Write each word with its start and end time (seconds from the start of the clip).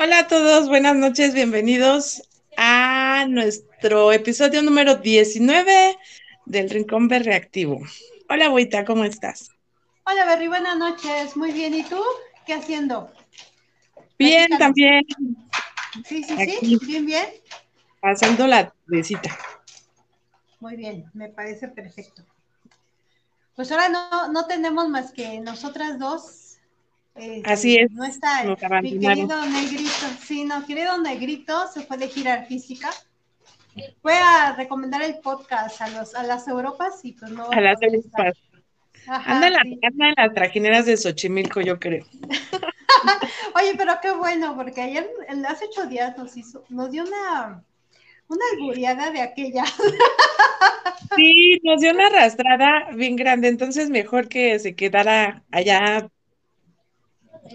Hola 0.00 0.20
a 0.20 0.28
todos, 0.28 0.68
buenas 0.68 0.94
noches, 0.94 1.34
bienvenidos 1.34 2.22
a 2.56 3.26
nuestro 3.28 4.12
episodio 4.12 4.62
número 4.62 4.94
19 4.94 5.98
del 6.46 6.70
Rincón 6.70 7.10
Reactivo. 7.10 7.80
Hola, 8.28 8.48
Buita, 8.48 8.84
¿cómo 8.84 9.02
estás? 9.02 9.50
Hola, 10.04 10.24
Berry, 10.24 10.46
buenas 10.46 10.78
noches. 10.78 11.36
Muy 11.36 11.50
bien, 11.50 11.74
¿y 11.74 11.82
tú? 11.82 12.00
¿Qué 12.46 12.54
haciendo? 12.54 13.10
Bien, 14.16 14.46
también. 14.56 15.02
Sí, 16.04 16.22
sí, 16.22 16.36
sí, 16.60 16.78
bien, 16.86 17.04
bien. 17.04 17.26
Pasando 18.00 18.46
la 18.46 18.72
visita. 18.86 19.36
Muy 20.60 20.76
bien, 20.76 21.10
me 21.12 21.28
parece 21.28 21.66
perfecto. 21.66 22.22
Pues 23.56 23.72
ahora 23.72 23.88
no, 23.88 24.28
no 24.28 24.46
tenemos 24.46 24.88
más 24.88 25.10
que 25.10 25.40
nosotras 25.40 25.98
dos. 25.98 26.47
Eh, 27.18 27.42
Así 27.44 27.76
es. 27.76 27.90
No 27.92 28.04
está 28.04 28.44
mi 28.80 28.98
querido 28.98 29.44
Negrito. 29.46 30.06
Sí, 30.24 30.44
no, 30.44 30.64
querido 30.66 30.98
Negrito 30.98 31.66
se 31.68 31.82
fue 31.82 31.96
de 31.96 32.08
girar 32.08 32.46
física. 32.46 32.90
Fue 34.02 34.14
a 34.14 34.54
recomendar 34.56 35.02
el 35.02 35.18
podcast 35.18 35.80
a, 35.80 35.88
los, 35.90 36.14
a 36.14 36.22
las 36.22 36.48
Europas 36.48 37.04
y 37.04 37.12
pues 37.12 37.30
no. 37.30 37.50
A 37.50 37.60
las 37.60 37.80
Europas. 37.82 38.34
anda, 39.06 39.48
en 39.48 40.14
las 40.16 40.34
trajineras 40.34 40.86
de 40.86 40.96
Xochimilco, 40.96 41.60
yo 41.60 41.78
creo. 41.78 42.04
Oye, 43.54 43.74
pero 43.76 43.94
qué 44.00 44.12
bueno, 44.12 44.56
porque 44.56 44.82
ayer, 44.82 45.08
hace 45.48 45.66
ocho 45.66 45.86
días, 45.86 46.16
nos 46.16 46.36
hizo, 46.36 46.64
nos 46.68 46.90
dio 46.90 47.04
una 47.04 47.64
una 48.28 48.44
alburiada 48.52 49.10
de 49.10 49.22
aquella. 49.22 49.64
Sí, 51.16 51.58
nos 51.62 51.80
dio 51.80 51.92
una 51.92 52.08
arrastrada 52.08 52.90
bien 52.94 53.16
grande, 53.16 53.48
entonces 53.48 53.88
mejor 53.88 54.28
que 54.28 54.58
se 54.58 54.74
quedara 54.76 55.42
allá 55.50 56.10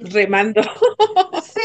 remando. 0.02 0.62
Sí, 1.44 1.62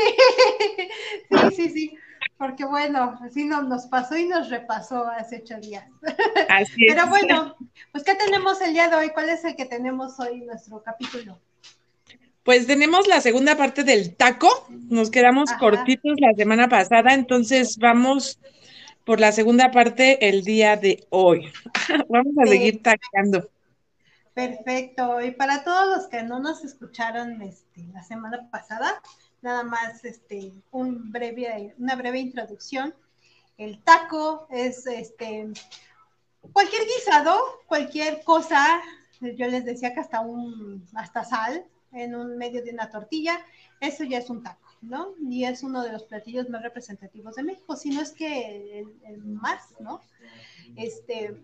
sí, 1.30 1.56
sí, 1.56 1.70
sí. 1.70 1.98
Porque 2.36 2.64
bueno, 2.64 3.18
así 3.22 3.44
no, 3.44 3.62
nos 3.62 3.86
pasó 3.86 4.16
y 4.16 4.26
nos 4.26 4.48
repasó 4.48 5.06
hace 5.08 5.42
ocho 5.42 5.58
días. 5.60 5.84
Así 6.48 6.86
Pero 6.86 7.08
bueno, 7.08 7.56
pues 7.90 8.04
¿qué 8.04 8.14
tenemos 8.14 8.60
el 8.60 8.72
día 8.72 8.88
de 8.88 8.96
hoy? 8.96 9.10
¿Cuál 9.10 9.28
es 9.28 9.44
el 9.44 9.56
que 9.56 9.64
tenemos 9.64 10.18
hoy 10.20 10.40
en 10.40 10.46
nuestro 10.46 10.82
capítulo? 10.82 11.40
Pues 12.44 12.66
tenemos 12.66 13.08
la 13.08 13.20
segunda 13.20 13.56
parte 13.56 13.82
del 13.82 14.14
taco. 14.14 14.48
Nos 14.70 15.10
quedamos 15.10 15.52
cortitos 15.54 16.14
la 16.20 16.32
semana 16.36 16.68
pasada, 16.68 17.12
entonces 17.12 17.76
vamos 17.76 18.38
por 19.04 19.20
la 19.20 19.32
segunda 19.32 19.70
parte 19.70 20.28
el 20.28 20.44
día 20.44 20.76
de 20.76 21.06
hoy. 21.10 21.50
Vamos 22.08 22.34
a 22.42 22.46
seguir 22.46 22.82
taqueando. 22.82 23.48
Perfecto. 24.38 25.20
Y 25.20 25.32
para 25.32 25.64
todos 25.64 25.96
los 25.96 26.06
que 26.06 26.22
no 26.22 26.38
nos 26.38 26.62
escucharon 26.62 27.42
este, 27.42 27.88
la 27.92 28.04
semana 28.04 28.48
pasada, 28.52 29.02
nada 29.42 29.64
más 29.64 30.04
este, 30.04 30.52
un 30.70 31.10
breve, 31.10 31.74
una 31.76 31.96
breve 31.96 32.20
introducción. 32.20 32.94
El 33.56 33.82
taco 33.82 34.46
es 34.48 34.86
este, 34.86 35.48
cualquier 36.52 36.82
guisado, 36.84 37.36
cualquier 37.66 38.22
cosa, 38.22 38.80
yo 39.20 39.48
les 39.48 39.64
decía 39.64 39.92
que 39.92 39.98
hasta 39.98 40.20
un, 40.20 40.86
hasta 40.94 41.24
sal 41.24 41.66
en 41.90 42.14
un 42.14 42.38
medio 42.38 42.62
de 42.62 42.70
una 42.70 42.90
tortilla, 42.90 43.44
eso 43.80 44.04
ya 44.04 44.18
es 44.18 44.30
un 44.30 44.44
taco. 44.44 44.68
¿no? 44.82 45.14
Y 45.28 45.46
es 45.46 45.64
uno 45.64 45.82
de 45.82 45.90
los 45.90 46.04
platillos 46.04 46.48
más 46.48 46.62
representativos 46.62 47.34
de 47.34 47.42
México, 47.42 47.74
si 47.74 47.90
no 47.90 48.00
es 48.00 48.12
que 48.12 48.86
el, 49.04 49.18
más, 49.24 49.74
¿no? 49.80 50.00
Este, 50.76 51.42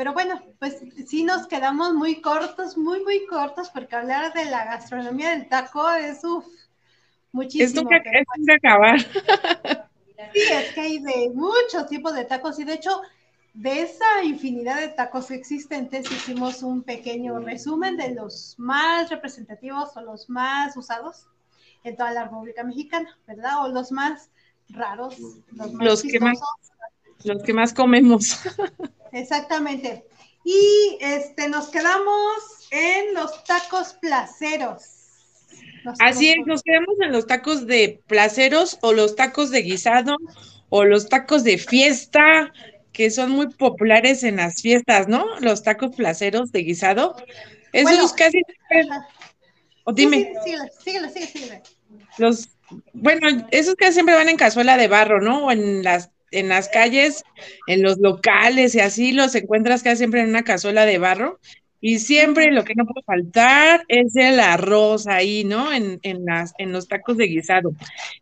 pero 0.00 0.14
bueno, 0.14 0.40
pues 0.58 0.78
sí 1.06 1.24
nos 1.24 1.46
quedamos 1.46 1.92
muy 1.92 2.22
cortos, 2.22 2.78
muy, 2.78 3.04
muy 3.04 3.26
cortos, 3.26 3.68
porque 3.68 3.96
hablar 3.96 4.32
de 4.32 4.46
la 4.46 4.64
gastronomía 4.64 5.32
del 5.32 5.46
taco 5.46 5.90
es, 5.90 6.24
uff, 6.24 6.46
muchísimo. 7.32 7.86
Es 7.90 8.02
que, 8.02 8.52
acabar. 8.54 8.98
Sí, 10.32 10.40
es 10.52 10.72
que 10.72 10.80
hay 10.80 10.98
de 11.00 11.30
muchos 11.34 11.86
tipos 11.90 12.14
de 12.14 12.24
tacos 12.24 12.58
y 12.58 12.64
de 12.64 12.72
hecho, 12.72 13.02
de 13.52 13.82
esa 13.82 14.24
infinidad 14.24 14.80
de 14.80 14.88
tacos 14.88 15.30
existentes, 15.30 16.10
hicimos 16.10 16.62
un 16.62 16.82
pequeño 16.82 17.38
resumen 17.40 17.98
de 17.98 18.14
los 18.14 18.54
más 18.56 19.10
representativos 19.10 19.94
o 19.98 20.00
los 20.00 20.30
más 20.30 20.78
usados 20.78 21.26
en 21.84 21.94
toda 21.94 22.12
la 22.12 22.24
República 22.24 22.64
Mexicana, 22.64 23.18
¿verdad? 23.26 23.66
O 23.66 23.68
los 23.68 23.92
más 23.92 24.30
raros, 24.70 25.18
los 25.52 25.74
más 25.74 25.84
los 25.86 26.02
que 26.02 26.18
más 26.20 26.38
los 27.22 27.42
que 27.42 27.52
más 27.52 27.74
comemos. 27.74 28.38
Exactamente. 29.12 30.04
Y 30.44 30.98
este 31.00 31.48
nos 31.48 31.68
quedamos 31.68 32.68
en 32.70 33.14
los 33.14 33.44
tacos 33.44 33.94
placeros. 33.94 34.82
Así 35.98 36.30
es, 36.30 36.36
nos 36.46 36.62
quedamos 36.62 36.94
en 37.00 37.12
los 37.12 37.26
tacos 37.26 37.66
de 37.66 38.00
placeros 38.06 38.78
o 38.82 38.92
los 38.92 39.16
tacos 39.16 39.50
de 39.50 39.62
guisado 39.62 40.16
o 40.68 40.84
los 40.84 41.08
tacos 41.08 41.42
de 41.42 41.58
fiesta, 41.58 42.52
que 42.92 43.10
son 43.10 43.30
muy 43.30 43.48
populares 43.48 44.22
en 44.22 44.36
las 44.36 44.62
fiestas, 44.62 45.08
¿no? 45.08 45.26
Los 45.40 45.62
tacos 45.62 45.94
placeros 45.96 46.52
de 46.52 46.60
guisado. 46.60 47.16
Esos 47.72 48.12
casi 48.12 48.42
o 49.84 49.92
dime. 49.92 50.32
Sí, 50.44 50.52
síguelo, 50.84 51.08
síguelo, 51.08 51.62
Los, 52.18 52.50
bueno, 52.92 53.46
esos 53.50 53.74
que 53.74 53.92
siempre 53.92 54.14
van 54.14 54.28
en 54.28 54.36
cazuela 54.36 54.76
de 54.76 54.88
barro, 54.88 55.20
¿no? 55.20 55.46
O 55.46 55.50
en 55.52 55.82
las, 55.82 56.10
en 56.30 56.48
las 56.48 56.68
calles, 56.68 57.24
en 57.66 57.82
los 57.82 57.98
locales 57.98 58.74
y 58.74 58.80
así 58.80 59.12
los 59.12 59.34
encuentras 59.34 59.82
casi 59.82 59.98
siempre 59.98 60.20
en 60.20 60.28
una 60.28 60.44
cazuela 60.44 60.86
de 60.86 60.98
barro. 60.98 61.38
Y 61.82 61.98
siempre 61.98 62.52
lo 62.52 62.62
que 62.62 62.74
no 62.74 62.84
puede 62.84 63.02
faltar 63.04 63.84
es 63.88 64.14
el 64.14 64.38
arroz 64.38 65.06
ahí, 65.06 65.44
¿no? 65.44 65.72
En, 65.72 65.98
en, 66.02 66.26
las, 66.26 66.52
en 66.58 66.72
los 66.72 66.86
tacos 66.86 67.16
de 67.16 67.24
guisado. 67.24 67.72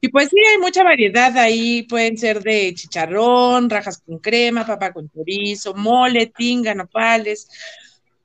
Y 0.01 0.09
pues 0.09 0.29
sí, 0.29 0.37
hay 0.39 0.59
mucha 0.59 0.85
variedad 0.85 1.37
ahí. 1.37 1.83
Pueden 1.83 2.17
ser 2.17 2.41
de 2.41 2.73
chicharrón, 2.75 3.69
rajas 3.69 4.01
con 4.07 4.21
crema, 4.21 4.65
papa 4.65 4.93
con 4.93 5.11
chorizo, 5.11 5.75
mole, 5.75 6.27
tinga, 6.27 6.73
nopales, 6.73 7.49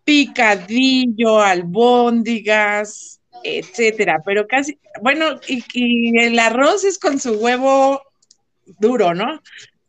picadillo, 0.03 1.41
albóndigas, 1.41 3.21
etcétera, 3.43 4.21
pero 4.25 4.47
casi, 4.47 4.77
bueno, 5.01 5.39
y, 5.47 6.17
el 6.19 6.37
arroz 6.39 6.83
es 6.83 6.99
con 6.99 7.19
su 7.19 7.33
huevo 7.33 8.01
duro, 8.79 9.13
¿no? 9.13 9.41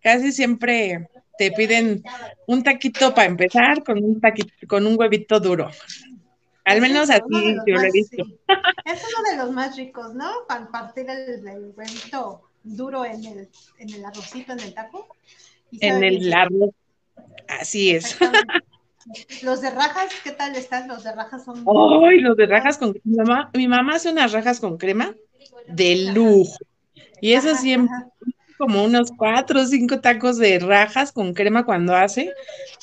Casi 0.04 0.32
siempre 0.32 1.08
te 1.38 1.50
piden 1.52 2.04
un 2.46 2.62
taquito 2.62 3.14
para 3.14 3.26
empezar 3.26 3.82
con 3.82 4.04
un 4.04 4.20
taquito, 4.20 4.52
con 4.68 4.86
un 4.86 4.98
huevito 4.98 5.40
duro. 5.40 5.70
Al 6.66 6.82
menos 6.82 7.08
así 7.08 7.22
yo 7.66 7.74
lo 7.74 7.80
he 7.80 7.90
visto. 7.90 8.22
Es 8.84 9.02
uno 9.02 9.30
de 9.30 9.36
los 9.38 9.50
más 9.50 9.76
ricos, 9.76 10.14
¿no? 10.14 10.30
Para 10.46 10.68
partir 10.68 11.06
el, 11.08 11.72
huevito 11.74 12.42
duro 12.62 13.06
en 13.06 13.24
el, 13.24 13.48
en 13.78 13.94
el 13.94 14.04
arrocito, 14.04 14.52
en 14.52 14.60
el 14.60 14.74
taco. 14.74 15.08
En 15.80 16.04
el 16.04 16.30
arroz. 16.34 16.74
Así 17.48 17.92
es. 17.92 18.18
Los 19.42 19.62
de 19.62 19.70
rajas, 19.70 20.10
¿qué 20.22 20.32
tal 20.32 20.54
están? 20.54 20.86
Los 20.86 21.04
de 21.04 21.12
rajas 21.12 21.44
son. 21.44 21.64
¡Ay, 22.06 22.20
los 22.20 22.36
de 22.36 22.46
rajas 22.46 22.76
con 22.76 22.94
mi 23.04 23.16
mamá! 23.16 23.50
Mi 23.54 23.68
mamá 23.68 23.96
hace 23.96 24.10
unas 24.10 24.32
rajas 24.32 24.60
con 24.60 24.76
crema 24.76 25.14
de 25.66 26.12
lujo. 26.12 26.58
Y 27.20 27.32
eso 27.32 27.54
siempre, 27.54 27.94
como 28.58 28.84
unos 28.84 29.10
cuatro 29.16 29.60
o 29.60 29.66
cinco 29.66 30.00
tacos 30.00 30.38
de 30.38 30.58
rajas 30.58 31.12
con 31.12 31.34
crema 31.34 31.64
cuando 31.64 31.94
hace. 31.94 32.32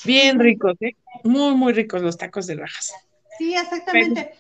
Bien 0.05 0.39
ricos, 0.39 0.75
¿eh? 0.81 0.95
Muy, 1.23 1.55
muy 1.55 1.73
ricos 1.73 2.01
los 2.01 2.17
tacos 2.17 2.47
de 2.47 2.55
rajas. 2.55 2.93
Sí, 3.37 3.55
exactamente. 3.55 4.33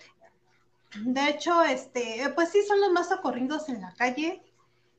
De 0.95 1.29
hecho, 1.29 1.63
este, 1.63 2.31
pues 2.35 2.49
sí, 2.49 2.59
son 2.67 2.81
los 2.81 2.91
más 2.91 3.09
socorridos 3.09 3.69
en 3.69 3.81
la 3.81 3.93
calle, 3.93 4.41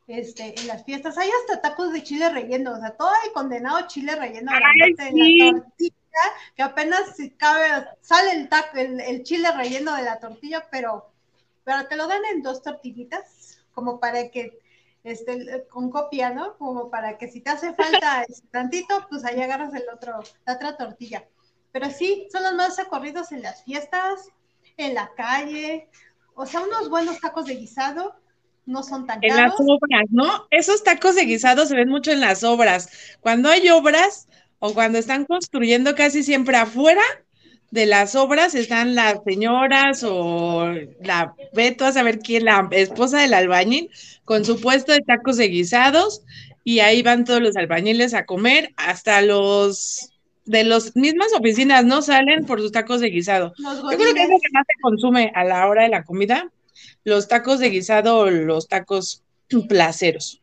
este, 0.06 0.59
en 0.59 0.66
las 0.66 0.84
fiestas. 0.84 1.19
Hay 1.19 1.31
hasta 1.42 1.60
tacos 1.60 1.92
de 1.92 2.03
chile 2.03 2.28
relleno, 2.31 2.72
o 2.72 2.81
sea, 2.81 2.97
todo 2.97 3.10
el 3.26 3.32
condenado 3.32 3.87
chile 3.87 4.16
relleno 4.16 4.50
la 4.53 4.60
tortilla 4.97 5.62
que 6.54 6.62
apenas 6.62 7.16
cabe, 7.37 7.87
sale 8.00 8.32
el, 8.32 8.48
taco, 8.48 8.76
el, 8.76 9.22
chile 9.22 9.48
relleno 9.53 9.97
de 9.97 10.03
la 10.03 10.19
tortilla, 10.19 10.66
pero, 10.71 11.10
pero 11.65 11.87
te 11.87 11.97
lo 11.97 12.06
dan 12.06 12.22
en 12.32 12.42
dos 12.42 12.62
tortillitas, 12.62 13.59
como 13.72 13.98
para 13.98 14.28
que, 14.31 14.59
este, 15.05 15.67
con 15.69 15.91
copia, 15.91 16.31
¿no? 16.31 16.57
Como 16.59 16.91
para 16.91 17.19
que 17.19 17.28
si 17.28 17.41
te 17.41 17.51
hace 17.51 17.75
falta 17.75 18.25
tantito, 18.51 19.07
pues 19.09 19.25
ahí 19.25 19.41
agarras 19.41 19.75
el 19.75 19.84
otro, 19.93 20.22
la 20.47 20.54
otra 20.54 20.77
tortilla. 20.77 21.27
Pero 21.72 21.91
sí, 21.91 22.28
son 22.31 22.43
los 22.43 22.54
más 22.54 22.77
socorridos 22.77 23.33
en 23.33 23.43
las 23.43 23.65
fiestas, 23.65 24.28
en 24.77 24.95
la 24.95 25.13
calle, 25.15 25.89
o 26.34 26.47
sea, 26.47 26.60
unos 26.60 26.89
buenos 26.89 27.21
tacos 27.21 27.47
de 27.47 27.57
guisado, 27.57 28.15
no 28.65 28.83
son 28.83 29.07
tan 29.07 29.21
caros. 29.21 29.37
En 29.37 29.43
las 29.45 29.54
obras, 29.60 30.04
¿no? 30.10 30.47
Esos 30.51 30.83
tacos 30.83 31.15
de 31.15 31.25
guisado 31.25 31.66
se 31.66 31.75
ven 31.75 31.89
mucho 31.89 32.10
en 32.10 32.21
las 32.21 32.45
obras. 32.45 32.91
Cuando 33.21 33.48
hay 33.48 33.69
obras, 33.71 34.28
o 34.59 34.75
cuando 34.75 34.98
están 34.98 35.25
construyendo 35.25 35.95
casi 35.97 36.22
siempre 36.22 36.57
afuera 36.57 37.03
de 37.72 37.86
las 37.86 38.15
obras 38.15 38.54
están 38.54 38.95
las 38.95 39.24
señoras 39.24 40.04
o 40.04 40.71
la 41.01 41.34
veto 41.54 41.86
a 41.86 41.92
saber 41.92 42.19
quién, 42.19 42.45
la 42.45 42.69
esposa 42.71 43.19
del 43.19 43.33
albañil, 43.33 43.91
con 44.27 44.45
su 44.45 44.60
puesto 44.60 44.92
de 44.92 45.01
tacos 45.01 45.39
de 45.39 45.48
guisados, 45.48 46.22
y 46.65 46.80
ahí 46.80 47.03
van 47.03 47.24
todos 47.24 47.41
los 47.41 47.57
albañiles 47.57 48.13
a 48.13 48.27
comer, 48.27 48.74
hasta 48.77 49.22
los 49.22 50.10
de 50.45 50.65
las 50.65 50.95
mismas 50.97 51.33
oficinas, 51.33 51.84
¿no? 51.86 52.03
Salen 52.03 52.45
por 52.45 52.60
sus 52.60 52.72
tacos 52.72 53.01
de 53.01 53.09
guisado. 53.09 53.54
Yo 53.57 53.97
creo 53.97 54.15
que 54.15 54.22
es 54.22 54.28
lo 54.28 54.39
que 54.39 54.53
más 54.53 54.66
se 54.66 54.80
consume 54.83 55.33
a 55.34 55.42
la 55.42 55.66
hora 55.66 55.84
de 55.84 55.89
la 55.89 56.04
comida, 56.04 56.51
los 57.04 57.27
tacos 57.27 57.59
de 57.59 57.71
guisado 57.71 58.19
o 58.19 58.30
los 58.30 58.69
tacos 58.69 59.22
placeros. 59.66 60.42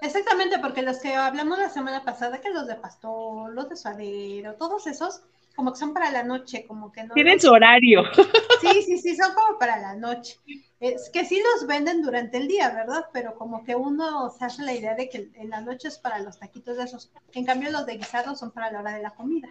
Exactamente, 0.00 0.60
porque 0.60 0.82
los 0.82 0.98
que 0.98 1.12
hablamos 1.12 1.58
la 1.58 1.70
semana 1.70 2.04
pasada, 2.04 2.40
que 2.40 2.50
los 2.50 2.68
de 2.68 2.76
pastor, 2.76 3.52
los 3.52 3.68
de 3.68 3.76
suadero, 3.76 4.54
todos 4.54 4.86
esos, 4.86 5.22
como 5.58 5.72
que 5.72 5.78
son 5.80 5.92
para 5.92 6.12
la 6.12 6.22
noche, 6.22 6.64
como 6.68 6.92
que 6.92 7.02
no. 7.02 7.14
Tienen 7.14 7.40
su 7.40 7.50
horario. 7.50 8.04
Sí, 8.60 8.82
sí, 8.82 8.98
sí, 8.98 9.16
son 9.16 9.34
como 9.34 9.56
para 9.58 9.78
la 9.78 9.94
noche. 9.94 10.36
Es 10.80 11.10
que 11.10 11.24
sí 11.24 11.40
los 11.54 11.66
venden 11.66 12.02
durante 12.02 12.38
el 12.38 12.48
día, 12.48 12.70
¿verdad? 12.70 13.06
Pero 13.12 13.36
como 13.36 13.64
que 13.64 13.76
uno 13.76 14.30
se 14.30 14.44
hace 14.44 14.62
la 14.62 14.72
idea 14.72 14.94
de 14.96 15.08
que 15.08 15.30
en 15.34 15.50
la 15.50 15.60
noche 15.60 15.88
es 15.88 15.98
para 15.98 16.18
los 16.18 16.38
taquitos 16.38 16.76
de 16.76 16.84
esos. 16.84 17.10
En 17.34 17.44
cambio, 17.44 17.70
los 17.70 17.86
de 17.86 17.96
guisados 17.96 18.40
son 18.40 18.50
para 18.50 18.72
la 18.72 18.80
hora 18.80 18.94
de 18.94 19.02
la 19.02 19.10
comida. 19.10 19.48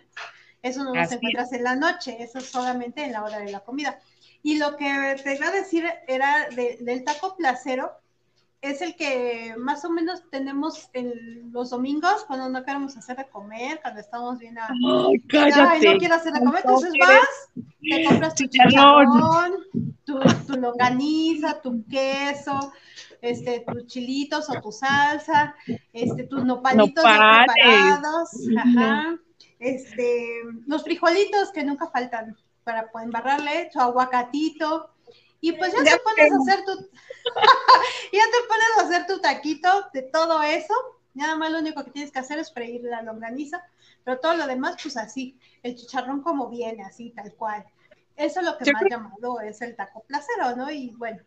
Eso 0.62 0.84
no 0.84 0.94
los 0.94 1.12
encuentras 1.12 1.54
en 1.54 1.64
la 1.64 1.76
noche, 1.76 2.18
eso 2.20 2.40
es 2.40 2.50
solamente 2.50 3.04
en 3.04 3.14
la 3.14 3.24
hora 3.24 3.40
de 3.40 3.52
la 3.52 3.62
comida. 3.62 4.00
Y 4.44 4.58
lo 4.58 4.76
que 4.76 5.16
te 5.24 5.36
iba 5.36 5.48
a 5.48 5.52
decir 5.52 5.86
era 6.08 6.50
del 6.50 7.04
taco 7.06 7.36
placero, 7.38 7.92
es 8.62 8.82
el 8.82 8.96
que 8.96 9.54
más 9.58 9.86
o 9.86 9.90
menos 9.90 10.24
tenemos 10.30 10.90
en 10.94 11.52
los 11.52 11.70
domingos 11.70 12.26
cuando 12.26 12.50
no 12.50 12.64
queremos 12.64 12.98
hacer 12.98 13.18
de 13.18 13.30
comer, 13.30 13.80
cuando 13.82 14.00
estamos 14.00 14.40
bien 14.40 14.58
a... 14.58 14.68
Ay, 14.68 15.20
cállate. 15.30 15.94
no 15.94 15.98
quiero 16.00 16.16
hacer 16.16 16.34
de 16.34 16.40
comer, 16.40 16.62
entonces 16.64 16.94
vas, 17.00 17.66
te 17.82 18.06
compras 18.06 18.36
tu 18.36 18.46
chicharrón, 18.48 19.66
tu, 20.04 20.20
tu 20.48 20.54
longaniza, 20.54 21.62
tu 21.62 21.86
queso, 21.88 22.74
este, 23.22 23.64
tus 23.68 23.86
chilitos 23.86 24.50
o 24.50 24.60
tu 24.60 24.72
salsa, 24.72 25.56
este, 25.94 26.24
tus 26.24 26.44
nopalitos 26.44 27.04
preparados, 27.04 28.30
ajá, 28.58 29.20
este, 29.60 30.42
los 30.66 30.84
frijolitos 30.84 31.52
que 31.52 31.64
nunca 31.64 31.88
faltan 31.88 32.36
para 32.64 32.90
embarrarle, 33.04 33.70
tu 33.72 33.80
aguacatito, 33.80 34.90
y 35.40 35.52
pues 35.54 35.72
ya, 35.74 35.84
te 35.84 36.00
pones 36.00 36.32
a 36.32 36.36
hacer 36.36 36.66
tu, 36.66 36.72
ya 38.14 38.24
te 38.26 38.48
pones 38.48 38.68
a 38.78 38.84
hacer 38.98 39.08
tu 39.08 39.22
taquito 39.22 39.70
de 39.94 40.04
todo 40.04 40.42
eso. 40.44 40.74
Nada 41.14 41.36
más 41.36 41.52
lo 41.52 41.60
único 41.60 41.84
que 41.84 41.92
tienes 41.92 42.12
que 42.12 42.20
hacer 42.20 42.40
es 42.40 42.54
freír 42.54 42.82
la 42.84 43.02
longaniza, 43.02 43.64
pero 44.04 44.20
todo 44.20 44.36
lo 44.36 44.46
demás, 44.46 44.76
pues 44.82 44.98
así, 44.98 45.38
el 45.64 45.76
chicharrón 45.76 46.22
como 46.22 46.50
viene, 46.50 46.84
así, 46.84 47.12
tal 47.16 47.34
cual. 47.34 47.66
Eso 48.16 48.40
es 48.40 48.46
lo 48.46 48.58
que 48.58 48.66
me 48.66 48.80
ha 48.80 48.90
llamado 48.90 49.40
es 49.42 49.62
el 49.62 49.76
taco 49.76 50.04
placero, 50.08 50.56
¿no? 50.56 50.72
Y 50.72 50.90
bueno, 50.98 51.20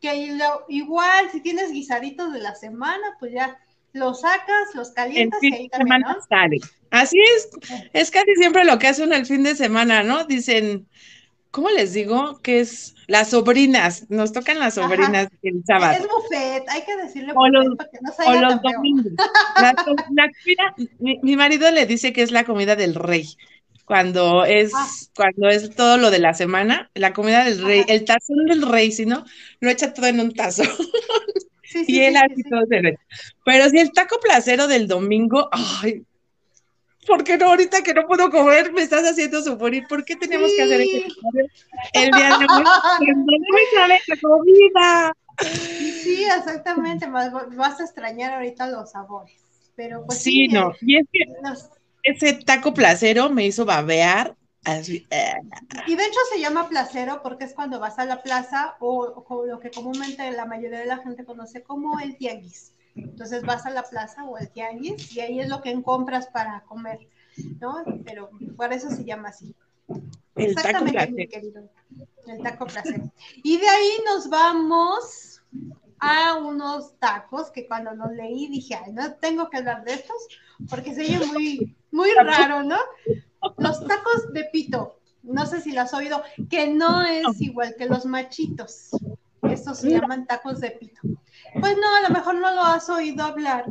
que 0.00 0.36
igual 0.68 1.30
si 1.30 1.40
tienes 1.40 1.70
guisaditos 1.70 2.32
de 2.32 2.40
la 2.40 2.54
semana, 2.54 3.16
pues 3.18 3.32
ya 3.32 3.58
los 3.92 4.20
sacas, 4.20 4.74
los 4.74 4.90
calientas 4.90 5.42
y 5.42 5.54
ahí 5.54 5.68
también, 5.68 6.00
¿no? 6.00 6.16
Así 6.90 7.18
es, 7.20 7.50
es 7.92 8.10
casi 8.10 8.34
siempre 8.36 8.64
lo 8.64 8.78
que 8.78 8.88
hacen 8.88 9.12
el 9.12 9.24
fin 9.24 9.42
de 9.42 9.54
semana, 9.54 10.02
¿no? 10.02 10.24
Dicen, 10.24 10.88
¿cómo 11.52 11.70
les 11.70 11.92
digo? 11.92 12.40
Que 12.42 12.60
es 12.60 12.96
las 13.06 13.30
sobrinas, 13.30 14.10
nos 14.10 14.32
tocan 14.32 14.58
las 14.58 14.74
sobrinas 14.74 15.28
el 15.42 15.62
sábado. 15.64 15.92
Es 15.92 16.08
buffet, 16.08 16.64
hay 16.68 16.82
que 16.82 16.96
decirle 16.96 17.32
o 17.36 17.48
los, 17.48 17.66
o 18.26 18.32
los 18.32 18.62
domingos. 18.62 19.12
mi, 20.98 21.36
marido 21.36 21.70
le 21.70 21.86
dice 21.86 22.12
que 22.12 22.22
es 22.22 22.32
la 22.32 22.44
comida 22.44 22.74
del 22.74 22.96
rey. 22.96 23.28
Cuando 23.84 24.44
es, 24.44 24.72
ah. 24.74 24.88
cuando 25.14 25.48
es 25.48 25.74
todo 25.74 25.98
lo 25.98 26.10
de 26.10 26.20
la 26.20 26.34
semana, 26.34 26.90
la 26.94 27.12
comida 27.12 27.44
del 27.44 27.62
rey, 27.62 27.84
el 27.86 28.04
tazón 28.04 28.46
del 28.46 28.62
rey, 28.62 28.90
si 28.90 29.06
no, 29.06 29.24
lo 29.60 29.70
echa 29.70 29.92
todo 29.92 30.06
en 30.06 30.20
un 30.20 30.32
tazo. 30.32 30.62
y 31.86 32.00
él 32.00 32.16
así 32.16 32.42
todo 32.44 32.62
se 32.68 32.98
Pero 33.44 33.68
si 33.68 33.78
el 33.78 33.92
taco 33.92 34.18
placero 34.20 34.68
del 34.68 34.88
domingo, 34.88 35.48
ay, 35.52 36.04
¿por 37.06 37.24
qué 37.24 37.36
no 37.36 37.46
ahorita 37.46 37.82
que 37.82 37.94
no 37.94 38.06
puedo 38.06 38.30
comer 38.30 38.72
me 38.72 38.82
estás 38.82 39.04
haciendo 39.04 39.42
sufrir? 39.42 39.86
¿Por 39.88 40.04
qué 40.04 40.16
tenemos 40.16 40.50
que 40.56 40.62
hacer 40.62 40.80
eso 40.80 41.06
el 41.92 42.10
día 42.10 42.38
de 42.38 42.46
hoy? 42.46 42.64
no 43.14 43.24
me 43.24 43.76
sale 43.76 44.00
la 44.06 44.16
comida. 44.20 45.16
Sí, 46.02 46.24
exactamente, 46.24 47.06
vas 47.06 47.80
a 47.80 47.84
extrañar 47.84 48.34
ahorita 48.34 48.68
los 48.68 48.90
sabores. 48.90 49.36
Pero 49.74 50.04
pues 50.04 50.18
sí, 50.18 50.48
no, 50.48 50.72
y 50.82 50.98
es 50.98 51.06
que 51.10 51.24
ese 52.02 52.34
taco 52.34 52.74
placero 52.74 53.30
me 53.30 53.46
hizo 53.46 53.64
babear. 53.64 54.36
Así. 54.64 55.06
Eh. 55.10 55.32
Y 55.88 55.96
de 55.96 56.04
hecho 56.04 56.18
se 56.32 56.38
llama 56.38 56.68
placero 56.68 57.20
porque 57.20 57.44
es 57.44 57.54
cuando 57.54 57.80
vas 57.80 57.98
a 57.98 58.04
la 58.04 58.22
plaza 58.22 58.76
o, 58.78 59.24
o 59.28 59.46
lo 59.46 59.58
que 59.58 59.72
comúnmente 59.72 60.30
la 60.30 60.44
mayoría 60.44 60.78
de 60.78 60.86
la 60.86 60.98
gente 60.98 61.24
conoce 61.24 61.62
como 61.62 61.98
el 61.98 62.16
tianguis. 62.16 62.72
Entonces 62.94 63.42
vas 63.42 63.66
a 63.66 63.70
la 63.70 63.82
plaza 63.82 64.24
o 64.24 64.36
al 64.36 64.50
tianguis 64.50 65.14
y 65.14 65.20
ahí 65.20 65.40
es 65.40 65.48
lo 65.48 65.60
que 65.62 65.80
compras 65.82 66.28
para 66.28 66.62
comer, 66.64 67.08
¿no? 67.60 67.82
Pero 68.04 68.30
por 68.56 68.72
eso 68.72 68.90
se 68.90 69.04
llama 69.04 69.28
así. 69.28 69.54
El 70.34 70.50
Exactamente, 70.50 70.98
taco 70.98 71.12
mi 71.12 71.28
querido. 71.28 71.70
El 72.26 72.42
taco 72.42 72.66
placer. 72.66 73.00
Y 73.42 73.58
de 73.58 73.68
ahí 73.68 73.90
nos 74.06 74.28
vamos 74.28 75.42
a 75.98 76.36
unos 76.36 76.98
tacos 76.98 77.50
que 77.50 77.66
cuando 77.66 77.94
los 77.94 78.10
leí 78.12 78.48
dije, 78.48 78.74
ay, 78.74 78.92
no 78.92 79.14
tengo 79.14 79.48
que 79.48 79.58
hablar 79.58 79.84
de 79.84 79.94
estos 79.94 80.28
porque 80.68 80.94
se 80.94 81.02
oye 81.02 81.26
muy, 81.26 81.76
muy 81.90 82.10
raro, 82.14 82.62
¿no? 82.62 82.78
Los 83.58 83.86
tacos 83.86 84.32
de 84.32 84.44
pito. 84.52 84.98
No 85.22 85.46
sé 85.46 85.60
si 85.60 85.72
lo 85.72 85.82
has 85.82 85.94
oído, 85.94 86.22
que 86.50 86.68
no 86.68 87.02
es 87.02 87.40
igual 87.40 87.76
que 87.78 87.86
los 87.86 88.04
machitos. 88.04 88.90
Estos 89.42 89.78
se 89.78 89.90
llaman 89.90 90.26
tacos 90.26 90.60
de 90.60 90.70
pito. 90.70 91.00
Pues 91.60 91.76
no, 91.76 91.94
a 91.96 92.08
lo 92.08 92.14
mejor 92.14 92.34
no 92.36 92.54
lo 92.54 92.62
has 92.62 92.88
oído 92.88 93.24
hablar, 93.24 93.66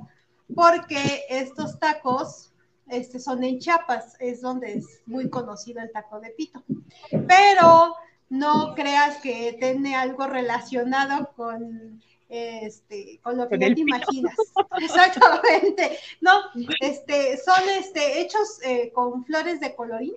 porque 0.53 1.23
estos 1.29 1.79
tacos 1.79 2.53
este, 2.87 3.19
son 3.19 3.43
en 3.43 3.59
Chiapas, 3.59 4.15
es 4.19 4.41
donde 4.41 4.73
es 4.73 5.01
muy 5.05 5.29
conocido 5.29 5.81
el 5.81 5.91
taco 5.91 6.19
de 6.19 6.31
pito. 6.31 6.63
Pero 7.09 7.95
no 8.29 8.73
creas 8.75 9.17
que 9.17 9.57
tiene 9.59 9.95
algo 9.95 10.27
relacionado 10.27 11.31
con 11.35 12.01
este, 12.31 13.19
con 13.21 13.35
lo 13.35 13.49
que 13.49 13.59
ya 13.59 13.73
te 13.73 13.81
imaginas. 13.81 14.35
Exactamente. 14.81 15.99
No, 16.21 16.31
este, 16.79 17.37
son 17.37 17.61
este, 17.77 18.21
hechos 18.21 18.59
eh, 18.63 18.91
con 18.93 19.25
flores 19.25 19.59
de 19.59 19.75
colorín, 19.75 20.15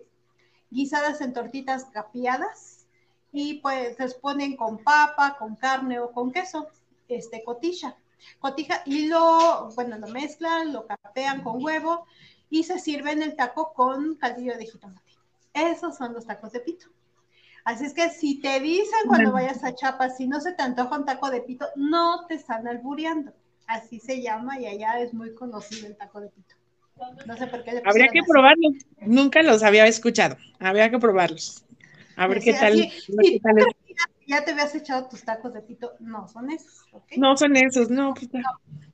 guisadas 0.70 1.20
en 1.20 1.32
tortitas 1.32 1.86
capeadas, 1.86 2.73
y 3.34 3.54
pues 3.54 3.96
se 3.96 4.08
ponen 4.20 4.56
con 4.56 4.78
papa, 4.78 5.36
con 5.36 5.56
carne 5.56 5.98
o 5.98 6.12
con 6.12 6.30
queso 6.30 6.68
este, 7.08 7.42
cotija. 7.42 7.96
Cotija 8.38 8.82
y 8.86 9.08
lo, 9.08 9.70
bueno, 9.74 9.98
lo 9.98 10.06
mezclan, 10.06 10.72
lo 10.72 10.86
capean 10.86 11.42
con 11.42 11.62
huevo 11.62 12.06
y 12.48 12.62
se 12.62 12.78
sirven 12.78 13.22
el 13.22 13.34
taco 13.34 13.72
con 13.74 14.14
caldillo 14.14 14.56
de 14.56 14.66
jitomate. 14.66 15.12
Esos 15.52 15.96
son 15.96 16.14
los 16.14 16.26
tacos 16.26 16.52
de 16.52 16.60
pito. 16.60 16.86
Así 17.64 17.86
es 17.86 17.92
que 17.92 18.08
si 18.10 18.40
te 18.40 18.60
dicen 18.60 19.00
cuando 19.08 19.32
vayas 19.32 19.64
a 19.64 19.74
Chiapas, 19.74 20.16
si 20.16 20.28
no 20.28 20.40
se 20.40 20.52
te 20.52 20.62
antoja 20.62 20.96
un 20.96 21.04
taco 21.04 21.28
de 21.28 21.40
pito, 21.40 21.66
no 21.74 22.26
te 22.26 22.34
están 22.34 22.68
albureando. 22.68 23.32
Así 23.66 23.98
se 23.98 24.22
llama 24.22 24.60
y 24.60 24.66
allá 24.66 25.00
es 25.00 25.12
muy 25.12 25.34
conocido 25.34 25.88
el 25.88 25.96
taco 25.96 26.20
de 26.20 26.28
pito. 26.28 26.54
No 27.26 27.36
sé 27.36 27.48
por 27.48 27.64
qué. 27.64 27.82
Habría 27.84 28.08
que 28.08 28.22
probarlos. 28.22 28.74
Nunca 29.00 29.42
los 29.42 29.64
había 29.64 29.86
escuchado. 29.86 30.36
Habría 30.60 30.90
que 30.90 30.98
probarlos. 31.00 31.63
A 32.16 32.26
ver 32.26 32.40
qué 32.40 32.52
tal. 32.52 32.74
qué 33.22 33.40
tal 33.40 33.58
es 33.58 33.66
ya 34.26 34.44
te 34.44 34.52
habías 34.52 34.74
echado 34.74 35.08
tus 35.08 35.22
tacos 35.22 35.52
de 35.52 35.60
pito, 35.60 35.94
no 36.00 36.28
son 36.28 36.50
esos, 36.50 36.84
No 37.16 37.36
son 37.36 37.56
esos, 37.56 37.90
no, 37.90 38.14
pues 38.14 38.28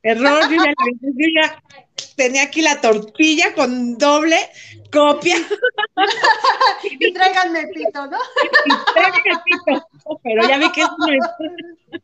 Error, 0.03 0.43
yo 0.50 0.57
ya, 0.57 1.62
tenía 2.17 2.45
aquí 2.45 2.62
la 2.62 2.81
tortilla 2.81 3.55
con 3.55 3.99
doble 3.99 4.37
copia. 4.91 5.37
y 6.91 7.12
tráiganme 7.12 7.67
pito, 7.69 8.07
¿no? 8.07 8.19
tráiganme 8.95 9.43
pito, 9.45 10.21
pero 10.23 10.49
ya 10.49 10.59
vi 10.59 10.73
que 10.73 10.81
eso 10.81 10.97
no 10.99 11.12
es. 11.12 12.03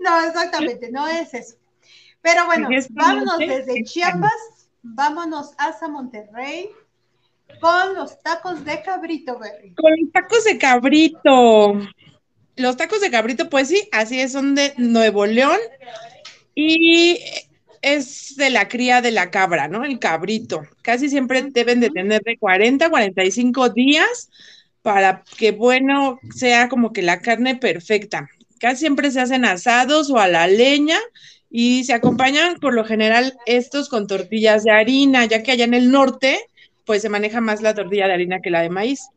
No, 0.00 0.20
exactamente, 0.22 0.90
no 0.90 1.06
es 1.08 1.34
eso. 1.34 1.56
Pero 2.20 2.46
bueno, 2.46 2.68
vámonos 2.90 3.38
desde 3.38 3.84
Chiapas, 3.84 4.68
vámonos 4.82 5.54
hasta 5.58 5.88
Monterrey 5.88 6.70
con 7.60 7.94
los 7.94 8.20
tacos 8.22 8.64
de 8.64 8.82
cabrito, 8.82 9.38
Berry. 9.38 9.74
Con 9.74 9.92
los 10.00 10.12
tacos 10.12 10.44
de 10.44 10.58
cabrito 10.58 11.74
los 12.58 12.76
tacos 12.76 13.00
de 13.00 13.10
cabrito, 13.10 13.48
pues 13.48 13.68
sí, 13.68 13.88
así 13.92 14.20
es, 14.20 14.32
son 14.32 14.54
de 14.54 14.74
Nuevo 14.76 15.26
León 15.26 15.58
y 16.54 17.18
es 17.80 18.34
de 18.36 18.50
la 18.50 18.68
cría 18.68 19.00
de 19.00 19.12
la 19.12 19.30
cabra, 19.30 19.68
¿no? 19.68 19.84
El 19.84 19.98
cabrito. 19.98 20.62
Casi 20.82 21.08
siempre 21.08 21.42
deben 21.50 21.80
de 21.80 21.90
tener 21.90 22.20
de 22.22 22.36
40 22.36 22.86
a 22.86 22.90
45 22.90 23.70
días 23.70 24.28
para 24.82 25.22
que, 25.36 25.52
bueno, 25.52 26.18
sea 26.34 26.68
como 26.68 26.92
que 26.92 27.02
la 27.02 27.20
carne 27.20 27.54
perfecta. 27.54 28.28
Casi 28.58 28.78
siempre 28.80 29.12
se 29.12 29.20
hacen 29.20 29.44
asados 29.44 30.10
o 30.10 30.18
a 30.18 30.26
la 30.26 30.48
leña 30.48 30.98
y 31.50 31.84
se 31.84 31.92
acompañan 31.92 32.58
por 32.58 32.74
lo 32.74 32.84
general 32.84 33.38
estos 33.46 33.88
con 33.88 34.08
tortillas 34.08 34.64
de 34.64 34.72
harina, 34.72 35.24
ya 35.26 35.44
que 35.44 35.52
allá 35.52 35.64
en 35.64 35.74
el 35.74 35.92
norte, 35.92 36.40
pues 36.88 37.02
se 37.02 37.10
maneja 37.10 37.42
más 37.42 37.60
la 37.60 37.74
tortilla 37.74 38.06
de 38.06 38.14
harina 38.14 38.40
que 38.40 38.48
la 38.48 38.62
de 38.62 38.70
maíz. 38.70 39.10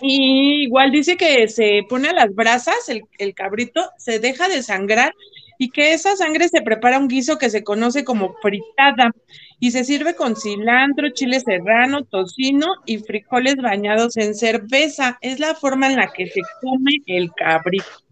Y 0.00 0.62
igual 0.62 0.92
dice 0.92 1.16
que 1.16 1.48
se 1.48 1.82
pone 1.88 2.08
a 2.08 2.12
las 2.12 2.32
brasas 2.32 2.88
el, 2.88 3.34
cabrito, 3.34 3.80
se 3.98 4.20
deja 4.20 4.48
de 4.48 4.62
sangrar 4.62 5.12
y 5.58 5.70
que 5.70 5.94
esa 5.94 6.14
sangre 6.14 6.48
se 6.48 6.62
prepara 6.62 7.00
un 7.00 7.08
guiso 7.08 7.38
que 7.38 7.50
se 7.50 7.64
conoce 7.64 8.04
como 8.04 8.36
fritada 8.40 9.10
y 9.58 9.72
se 9.72 9.82
sirve 9.82 10.14
con 10.14 10.36
cilantro, 10.36 11.10
chile 11.10 11.40
serrano, 11.40 12.04
tocino 12.04 12.66
y 12.86 12.98
frijoles 12.98 13.56
bañados 13.56 14.16
en 14.16 14.36
cerveza. 14.36 15.18
Es 15.20 15.40
la 15.40 15.56
forma 15.56 15.88
en 15.88 15.96
la 15.96 16.12
que 16.12 16.28
se 16.28 16.42
come 16.62 17.02
el 17.06 17.32
cabrito. 17.32 18.07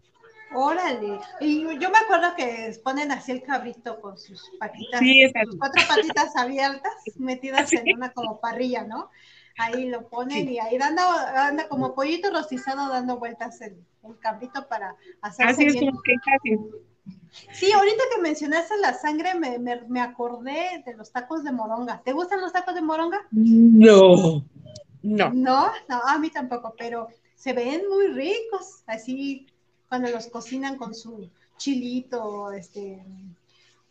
Órale. 0.55 1.21
Y 1.41 1.63
yo 1.79 1.91
me 1.91 1.99
acuerdo 1.99 2.35
que 2.37 2.79
ponen 2.83 3.11
así 3.13 3.33
el 3.33 3.43
cabrito 3.43 4.01
con 4.01 4.17
sus 4.17 4.51
patitas, 4.59 5.01
sus 5.01 5.59
cuatro 5.59 5.83
patitas 5.89 6.37
abiertas, 6.37 6.93
metidas 7.17 7.73
en 7.73 7.97
una 7.97 8.13
como 8.13 8.41
parrilla, 8.41 8.85
¿no? 8.85 9.11
Ahí 9.59 9.89
lo 9.89 10.09
ponen 10.09 10.49
y 10.49 10.59
ahí 10.59 10.77
dando, 10.77 11.03
anda 11.03 11.69
como 11.69 11.95
pollito 11.95 12.31
rostizado 12.31 12.91
dando 12.91 13.19
vueltas 13.19 13.61
el, 13.63 13.77
el 14.05 14.19
cabrito 14.19 14.69
para 14.69 14.95
hacer 15.23 15.47
Así 15.47 15.65
es 15.65 15.77
como 15.77 16.01
que 16.03 16.15
Sí, 17.53 17.71
ahorita 17.73 18.03
que 18.15 18.23
mencionaste 18.23 18.77
la 18.79 18.95
sangre, 18.95 19.35
me, 19.35 19.59
me, 19.59 19.83
me, 19.83 20.01
acordé 20.01 20.83
de 20.85 20.95
los 20.95 21.13
tacos 21.13 21.45
de 21.45 21.53
moronga. 21.53 22.03
¿Te 22.03 22.13
gustan 22.13 22.41
los 22.41 22.53
tacos 22.53 22.75
de 22.75 22.83
moronga? 22.83 23.27
No, 23.31 24.43
no. 25.03 25.31
No, 25.31 25.71
no, 25.89 26.03
a 26.05 26.19
mí 26.19 26.31
tampoco, 26.31 26.75
pero 26.77 27.09
se 27.35 27.53
ven 27.53 27.83
muy 27.89 28.09
ricos, 28.09 28.83
así 28.87 29.47
cuando 29.89 30.11
los 30.11 30.27
cocinan 30.29 30.77
con 30.77 30.95
su 30.95 31.31
chilito, 31.57 32.53
este, 32.53 33.03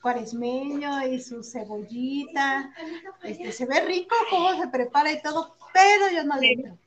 cuaresmeño 0.01 1.07
y 1.07 1.19
su 1.19 1.43
cebollita. 1.43 2.71
Este, 3.23 3.51
se 3.51 3.65
ve 3.65 3.81
rico 3.81 4.15
cómo 4.29 4.55
se 4.61 4.67
prepara 4.67 5.11
y 5.11 5.21
todo, 5.21 5.55
pero 5.73 6.11
yo 6.13 6.23
no 6.23 6.39
le 6.39 6.55
veo. 6.55 6.77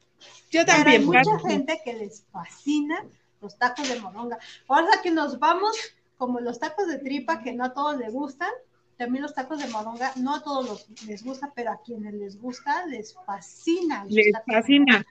Yo 0.50 0.65
también. 0.65 1.05
Pero 1.09 1.19
hay 1.19 1.25
mucha 1.25 1.49
gente 1.49 1.81
que 1.85 1.95
les 1.95 2.25
fascina 2.31 3.05
los 3.41 3.59
tacos 3.59 3.88
de 3.88 4.00
moronga. 4.00 4.38
Ahora 4.69 5.00
que 5.03 5.11
nos 5.11 5.38
vamos, 5.38 5.77
como 6.17 6.41
los 6.41 6.59
tacos 6.59 6.87
de 6.87 6.99
tripa, 6.99 7.43
que 7.43 7.53
no 7.53 7.65
a 7.65 7.75
todos 7.75 7.99
les 7.99 8.12
gustan, 8.12 8.50
también 8.97 9.23
los 9.23 9.35
tacos 9.35 9.61
de 9.61 9.69
moronga, 9.69 10.12
no 10.17 10.37
a 10.37 10.43
todos 10.43 10.69
los, 10.69 11.05
les 11.07 11.25
gusta, 11.25 11.53
pero 11.55 11.73
a 11.73 11.81
quienes 11.83 12.15
les 12.15 12.41
gusta, 12.41 12.87
les 12.87 13.15
fascina. 13.27 14.05
Les 14.09 14.33
fascina. 14.47 15.05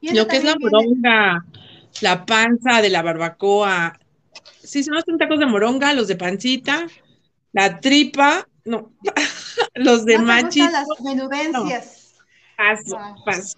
Lo 0.00 0.26
que 0.26 0.36
es 0.36 0.44
la 0.44 0.56
moronga, 0.58 1.46
la 2.00 2.24
panza 2.24 2.80
de 2.80 2.90
la 2.90 3.02
barbacoa. 3.02 3.98
Sí, 4.62 4.82
son 4.82 4.94
los 4.94 5.04
tacos 5.18 5.38
de 5.38 5.46
moronga, 5.46 5.92
los 5.92 6.08
de 6.08 6.16
pancita, 6.16 6.86
la 7.52 7.80
tripa, 7.80 8.46
no, 8.64 8.92
los 9.74 10.04
de 10.04 10.18
no 10.18 10.24
machito. 10.24 10.70
las 10.70 10.86
menudencias. 11.02 12.14
Paso, 12.56 12.96
paso. 13.24 13.56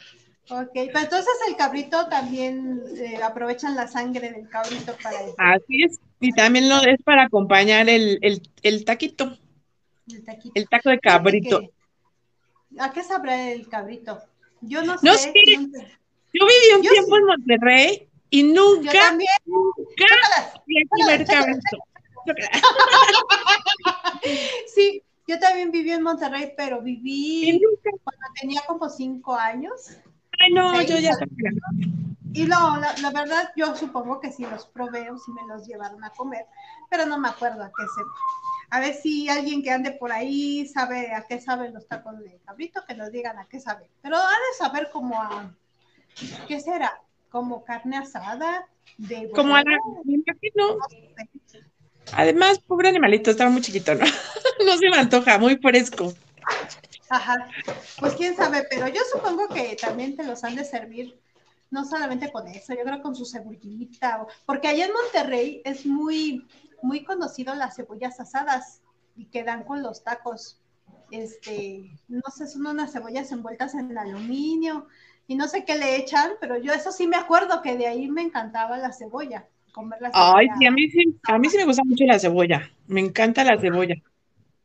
Ok, 0.50 0.70
pero 0.74 0.98
entonces 0.98 1.32
el 1.48 1.56
cabrito 1.56 2.06
también 2.08 2.82
eh, 2.96 3.22
aprovechan 3.22 3.76
la 3.76 3.86
sangre 3.88 4.30
del 4.30 4.48
cabrito 4.48 4.94
para 5.02 5.22
eso. 5.22 5.34
Así 5.38 5.84
es, 5.84 6.00
y 6.20 6.32
también 6.32 6.68
lo 6.68 6.82
es 6.82 7.00
para 7.02 7.24
acompañar 7.24 7.88
el, 7.88 8.18
el, 8.20 8.42
el 8.62 8.84
taquito. 8.84 9.38
El 10.06 10.24
taquito. 10.24 10.52
El 10.54 10.68
taco 10.68 10.90
de 10.90 10.98
cabrito. 10.98 11.62
¿A 12.78 12.92
qué 12.92 13.02
sabrá 13.02 13.50
el 13.50 13.68
cabrito? 13.68 14.20
Yo 14.60 14.82
no 14.82 14.98
sé. 14.98 15.06
No 15.06 15.14
sé. 15.14 15.32
Yo 15.34 16.46
viví 16.46 16.74
un 16.76 16.82
tiempo 16.82 17.16
en 17.16 17.24
Monterrey 17.24 18.08
y 18.30 18.42
nunca, 18.42 18.92
yo 18.92 19.00
también. 19.00 19.30
nunca 19.46 19.82
cabrito. 21.24 21.78
sí, 24.74 25.02
yo 25.26 25.38
también 25.38 25.70
viví 25.70 25.90
en 25.90 26.02
Monterrey, 26.02 26.52
pero 26.56 26.80
viví 26.80 27.60
cuando 27.82 28.26
tenía 28.40 28.62
como 28.66 28.88
cinco 28.88 29.34
años. 29.34 29.96
Ay, 30.38 30.52
no, 30.52 30.80
yo 30.82 30.98
ya 30.98 31.12
Y 32.32 32.44
no, 32.44 32.78
la, 32.78 33.10
verdad, 33.10 33.50
yo 33.56 33.76
supongo 33.76 34.20
que 34.20 34.32
si 34.32 34.44
los 34.44 34.66
probé 34.66 35.10
o 35.10 35.18
si 35.18 35.30
me 35.32 35.46
los 35.46 35.66
llevaron 35.66 36.02
a 36.02 36.10
comer, 36.10 36.46
pero 36.90 37.06
no 37.06 37.18
me 37.18 37.28
acuerdo 37.28 37.62
a 37.62 37.68
qué 37.68 37.84
se. 37.94 38.02
A 38.70 38.80
ver 38.80 38.94
si 38.94 39.28
alguien 39.28 39.62
que 39.62 39.70
ande 39.70 39.92
por 39.92 40.10
ahí 40.10 40.66
sabe 40.66 41.14
a 41.14 41.24
qué 41.26 41.40
saben 41.40 41.72
los 41.72 41.86
tacos 41.86 42.18
de 42.18 42.40
cabrito, 42.44 42.84
que 42.86 42.94
nos 42.94 43.12
digan 43.12 43.38
a 43.38 43.46
qué 43.46 43.60
sabe. 43.60 43.88
Pero 44.02 44.16
ha 44.16 44.20
de 44.20 44.58
saber 44.58 44.90
como 44.90 45.20
a. 45.20 45.54
¿Qué 46.48 46.60
será? 46.60 47.00
Como 47.34 47.64
carne 47.64 47.96
asada. 47.96 48.68
De 48.96 49.28
como 49.32 49.56
a 49.56 49.64
la. 49.64 49.76
No. 50.54 50.78
Además, 52.12 52.60
pobre 52.60 52.90
animalito, 52.90 53.32
estaba 53.32 53.50
muy 53.50 53.60
chiquito, 53.60 53.92
¿no? 53.96 54.04
no 54.64 54.78
se 54.78 54.88
me 54.88 54.98
antoja, 54.98 55.36
muy 55.36 55.56
fresco. 55.56 56.14
Ajá, 57.10 57.48
pues 57.98 58.14
quién 58.14 58.36
sabe, 58.36 58.64
pero 58.70 58.86
yo 58.86 59.00
supongo 59.12 59.48
que 59.48 59.76
también 59.80 60.14
te 60.14 60.22
los 60.22 60.44
han 60.44 60.54
de 60.54 60.64
servir, 60.64 61.20
no 61.72 61.84
solamente 61.84 62.30
con 62.30 62.46
eso, 62.46 62.72
yo 62.72 62.84
creo 62.84 63.02
con 63.02 63.16
su 63.16 63.26
cebollita, 63.26 64.28
porque 64.46 64.68
allá 64.68 64.86
en 64.86 64.92
Monterrey 64.92 65.60
es 65.64 65.86
muy, 65.86 66.46
muy 66.82 67.02
conocido 67.02 67.52
las 67.56 67.74
cebollas 67.74 68.20
asadas 68.20 68.80
y 69.16 69.24
quedan 69.24 69.64
con 69.64 69.82
los 69.82 70.04
tacos. 70.04 70.60
Este, 71.10 71.90
no 72.06 72.22
sé, 72.32 72.46
son 72.46 72.64
unas 72.66 72.92
cebollas 72.92 73.32
envueltas 73.32 73.74
en 73.74 73.98
aluminio 73.98 74.86
y 75.26 75.36
no 75.36 75.48
sé 75.48 75.64
qué 75.64 75.76
le 75.76 75.96
echan, 75.96 76.32
pero 76.40 76.58
yo 76.58 76.72
eso 76.72 76.92
sí 76.92 77.06
me 77.06 77.16
acuerdo 77.16 77.62
que 77.62 77.76
de 77.76 77.86
ahí 77.86 78.08
me 78.10 78.22
encantaba 78.22 78.76
la 78.78 78.92
cebolla. 78.92 79.48
Comer 79.72 80.00
la 80.00 80.12
cebolla. 80.12 80.34
Ay, 80.38 80.46
sí, 80.58 80.66
a 80.66 80.70
mí 80.70 80.88
sí, 80.90 81.20
a 81.28 81.38
mí 81.38 81.48
sí 81.50 81.56
me 81.58 81.64
gusta 81.64 81.82
mucho 81.84 82.04
la 82.04 82.18
cebolla. 82.18 82.70
Me 82.86 83.00
encanta 83.00 83.44
la 83.44 83.58
cebolla. 83.58 83.96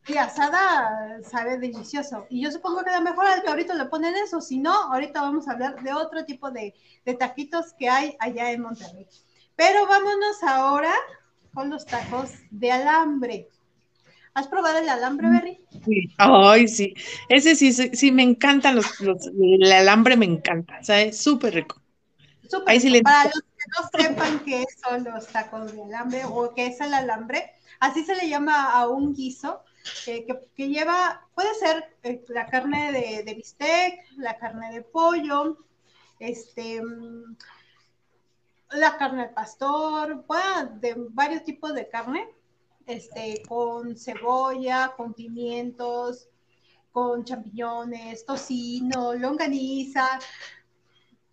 Y 0.08 0.18
asada 0.18 1.22
sabe 1.24 1.58
delicioso. 1.60 2.26
Y 2.30 2.42
yo 2.42 2.52
supongo 2.52 2.84
que 2.84 2.90
a 2.90 2.98
lo 3.00 3.04
mejor 3.10 3.28
al 3.28 3.44
cabrito 3.44 3.74
le 3.76 3.86
ponen 3.86 4.16
eso. 4.16 4.42
Si 4.42 4.58
no, 4.58 4.74
ahorita 4.74 5.22
vamos 5.22 5.48
a 5.48 5.52
hablar 5.52 5.82
de 5.84 5.94
otro 5.94 6.26
tipo 6.26 6.50
de, 6.52 6.74
de 7.06 7.14
taquitos 7.14 7.74
que 7.78 7.90
hay 7.90 8.16
allá 8.20 8.52
en 8.52 8.62
Monterrey. 8.62 9.08
Pero 9.56 9.86
vámonos 9.88 10.42
ahora 10.44 10.94
con 11.54 11.70
los 11.70 11.86
tacos 11.86 12.32
de 12.50 12.72
alambre. 12.72 13.50
¿Has 14.34 14.48
probado 14.48 14.80
el 14.80 14.90
alambre, 14.90 15.30
Berry? 15.30 15.60
Sí. 15.86 16.10
Ay, 16.18 16.68
sí. 16.68 16.94
Ese 17.28 17.56
sí, 17.56 17.74
sí, 17.74 18.12
me 18.12 18.24
encantan 18.24 18.76
los, 18.76 19.00
los 19.02 19.28
el 19.28 19.72
alambre 19.72 20.16
me 20.16 20.26
encanta. 20.26 20.78
O 20.80 20.84
sea, 20.84 21.02
es 21.02 21.18
súper 21.20 21.56
rico. 21.56 21.82
Súper 22.50 22.82
rico. 22.82 23.04
Para 23.04 23.26
los 23.26 23.42
que 23.42 24.00
no 24.00 24.08
sepan 24.08 24.40
qué 24.46 24.66
son 24.84 25.04
los 25.04 25.28
tacos 25.28 25.74
de 25.74 25.84
alambre 25.84 26.22
o 26.26 26.54
qué 26.54 26.68
es 26.68 26.80
el 26.82 26.94
alambre, 26.94 27.52
así 27.80 28.04
se 28.04 28.16
le 28.16 28.30
llama 28.30 28.72
a 28.72 28.88
un 28.88 29.14
guiso 29.14 29.64
que, 30.06 30.68
lleva, 30.68 31.28
puede 31.34 31.54
ser 31.56 31.98
eh, 32.04 32.24
la 32.30 32.46
carne 32.48 32.92
de, 33.26 33.34
bistec, 33.34 34.00
la 34.18 34.38
carne 34.38 34.72
de 34.72 34.82
pollo, 34.82 35.58
este, 36.20 36.82
mm, 36.82 37.36
la 38.72 38.98
carne 38.98 39.28
de 39.28 39.34
pastor, 39.34 40.26
de 40.80 40.96
varios 41.10 41.44
tipos 41.44 41.74
de 41.74 41.90
carne, 41.90 42.28
este, 42.90 43.44
con 43.48 43.96
cebolla, 43.96 44.94
con 44.98 45.14
pimientos, 45.14 46.28
con 46.92 47.24
champiñones, 47.24 48.26
tocino, 48.26 49.14
longaniza. 49.14 50.20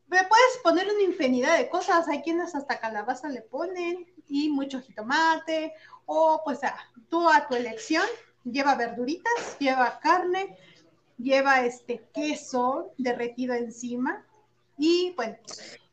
Le 0.09 0.19
puedes 0.25 0.59
poner 0.63 0.87
una 0.87 1.03
infinidad 1.03 1.57
de 1.57 1.69
cosas. 1.69 2.09
Hay 2.09 2.23
quienes 2.23 2.55
hasta 2.55 2.79
calabaza 2.79 3.29
le 3.29 3.43
ponen 3.43 4.07
y 4.29 4.51
mucho 4.51 4.81
jitomate 4.81 5.73
o 6.05 6.43
pues 6.45 6.61
tú 7.09 7.29
a 7.29 7.49
tu 7.49 7.55
elección 7.55 8.05
lleva 8.45 8.75
verduritas, 8.75 9.59
lleva 9.59 9.99
carne, 10.01 10.57
lleva 11.19 11.65
este 11.65 12.07
queso 12.13 12.93
derretido 12.99 13.55
encima 13.55 14.25
y 14.79 15.13
bueno, 15.17 15.37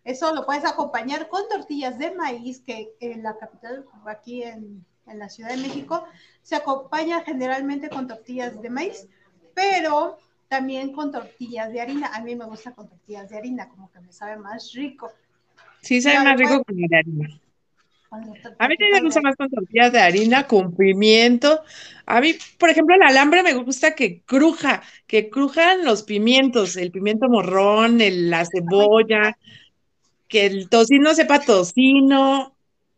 eso 0.03 0.33
lo 0.33 0.45
puedes 0.45 0.65
acompañar 0.65 1.29
con 1.29 1.47
tortillas 1.47 1.97
de 1.97 2.13
maíz 2.13 2.61
que 2.61 2.95
en 2.99 3.23
la 3.23 3.37
capital, 3.37 3.85
aquí 4.05 4.43
en, 4.43 4.85
en 5.07 5.19
la 5.19 5.29
Ciudad 5.29 5.49
de 5.49 5.57
México, 5.57 6.05
se 6.41 6.55
acompaña 6.55 7.21
generalmente 7.21 7.89
con 7.89 8.07
tortillas 8.07 8.61
de 8.61 8.69
maíz, 8.69 9.07
pero 9.53 10.17
también 10.47 10.93
con 10.93 11.11
tortillas 11.11 11.71
de 11.71 11.81
harina. 11.81 12.11
A 12.13 12.21
mí 12.21 12.35
me 12.35 12.45
gusta 12.45 12.73
con 12.73 12.87
tortillas 12.87 13.29
de 13.29 13.37
harina, 13.37 13.69
como 13.69 13.91
que 13.91 13.99
me 14.01 14.11
sabe 14.11 14.37
más 14.37 14.71
rico. 14.73 15.11
Sí, 15.81 16.01
sabe 16.01 16.23
más 16.23 16.37
rico 16.37 16.63
con 16.63 16.75
la 16.77 16.97
harina. 16.97 17.39
A 18.59 18.67
mí 18.67 18.77
también 18.77 18.91
me 18.91 19.01
gusta 19.01 19.21
más 19.21 19.35
con 19.35 19.49
tortillas 19.49 19.91
de 19.91 19.99
harina, 19.99 20.45
con 20.45 20.75
pimiento. 20.75 21.63
A 22.05 22.21
mí, 22.21 22.35
por 22.59 22.69
ejemplo, 22.69 22.95
el 22.95 23.01
alambre 23.01 23.41
me 23.41 23.53
gusta 23.55 23.95
que 23.95 24.21
cruja, 24.21 24.83
que 25.07 25.29
crujan 25.29 25.83
los 25.83 26.03
pimientos, 26.03 26.77
el 26.77 26.91
pimiento 26.91 27.27
morrón, 27.27 27.97
la 27.99 28.45
cebolla, 28.45 29.37
que 30.27 30.45
el 30.45 30.69
tocino 30.69 31.15
sepa 31.15 31.39
tocino. 31.39 32.52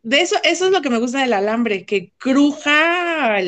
De 0.06 0.22
eso, 0.22 0.36
eso 0.44 0.66
es 0.68 0.72
lo 0.72 0.84
que 0.84 0.92
me 0.92 1.00
gusta 1.00 1.22
del 1.22 1.34
alambre, 1.34 1.84
que 1.84 2.14
cruja 2.20 3.40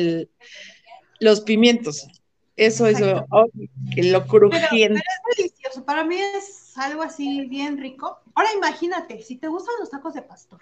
los 1.20 1.40
pimientos. 1.42 2.08
Eso, 2.56 2.88
eso, 2.88 3.24
oh, 3.30 3.46
que 3.94 4.02
lo 4.02 4.26
crujiente. 4.26 5.00
es 5.00 5.36
delicioso, 5.36 5.84
para 5.84 6.02
mí 6.02 6.16
es 6.18 6.76
algo 6.76 7.02
así 7.02 7.46
bien 7.46 7.78
rico. 7.78 8.18
Ahora 8.34 8.48
imagínate, 8.56 9.22
si 9.22 9.36
te 9.36 9.46
gustan 9.46 9.76
los 9.78 9.88
tacos 9.88 10.14
de 10.14 10.22
pastor 10.22 10.58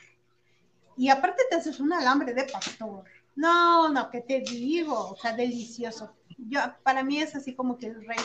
y 0.98 1.08
aparte 1.08 1.44
te 1.48 1.56
haces 1.56 1.80
un 1.80 1.90
alambre 1.94 2.34
de 2.34 2.44
pastor. 2.44 3.04
No, 3.34 3.88
no, 3.88 4.10
¿qué 4.10 4.20
te 4.20 4.40
digo? 4.40 5.12
O 5.12 5.16
sea, 5.16 5.34
delicioso. 5.34 6.12
Yo, 6.36 6.60
para 6.82 7.04
mí 7.04 7.22
es 7.22 7.34
así 7.34 7.54
como 7.54 7.78
que 7.78 7.86
el 7.86 8.06
rey, 8.06 8.20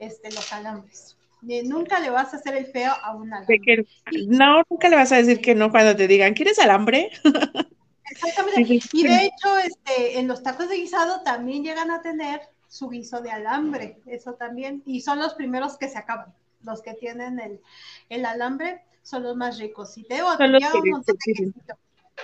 este, 0.00 0.32
los 0.32 0.52
alambres. 0.52 1.16
Nunca 1.64 2.00
le 2.00 2.10
vas 2.10 2.32
a 2.32 2.36
hacer 2.36 2.56
el 2.56 2.66
feo 2.66 2.92
a 3.02 3.14
un 3.14 3.32
alambre. 3.32 3.86
no, 4.28 4.62
nunca 4.68 4.88
le 4.88 4.96
vas 4.96 5.12
a 5.12 5.16
decir 5.16 5.40
que 5.40 5.54
no 5.54 5.70
cuando 5.70 5.96
te 5.96 6.08
digan, 6.08 6.34
¿quieres 6.34 6.58
alambre? 6.58 7.10
Exactamente. 8.10 8.80
Y 8.92 9.02
de 9.02 9.24
hecho, 9.26 9.58
este, 9.58 10.18
en 10.18 10.28
los 10.28 10.42
tacos 10.42 10.68
de 10.68 10.76
guisado 10.76 11.22
también 11.22 11.64
llegan 11.64 11.90
a 11.90 12.02
tener 12.02 12.40
su 12.68 12.88
guiso 12.88 13.20
de 13.20 13.30
alambre, 13.30 14.00
eso 14.06 14.34
también. 14.34 14.82
Y 14.86 15.00
son 15.00 15.18
los 15.18 15.34
primeros 15.34 15.76
que 15.76 15.88
se 15.88 15.98
acaban, 15.98 16.34
los 16.62 16.82
que 16.82 16.94
tienen 16.94 17.38
el, 17.40 17.60
el 18.08 18.24
alambre 18.24 18.82
son 19.02 19.22
los 19.22 19.36
más 19.36 19.58
ricos. 19.58 19.96
Y 19.98 20.04
te 20.04 20.14
digo, 20.16 20.28
un 20.38 20.90
montón 20.90 21.16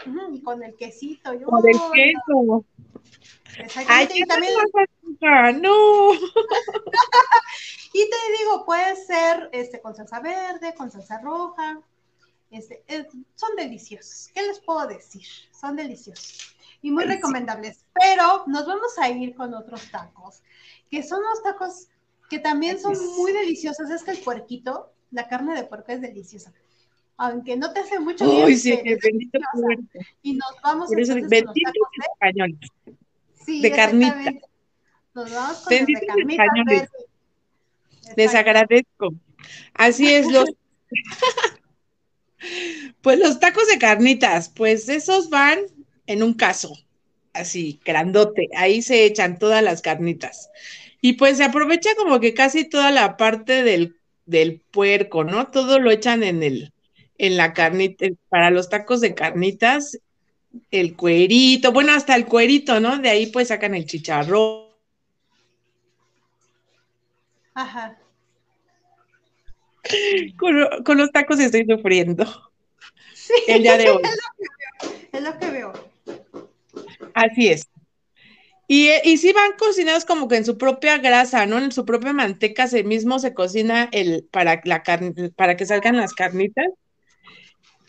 de 0.05 0.43
con 0.43 0.63
el 0.63 0.75
quesito. 0.77 1.31
con 1.45 1.67
el 1.67 1.79
queso. 1.93 2.65
Ay, 3.89 4.09
y 4.15 4.25
también... 4.25 4.55
no. 5.61 6.13
y 7.93 8.11
te 8.11 8.17
digo, 8.39 8.65
puede 8.65 8.97
ser 8.97 9.51
este, 9.53 9.81
con 9.81 9.95
salsa 9.95 10.21
verde, 10.21 10.75
con 10.75 10.91
salsa 10.91 11.21
roja. 11.21 11.81
Este, 12.51 12.85
son 13.35 13.57
deliciosos. 13.57 14.31
¿Qué 14.35 14.43
les 14.43 14.61
puedo 14.61 14.87
decir? 14.87 15.27
Son 15.53 15.77
deliciosos 15.77 16.55
y 16.83 16.91
muy 16.91 17.05
recomendables. 17.05 17.85
Pero 17.95 18.45
nos 18.47 18.67
vamos 18.67 18.99
a 18.99 19.09
ir 19.09 19.35
con 19.35 19.55
otros 19.55 19.91
tacos, 19.91 20.43
que 20.91 21.03
son 21.03 21.23
los 21.23 21.43
tacos 21.43 21.89
que 22.29 22.39
también 22.39 22.79
son 22.81 22.95
muy 23.17 23.33
deliciosos. 23.33 23.89
Es 23.91 24.03
que 24.03 24.11
el 24.11 24.19
puerquito, 24.19 24.93
la 25.11 25.29
carne 25.29 25.55
de 25.55 25.65
puerco 25.65 25.93
es 25.93 26.01
deliciosa. 26.01 26.53
Aunque 27.23 27.57
no 27.57 27.73
te 27.73 27.79
hace 27.79 28.01
mucho 28.01 28.25
Uy, 28.25 28.57
sí, 28.57 28.77
bendito 28.83 29.39
Y 30.23 30.33
nos 30.33 30.61
vamos 30.61 30.91
a 30.91 30.93
entonces 30.93 31.29
bendito 31.29 31.71
con 31.71 31.89
los 31.95 32.07
tacos 32.09 32.13
español. 32.15 32.59
Sí, 33.47 33.63
de 33.63 33.71
carnita. 33.71 34.33
Nos 35.15 35.33
vamos 35.33 35.59
con 35.59 35.71
bendito 35.71 36.01
de 36.01 36.37
carnita. 36.37 36.89
Les 38.17 38.35
agradezco. 38.35 39.15
Así 39.75 40.13
es, 40.13 40.33
los 40.33 40.51
pues 43.03 43.21
los 43.21 43.39
tacos 43.39 43.69
de 43.69 43.79
carnitas, 43.79 44.49
pues 44.49 44.89
esos 44.89 45.31
van 45.31 45.61
en 46.09 46.25
un 46.25 46.35
caso, 46.35 46.77
así, 47.35 47.81
grandote. 47.85 48.49
Ahí 48.57 48.83
se 48.83 49.05
echan 49.05 49.39
todas 49.39 49.63
las 49.63 49.81
carnitas. 49.81 50.51
Y 51.01 51.13
pues 51.13 51.37
se 51.37 51.45
aprovecha 51.45 51.91
como 51.97 52.19
que 52.19 52.35
casi 52.35 52.69
toda 52.69 52.91
la 52.91 53.17
parte 53.17 53.63
del, 53.63 53.95
del 54.27 54.61
puerco, 54.73 55.23
¿no? 55.23 55.53
Todo 55.53 55.79
lo 55.79 55.93
echan 55.93 56.25
en 56.25 56.43
el, 56.43 56.73
en 57.23 57.37
la 57.37 57.53
carnita, 57.53 58.07
para 58.29 58.51
los 58.51 58.69
tacos 58.69 59.01
de 59.01 59.15
carnitas, 59.15 59.97
el 60.73 60.97
cuerito, 60.97 61.71
bueno, 61.71 61.93
hasta 61.93 62.17
el 62.17 62.27
cuerito, 62.27 62.81
¿no? 62.81 62.99
De 62.99 63.11
ahí 63.11 63.27
pues 63.27 63.49
sacan 63.49 63.77
el 63.77 63.87
chicharrón. 63.87 64.67
Ajá. 67.55 67.97
Con, 70.37 70.99
los 70.99 71.13
tacos 71.13 71.39
estoy 71.39 71.65
sufriendo. 71.65 72.27
Sí, 73.15 73.35
el 73.47 73.63
día 73.63 73.77
de 73.77 73.91
hoy. 73.91 74.03
Es 75.13 75.23
lo 75.23 75.39
que 75.39 75.51
veo. 75.51 75.73
Así 77.15 77.49
es. 77.49 77.69
Y, 78.67 78.89
y 79.05 79.19
sí 79.19 79.33
van 79.33 79.53
cocinados 79.59 80.07
como 80.07 80.27
que 80.27 80.37
en 80.37 80.45
su 80.45 80.59
propia 80.59 80.99
grasa, 80.99 81.47
¿no? 81.47 81.59
En 81.59 81.71
su 81.71 81.85
propia 81.85 82.13
manteca 82.15 82.67
se 82.67 82.83
mismo 82.83 83.19
se 83.19 83.35
cocina 83.35 83.89
el 83.93 84.27
para 84.33 84.61
la 84.65 84.83
para 85.37 85.57
que 85.57 85.67
salgan 85.67 85.99
las 85.99 86.15
carnitas. 86.15 86.67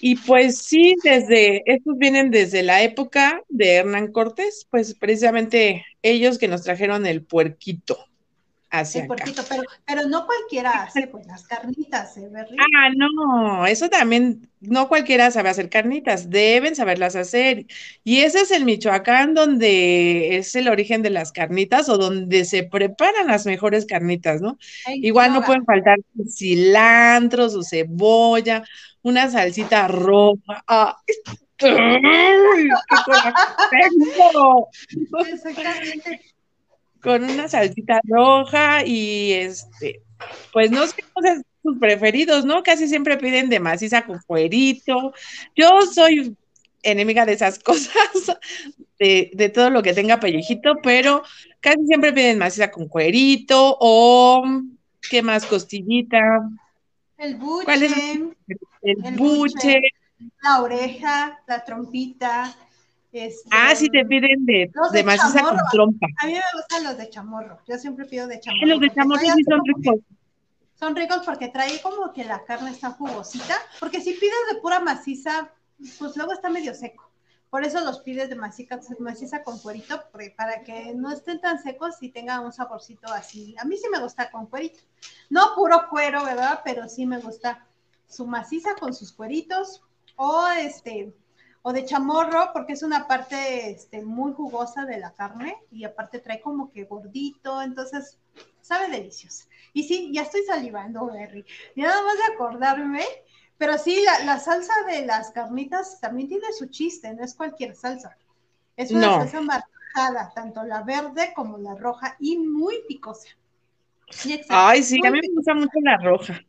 Y 0.06 0.18
pues 0.18 0.58
sí, 0.58 0.98
desde, 1.02 1.64
estos 1.66 1.98
vienen 1.98 2.30
desde 2.30 2.62
la 2.62 2.84
época 2.84 3.42
de 3.48 3.76
Hernán 3.76 4.12
Cortés, 4.12 4.68
pues 4.70 4.96
precisamente 4.96 5.86
ellos 6.02 6.38
que 6.38 6.50
nos 6.50 6.64
trajeron 6.64 7.06
el 7.06 7.24
puerquito 7.24 7.98
hacia 8.74 9.08
pero, 9.08 9.64
pero 9.86 10.08
no 10.08 10.26
cualquiera 10.26 10.84
hace 10.84 11.06
pues 11.08 11.28
las 11.28 11.46
carnitas, 11.46 12.18
¿eh, 12.18 12.28
Ah, 12.34 12.90
no, 12.96 13.68
eso 13.68 13.88
también, 13.88 14.50
no 14.62 14.88
cualquiera 14.88 15.30
sabe 15.30 15.50
hacer 15.50 15.70
carnitas, 15.70 16.32
deben 16.32 16.76
saberlas 16.76 17.16
hacer. 17.16 17.68
Y 18.04 18.22
ese 18.22 18.42
es 18.42 18.50
el 18.50 18.66
Michoacán 18.66 19.36
donde 19.36 20.38
es 20.38 20.56
el 20.56 20.70
origen 20.70 21.04
de 21.04 21.12
las 21.12 21.32
carnitas 21.32 21.88
o 21.88 22.00
donde 22.00 22.46
se 22.46 22.64
preparan 22.64 23.28
las 23.28 23.46
mejores 23.46 23.86
carnitas, 23.86 24.42
¿no? 24.42 24.58
Igual 24.88 25.34
no 25.34 25.44
pueden 25.44 25.66
faltar 25.66 26.00
cilantros 26.28 27.54
o 27.54 27.62
cebolla, 27.62 28.64
una 29.04 29.30
salsita 29.30 29.88
roja. 29.88 30.64
¡Ah! 30.68 30.98
¡Qué 31.58 31.70
Exactamente 35.32 36.33
con 37.04 37.24
una 37.24 37.48
salsita 37.48 38.00
roja 38.06 38.86
y 38.86 39.34
este, 39.34 40.02
pues 40.54 40.72
no 40.72 40.88
sé 40.88 41.04
sus 41.62 41.78
preferidos, 41.80 42.46
¿no? 42.46 42.64
Casi 42.64 42.88
siempre 42.88 43.18
piden 43.18 43.50
de 43.50 43.60
maciza 43.60 44.06
con 44.06 44.20
cuerito. 44.26 45.14
Yo 45.56 45.70
soy 45.94 46.36
enemiga 46.82 47.26
de 47.26 47.34
esas 47.34 47.60
cosas, 47.64 48.38
de, 49.00 49.32
de, 49.34 49.50
todo 49.50 49.70
lo 49.70 49.82
que 49.82 49.94
tenga 49.94 50.20
pellejito, 50.20 50.76
pero 50.84 51.24
casi 51.62 51.86
siempre 51.88 52.14
piden 52.14 52.38
maciza 52.38 52.72
con 52.72 52.88
cuerito 52.88 53.78
o, 53.80 54.44
¿qué 55.10 55.22
más? 55.22 55.46
Costillita. 55.46 56.50
El 57.18 57.36
buche. 57.36 58.34
El, 58.82 59.16
buche. 59.16 59.82
La 60.42 60.62
oreja, 60.62 61.42
la 61.48 61.64
trompita, 61.64 62.54
este, 63.14 63.48
ah, 63.52 63.76
sí 63.76 63.90
te 63.90 64.04
piden 64.06 64.44
de, 64.44 64.72
de, 64.92 65.04
maciza 65.04 65.44
con 65.44 65.58
trompa. 65.72 66.08
A 66.22 66.26
mí 66.26 66.34
me 66.34 66.42
gustan 66.56 66.84
los 66.84 66.98
de 66.98 67.10
chamorro. 67.10 67.60
Yo 67.68 67.78
siempre 67.78 68.06
pido 68.06 68.26
de 68.26 68.40
chamorro. 68.40 68.68
los 68.68 68.80
de 68.80 68.90
chamorro 68.90 69.22
sí 69.22 69.44
son 69.48 69.62
ricos. 69.66 70.00
Son 70.74 70.96
ricos 70.96 71.22
porque 71.24 71.50
trae 71.50 71.80
como 71.82 72.12
que 72.12 72.24
la 72.24 72.44
carne 72.44 72.72
está 72.72 72.90
jugosita. 72.90 73.56
Porque 73.80 74.02
si 74.02 74.14
pides 74.14 74.34
de 74.52 74.60
pura 74.62 74.80
maciza, 74.80 75.52
pues 76.00 76.18
luego 76.18 76.34
está 76.34 76.50
medio 76.50 76.74
seco. 76.74 77.08
Por 77.52 77.64
eso 77.64 77.82
los 77.82 78.00
pides 78.00 78.30
de 78.30 78.36
maciza, 78.36 78.80
maciza 78.98 79.44
con 79.44 79.60
cuerito, 79.60 80.02
para 80.36 80.64
que 80.64 80.96
no 80.96 81.12
estén 81.12 81.40
tan 81.40 81.62
secos 81.62 82.02
y 82.02 82.10
tengan 82.10 82.44
un 82.44 82.52
saborcito 82.52 83.14
así. 83.14 83.56
A 83.60 83.66
mí 83.66 83.78
sí 83.78 83.88
me 83.92 84.00
gusta 84.00 84.32
con 84.32 84.48
cuerito. 84.48 84.80
No 85.30 85.54
puro 85.56 85.88
cuero, 85.88 86.26
¿verdad? 86.26 86.62
Pero 86.66 86.90
sí 86.90 87.06
me 87.06 87.20
gusta 87.20 87.64
su 88.08 88.26
maciza 88.26 88.74
con 88.74 88.92
sus 88.92 89.14
cueritos. 89.14 89.84
O 90.16 90.48
este, 90.48 91.14
o 91.64 91.72
de 91.72 91.86
chamorro, 91.86 92.52
porque 92.54 92.74
es 92.74 92.84
una 92.84 93.08
parte 93.08 93.72
este, 93.72 94.02
muy 94.04 94.34
jugosa 94.34 94.86
de 94.86 95.00
la 95.00 95.14
carne 95.14 95.58
y 95.72 95.86
aparte 95.86 96.20
trae 96.20 96.42
como 96.42 96.72
que 96.72 96.84
gordito, 96.84 97.62
entonces 97.62 98.20
sabe 98.62 98.90
delicioso. 98.90 99.46
Y 99.72 99.84
sí, 99.84 100.12
ya 100.14 100.24
estoy 100.24 100.44
salivando, 100.44 101.08
Berry. 101.08 101.46
Nada 101.76 102.02
más 102.04 102.16
de 102.18 102.34
acordarme, 102.34 103.04
pero 103.58 103.78
sí, 103.78 104.04
la, 104.26 104.40
salsa 104.40 104.74
de 104.88 105.06
las 105.06 105.32
carnitas 105.32 106.02
también 106.02 106.28
tiene 106.28 106.52
su 106.52 106.68
chiste, 106.68 107.14
no 107.14 107.24
es 107.24 107.34
cualquier 107.34 107.76
salsa. 107.76 108.18
Es 108.76 108.92
una 108.92 109.20
salsa 109.20 109.40
marcada, 109.40 110.34
tanto 110.36 110.64
la 110.64 110.84
verde 110.84 111.32
como 111.34 111.58
la 111.58 111.76
roja 111.76 112.18
y 112.20 112.38
muy 112.38 112.84
picosa. 112.90 113.30
Ay, 114.50 114.84
sí, 114.84 115.00
a 115.06 115.12
mí 115.12 115.20
me 115.22 115.34
gusta 115.34 115.54
mucho 115.54 115.80
la 115.82 115.98
roja. 115.98 116.42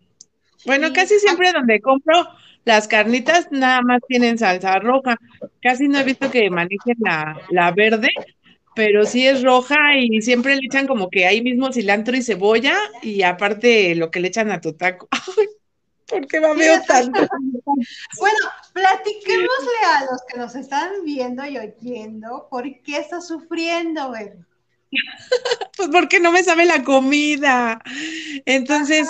Bueno, 0.66 0.92
casi 0.92 1.18
siempre 1.18 1.52
donde 1.52 1.80
compro 1.80 2.28
las 2.64 2.88
carnitas 2.88 3.48
nada 3.50 3.82
más 3.82 4.00
tienen 4.08 4.38
salsa 4.38 4.78
roja. 4.78 5.18
Casi 5.62 5.88
no 5.88 5.98
he 5.98 6.04
visto 6.04 6.30
que 6.30 6.50
manejen 6.50 6.96
la, 6.98 7.40
la 7.50 7.72
verde, 7.72 8.08
pero 8.74 9.04
sí 9.04 9.26
es 9.26 9.42
roja 9.42 9.76
y 9.98 10.20
siempre 10.22 10.56
le 10.56 10.66
echan 10.66 10.86
como 10.86 11.10
que 11.10 11.26
ahí 11.26 11.42
mismo 11.42 11.72
cilantro 11.72 12.16
y 12.16 12.22
cebolla 12.22 12.76
y 13.02 13.22
aparte 13.22 13.94
lo 13.94 14.10
que 14.10 14.20
le 14.20 14.28
echan 14.28 14.50
a 14.50 14.60
tu 14.60 14.72
taco. 14.72 15.08
¿Por 16.06 16.26
qué 16.26 16.40
me 16.40 16.54
veo 16.54 16.80
tanto? 16.86 17.26
Bueno, 18.18 18.38
platiquémosle 18.72 19.78
a 19.86 20.04
los 20.10 20.22
que 20.28 20.38
nos 20.38 20.54
están 20.54 20.90
viendo 21.02 21.44
y 21.46 21.56
oyendo 21.56 22.46
por 22.50 22.64
qué 22.82 22.98
está 22.98 23.20
sufriendo, 23.20 24.10
ver. 24.10 24.36
pues 25.76 25.88
porque 25.90 26.20
no 26.20 26.30
me 26.30 26.42
sabe 26.42 26.66
la 26.66 26.84
comida. 26.84 27.82
Entonces, 28.44 29.08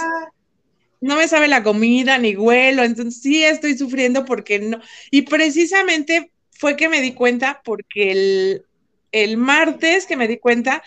no 1.05 1.17
me 1.17 1.29
sabe 1.29 1.49
la 1.49 1.62
comida 1.62 2.17
ni 2.17 2.35
huelo, 2.35 2.83
entonces 2.83 3.21
sí 3.21 3.45
estoy 3.45 3.77
sufriendo 3.77 4.25
porque 4.25 4.59
no. 4.59 4.81
Y 5.11 5.23
precisamente 5.23 6.33
fue 6.51 6.77
que 6.77 6.88
me 6.88 7.03
di 7.03 7.12
cuenta 7.12 7.61
porque 7.62 8.11
el, 8.11 8.64
el 9.12 9.37
martes 9.37 10.07
que 10.07 10.17
me 10.17 10.27
di 10.27 10.38
cuenta, 10.38 10.83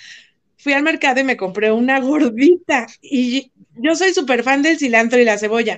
fui 0.57 0.73
al 0.73 0.81
mercado 0.81 1.19
y 1.19 1.23
me 1.23 1.37
compré 1.37 1.71
una 1.71 1.99
gordita 1.99 2.87
y 2.99 3.51
yo 3.75 3.95
soy 3.95 4.11
súper 4.11 4.41
fan 4.41 4.63
del 4.63 4.79
cilantro 4.79 5.19
y 5.19 5.23
la 5.23 5.37
cebolla. 5.37 5.77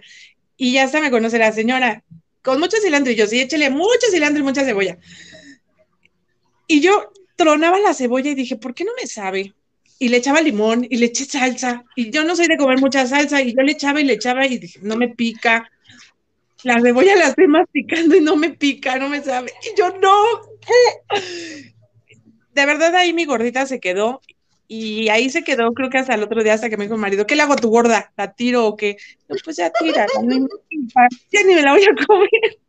Y 0.56 0.72
ya 0.72 0.86
hasta 0.86 1.02
me 1.02 1.12
conoce 1.12 1.38
la 1.38 1.52
señora, 1.52 2.06
con 2.42 2.62
mucho 2.62 2.78
cilantro 2.82 3.12
y 3.12 3.18
yo 3.18 3.28
sí, 3.28 3.42
échele 3.42 3.70
mucho 3.70 4.08
cilantro 4.10 4.40
y 4.40 4.44
mucha 4.46 4.64
cebolla. 4.64 4.98
Y 6.66 6.80
yo 6.80 7.12
tronaba 7.36 7.78
la 7.80 7.94
cebolla 7.94 8.32
y 8.32 8.36
dije, 8.36 8.56
¿por 8.56 8.74
qué 8.74 8.86
no 8.86 8.92
me 8.98 9.06
sabe? 9.06 9.54
Y 10.00 10.08
le 10.08 10.18
echaba 10.18 10.42
limón 10.42 10.88
y 10.90 10.98
le 10.98 11.08
eché 11.08 11.26
salsa. 11.26 11.84
Y 11.96 12.10
yo 12.10 12.24
no 12.24 12.36
soy 12.36 12.48
de 12.48 12.58
comer 12.58 12.80
mucha 12.80 13.06
salsa 13.06 13.42
y 13.42 13.54
yo 13.54 13.62
le 13.62 13.74
echaba 13.74 14.00
y 14.00 14.06
le 14.06 14.14
echaba 14.14 14.48
y 14.48 14.58
dije, 14.58 14.80
no 14.82 14.96
me 14.96 15.10
pica. 15.10 15.70
La 16.64 16.80
cebolla 16.82 17.16
la 17.16 17.28
estoy 17.28 17.48
masticando 17.48 18.16
y 18.16 18.22
no 18.22 18.36
me 18.36 18.52
pica, 18.52 18.98
no 18.98 19.10
me 19.10 19.22
sabe. 19.22 19.52
Y 19.62 19.78
yo 19.78 19.90
no. 20.00 20.16
De 22.54 22.66
verdad 22.66 22.96
ahí 22.96 23.14
mi 23.14 23.26
gordita 23.26 23.66
se 23.66 23.80
quedó 23.80 24.22
y 24.68 25.10
ahí 25.10 25.30
se 25.30 25.44
quedó, 25.44 25.74
creo 25.74 25.90
que 25.90 25.98
hasta 25.98 26.14
el 26.14 26.24
otro 26.24 26.44
día, 26.44 26.54
hasta 26.54 26.70
que 26.70 26.78
me 26.78 26.86
dijo 26.86 26.96
mi 26.96 27.02
marido, 27.02 27.26
¿qué 27.26 27.36
le 27.36 27.42
hago 27.42 27.54
a 27.54 27.58
tu 27.58 27.70
gorda? 27.70 28.14
¿La 28.16 28.34
tiro 28.34 28.68
o 28.68 28.78
qué? 28.78 28.98
pues 29.44 29.58
ya 29.58 29.72
tira, 29.72 30.06
ya 31.32 31.44
ni 31.44 31.56
me 31.56 31.62
la 31.62 31.74
voy 31.74 31.84
a 31.84 32.06
comer. 32.06 32.60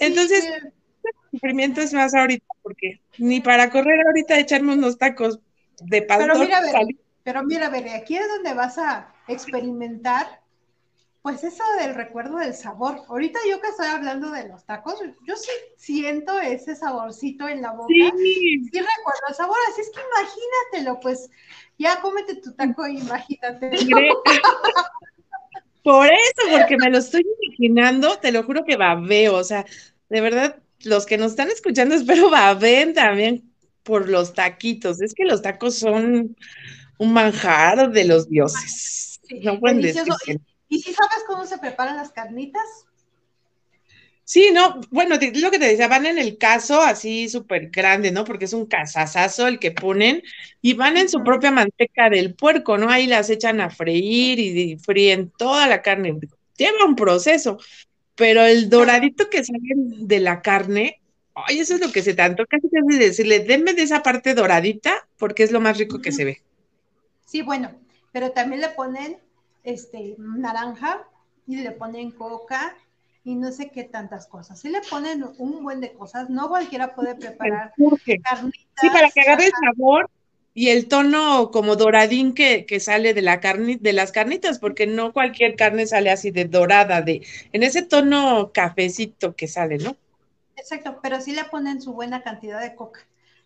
Entonces, 0.00 0.44
el 0.44 1.12
sufrimiento 1.30 1.80
es 1.80 1.92
más 1.92 2.14
ahorita, 2.14 2.44
porque 2.62 3.00
ni 3.18 3.40
para 3.40 3.70
correr 3.70 4.04
ahorita 4.06 4.38
echarme 4.38 4.74
unos 4.74 4.98
tacos, 4.98 5.38
pero 5.88 6.38
mira, 6.38 6.60
pero 7.22 7.42
mira, 7.44 7.70
aquí 7.94 8.16
es 8.16 8.28
donde 8.28 8.54
vas 8.54 8.78
a 8.78 9.12
experimentar 9.28 10.42
pues 11.22 11.44
eso 11.44 11.62
del 11.78 11.94
recuerdo 11.94 12.38
del 12.38 12.54
sabor. 12.54 13.02
Ahorita 13.08 13.38
yo 13.48 13.60
que 13.60 13.68
estoy 13.68 13.86
hablando 13.86 14.30
de 14.32 14.48
los 14.48 14.66
tacos, 14.66 15.00
yo 15.24 15.36
sí 15.36 15.50
siento 15.76 16.40
ese 16.40 16.74
saborcito 16.74 17.46
en 17.48 17.62
la 17.62 17.70
boca. 17.70 17.86
Sí, 17.88 18.64
sí 18.64 18.80
recuerdo 18.80 19.28
el 19.28 19.34
sabor, 19.36 19.56
así 19.70 19.82
es 19.82 19.90
que 19.90 20.00
imagínatelo, 20.00 20.98
pues 21.00 21.30
ya 21.78 22.00
cómete 22.00 22.34
tu 22.36 22.52
taco 22.54 22.88
y 22.88 22.98
imagínate. 22.98 23.70
Por 25.84 26.06
eso, 26.06 26.58
porque 26.58 26.76
me 26.76 26.90
lo 26.90 26.98
estoy 26.98 27.24
imaginando, 27.40 28.18
te 28.18 28.32
lo 28.32 28.42
juro 28.42 28.64
que 28.64 28.76
babeo, 28.76 29.36
o 29.36 29.44
sea, 29.44 29.64
de 30.08 30.20
verdad, 30.20 30.60
los 30.80 31.06
que 31.06 31.18
nos 31.18 31.32
están 31.32 31.50
escuchando, 31.50 31.94
espero 31.94 32.30
babeen 32.30 32.94
también 32.94 33.51
por 33.82 34.08
los 34.08 34.34
taquitos. 34.34 35.00
Es 35.00 35.14
que 35.14 35.24
los 35.24 35.42
tacos 35.42 35.78
son 35.78 36.36
un 36.98 37.12
manjar 37.12 37.90
de 37.90 38.04
los 38.04 38.28
dioses. 38.28 39.20
no 39.42 39.58
pueden 39.58 39.80
decir 39.80 40.04
¿Y 40.68 40.80
si 40.80 40.94
sabes 40.94 41.24
cómo 41.26 41.44
se 41.44 41.58
preparan 41.58 41.96
las 41.96 42.12
carnitas? 42.12 42.62
Sí, 44.24 44.50
no, 44.50 44.80
bueno, 44.90 45.16
lo 45.16 45.50
que 45.50 45.58
te 45.58 45.66
decía, 45.66 45.88
van 45.88 46.06
en 46.06 46.16
el 46.16 46.38
caso 46.38 46.80
así 46.80 47.28
súper 47.28 47.68
grande, 47.68 48.12
¿no? 48.12 48.24
Porque 48.24 48.46
es 48.46 48.54
un 48.54 48.64
casazazo 48.64 49.46
el 49.46 49.58
que 49.58 49.72
ponen 49.72 50.22
y 50.62 50.72
van 50.72 50.96
en 50.96 51.10
su 51.10 51.22
propia 51.22 51.50
manteca 51.50 52.08
del 52.08 52.34
puerco, 52.34 52.78
¿no? 52.78 52.88
Ahí 52.88 53.06
las 53.06 53.28
echan 53.28 53.60
a 53.60 53.68
freír 53.68 54.38
y 54.38 54.78
fríen 54.78 55.30
toda 55.36 55.66
la 55.66 55.82
carne. 55.82 56.18
Lleva 56.56 56.86
un 56.86 56.96
proceso, 56.96 57.58
pero 58.14 58.46
el 58.46 58.70
doradito 58.70 59.28
que 59.28 59.44
sale 59.44 59.74
de 59.76 60.20
la 60.20 60.40
carne, 60.40 61.01
ay, 61.34 61.60
eso 61.60 61.74
es 61.74 61.80
lo 61.80 61.92
que 61.92 62.02
se 62.02 62.14
tanto 62.14 62.44
casi 62.46 62.68
casi 62.68 62.98
decirle, 62.98 63.40
denme 63.40 63.74
de 63.74 63.82
esa 63.82 64.02
parte 64.02 64.34
doradita 64.34 65.06
porque 65.18 65.42
es 65.42 65.52
lo 65.52 65.60
más 65.60 65.78
rico 65.78 66.00
que 66.00 66.12
se 66.12 66.24
ve. 66.24 66.42
Sí, 67.26 67.42
bueno, 67.42 67.70
pero 68.12 68.32
también 68.32 68.60
le 68.60 68.68
ponen 68.70 69.18
este, 69.64 70.14
naranja 70.18 71.04
y 71.46 71.56
le 71.56 71.72
ponen 71.72 72.10
coca 72.10 72.76
y 73.24 73.34
no 73.34 73.52
sé 73.52 73.70
qué 73.70 73.84
tantas 73.84 74.26
cosas. 74.26 74.60
Si 74.60 74.68
le 74.68 74.80
ponen 74.90 75.24
un 75.38 75.62
buen 75.62 75.80
de 75.80 75.92
cosas, 75.92 76.28
no 76.28 76.48
cualquiera 76.48 76.94
puede 76.94 77.14
preparar 77.14 77.72
carnitas. 78.22 78.66
Sí, 78.80 78.88
para 78.90 79.10
que 79.10 79.20
agarre 79.20 79.46
el 79.46 79.52
sabor 79.52 80.10
y 80.54 80.68
el 80.68 80.88
tono 80.88 81.50
como 81.50 81.76
doradín 81.76 82.34
que, 82.34 82.66
que 82.66 82.80
sale 82.80 83.14
de 83.14 83.22
la 83.22 83.40
carne, 83.40 83.78
de 83.80 83.92
las 83.92 84.12
carnitas, 84.12 84.58
porque 84.58 84.86
no 84.86 85.12
cualquier 85.12 85.56
carne 85.56 85.86
sale 85.86 86.10
así 86.10 86.30
de 86.30 86.44
dorada, 86.44 87.00
de, 87.00 87.26
en 87.52 87.62
ese 87.62 87.82
tono 87.82 88.50
cafecito 88.52 89.34
que 89.34 89.48
sale, 89.48 89.78
¿no? 89.78 89.96
Exacto, 90.56 91.00
pero 91.02 91.20
sí 91.20 91.32
le 91.32 91.44
ponen 91.44 91.80
su 91.80 91.92
buena 91.92 92.22
cantidad 92.22 92.60
de 92.60 92.74
coca 92.74 93.00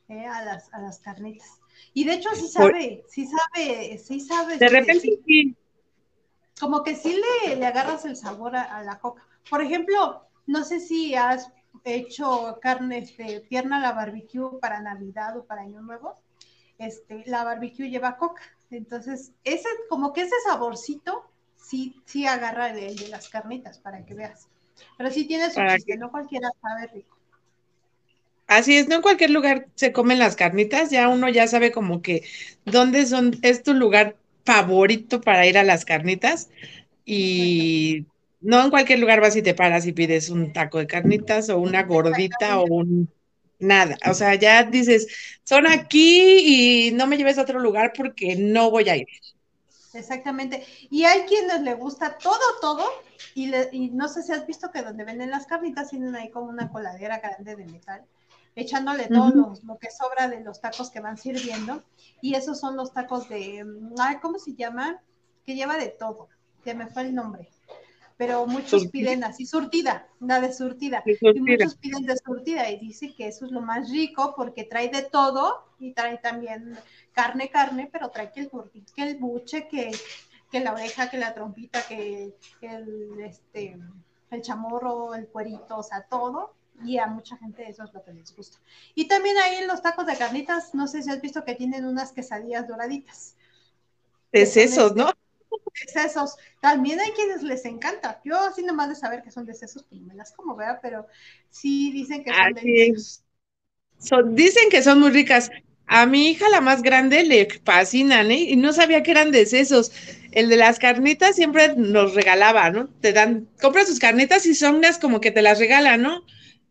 eh, 0.08 0.26
a, 0.26 0.44
las, 0.44 0.72
a 0.72 0.80
las 0.80 0.98
carnitas. 0.98 1.60
Y 1.92 2.04
de 2.04 2.14
hecho 2.14 2.30
sí 2.34 2.48
sabe, 2.48 3.04
sí 3.08 3.26
sabe, 3.26 3.98
sí 3.98 4.20
sabe. 4.20 4.58
De 4.58 4.68
repente 4.68 5.18
sí 5.24 5.56
como 6.58 6.82
que 6.82 6.96
sí 6.96 7.20
le, 7.44 7.56
le 7.56 7.66
agarras 7.66 8.04
el 8.04 8.16
sabor 8.16 8.56
a, 8.56 8.82
la 8.82 8.98
coca. 8.98 9.22
Por 9.50 9.60
ejemplo, 9.60 10.26
no 10.46 10.64
sé 10.64 10.80
si 10.80 11.14
has 11.14 11.52
hecho 11.84 12.58
carne, 12.62 12.98
este, 12.98 13.40
pierna 13.40 13.76
a 13.76 13.80
la 13.80 13.92
barbecue 13.92 14.58
para 14.60 14.80
Navidad 14.80 15.36
o 15.36 15.44
para 15.44 15.62
Año 15.62 15.82
Nuevo. 15.82 16.14
Este, 16.78 17.24
la 17.26 17.44
barbecue 17.44 17.90
lleva 17.90 18.16
coca. 18.16 18.42
Entonces, 18.70 19.32
ese, 19.44 19.68
como 19.88 20.12
que 20.12 20.22
ese 20.22 20.34
saborcito 20.46 21.24
sí, 21.54 22.00
sí 22.06 22.26
agarra 22.26 22.70
el, 22.70 22.96
de 22.96 23.08
las 23.08 23.28
carnitas 23.28 23.78
para 23.78 24.04
que 24.04 24.14
veas. 24.14 24.48
Pero 24.96 25.10
sí 25.10 25.26
tiene 25.26 25.50
su 25.50 25.60
chiste, 25.68 25.96
no 25.96 26.10
cualquiera 26.10 26.48
sabe 26.60 26.86
rico. 26.94 27.16
Así 28.46 28.76
es, 28.76 28.88
no 28.88 28.96
en 28.96 29.02
cualquier 29.02 29.30
lugar 29.30 29.66
se 29.74 29.92
comen 29.92 30.20
las 30.20 30.36
carnitas, 30.36 30.90
ya 30.90 31.08
uno 31.08 31.28
ya 31.28 31.48
sabe 31.48 31.72
como 31.72 32.00
que 32.00 32.22
dónde 32.64 33.04
son, 33.06 33.36
es 33.42 33.62
tu 33.64 33.74
lugar 33.74 34.16
favorito 34.44 35.20
para 35.20 35.46
ir 35.46 35.58
a 35.58 35.64
las 35.64 35.84
carnitas 35.84 36.48
y 37.04 38.04
no 38.40 38.62
en 38.62 38.70
cualquier 38.70 39.00
lugar 39.00 39.20
vas 39.20 39.34
y 39.34 39.42
te 39.42 39.54
paras 39.54 39.86
y 39.86 39.92
pides 39.92 40.30
un 40.30 40.52
taco 40.52 40.78
de 40.78 40.86
carnitas 40.86 41.48
o 41.48 41.58
una 41.58 41.82
gordita 41.82 42.60
o 42.60 42.66
un 42.66 43.08
nada. 43.58 43.96
O 44.08 44.14
sea, 44.14 44.34
ya 44.36 44.62
dices, 44.62 45.08
son 45.42 45.66
aquí 45.66 46.88
y 46.88 46.90
no 46.92 47.06
me 47.06 47.16
lleves 47.16 47.38
a 47.38 47.42
otro 47.42 47.58
lugar 47.58 47.92
porque 47.96 48.36
no 48.36 48.70
voy 48.70 48.88
a 48.88 48.96
ir. 48.96 49.08
Exactamente. 49.98 50.64
Y 50.90 51.04
hay 51.04 51.22
quienes 51.22 51.62
le 51.62 51.74
gusta 51.74 52.18
todo, 52.18 52.38
todo, 52.60 52.84
y, 53.34 53.54
y 53.72 53.90
no 53.90 54.08
sé 54.08 54.22
si 54.22 54.32
has 54.32 54.46
visto 54.46 54.70
que 54.70 54.82
donde 54.82 55.04
venden 55.04 55.30
las 55.30 55.46
carnitas 55.46 55.90
tienen 55.90 56.14
ahí 56.14 56.30
como 56.30 56.46
una 56.46 56.70
coladera 56.70 57.18
grande 57.18 57.56
de 57.56 57.66
metal 57.66 58.04
echándole 58.56 59.06
todo 59.06 59.54
lo, 59.62 59.78
que 59.78 59.90
sobra 59.90 60.28
de 60.28 60.40
los 60.40 60.60
tacos 60.60 60.90
que 60.90 61.00
van 61.00 61.18
sirviendo. 61.18 61.84
Y 62.22 62.34
esos 62.34 62.58
son 62.58 62.74
los 62.76 62.92
tacos 62.92 63.28
de, 63.28 63.64
ay, 63.98 64.16
¿cómo 64.20 64.38
se 64.38 64.54
llama? 64.54 65.00
Que 65.44 65.54
lleva 65.54 65.76
de 65.76 65.88
todo. 65.88 66.28
Se 66.64 66.74
me 66.74 66.88
fue 66.88 67.02
el 67.02 67.14
nombre. 67.14 67.48
Pero 68.16 68.46
muchos 68.46 68.86
piden 68.86 69.24
así, 69.24 69.44
surtida, 69.44 70.08
la 70.20 70.40
de 70.40 70.50
surtida. 70.54 71.04
Y 71.04 71.40
muchos 71.40 71.76
piden 71.76 72.06
de 72.06 72.16
surtida 72.16 72.70
y 72.70 72.78
dice 72.78 73.14
que 73.14 73.28
eso 73.28 73.44
es 73.44 73.52
lo 73.52 73.60
más 73.60 73.90
rico 73.90 74.32
porque 74.34 74.64
trae 74.64 74.88
de 74.88 75.02
todo 75.02 75.66
y 75.78 75.92
trae 75.92 76.16
también 76.16 76.78
carne, 77.16 77.48
carne, 77.48 77.88
pero 77.90 78.10
trae 78.10 78.30
que 78.30 78.40
el, 78.40 78.50
que 78.94 79.02
el 79.02 79.16
buche, 79.16 79.66
que, 79.68 79.90
que 80.50 80.60
la 80.60 80.72
oreja, 80.72 81.08
que 81.08 81.16
la 81.16 81.32
trompita, 81.32 81.80
que 81.88 82.34
el, 82.60 83.20
este, 83.20 83.78
el 84.30 84.42
chamorro, 84.42 85.14
el 85.14 85.26
cuerito, 85.26 85.78
o 85.78 85.82
sea, 85.82 86.02
todo 86.02 86.54
y 86.84 86.98
a 86.98 87.06
mucha 87.06 87.38
gente 87.38 87.66
eso 87.66 87.84
es 87.84 87.94
lo 87.94 88.04
que 88.04 88.12
les 88.12 88.36
gusta. 88.36 88.58
Y 88.94 89.08
también 89.08 89.38
ahí 89.38 89.56
en 89.56 89.66
los 89.66 89.80
tacos 89.80 90.04
de 90.04 90.14
carnitas, 90.14 90.74
no 90.74 90.86
sé 90.86 91.02
si 91.02 91.10
has 91.10 91.22
visto 91.22 91.42
que 91.42 91.54
tienen 91.54 91.86
unas 91.86 92.12
quesadillas 92.12 92.68
doraditas. 92.68 93.34
De 94.30 94.44
sesos, 94.44 94.94
¿no? 94.94 95.06
De 95.06 95.90
sesos. 95.90 96.36
También 96.60 97.00
hay 97.00 97.12
quienes 97.12 97.42
les 97.42 97.64
encanta. 97.64 98.20
Yo 98.26 98.38
así 98.38 98.62
nomás 98.62 98.90
de 98.90 98.94
saber 98.94 99.22
que 99.22 99.30
son 99.30 99.46
de 99.46 99.54
sesos, 99.54 99.86
pues 99.88 100.02
me 100.02 100.14
las 100.14 100.32
como, 100.32 100.54
vea, 100.54 100.80
pero 100.82 101.06
sí 101.48 101.90
dicen 101.92 102.22
que 102.22 102.34
son 102.34 102.52
deliciosos. 102.52 103.22
Son, 103.98 104.34
dicen 104.34 104.68
que 104.68 104.82
son 104.82 105.00
muy 105.00 105.08
ricas. 105.08 105.50
A 105.86 106.06
mi 106.06 106.28
hija, 106.30 106.48
la 106.48 106.60
más 106.60 106.82
grande, 106.82 107.24
le 107.24 107.48
fascinan, 107.64 108.30
¿eh? 108.30 108.40
Y 108.40 108.56
no 108.56 108.72
sabía 108.72 109.02
que 109.02 109.12
eran 109.12 109.30
de 109.30 109.46
sesos. 109.46 109.92
El 110.32 110.48
de 110.48 110.56
las 110.56 110.78
carnitas 110.78 111.36
siempre 111.36 111.74
nos 111.76 112.14
regalaba, 112.14 112.70
¿no? 112.70 112.88
Te 113.00 113.12
dan, 113.12 113.48
compras 113.60 113.88
sus 113.88 113.98
carnitas 113.98 114.46
y 114.46 114.54
son 114.54 114.80
las 114.80 114.98
como 114.98 115.20
que 115.20 115.30
te 115.30 115.42
las 115.42 115.58
regalan, 115.58 116.02
¿no? 116.02 116.24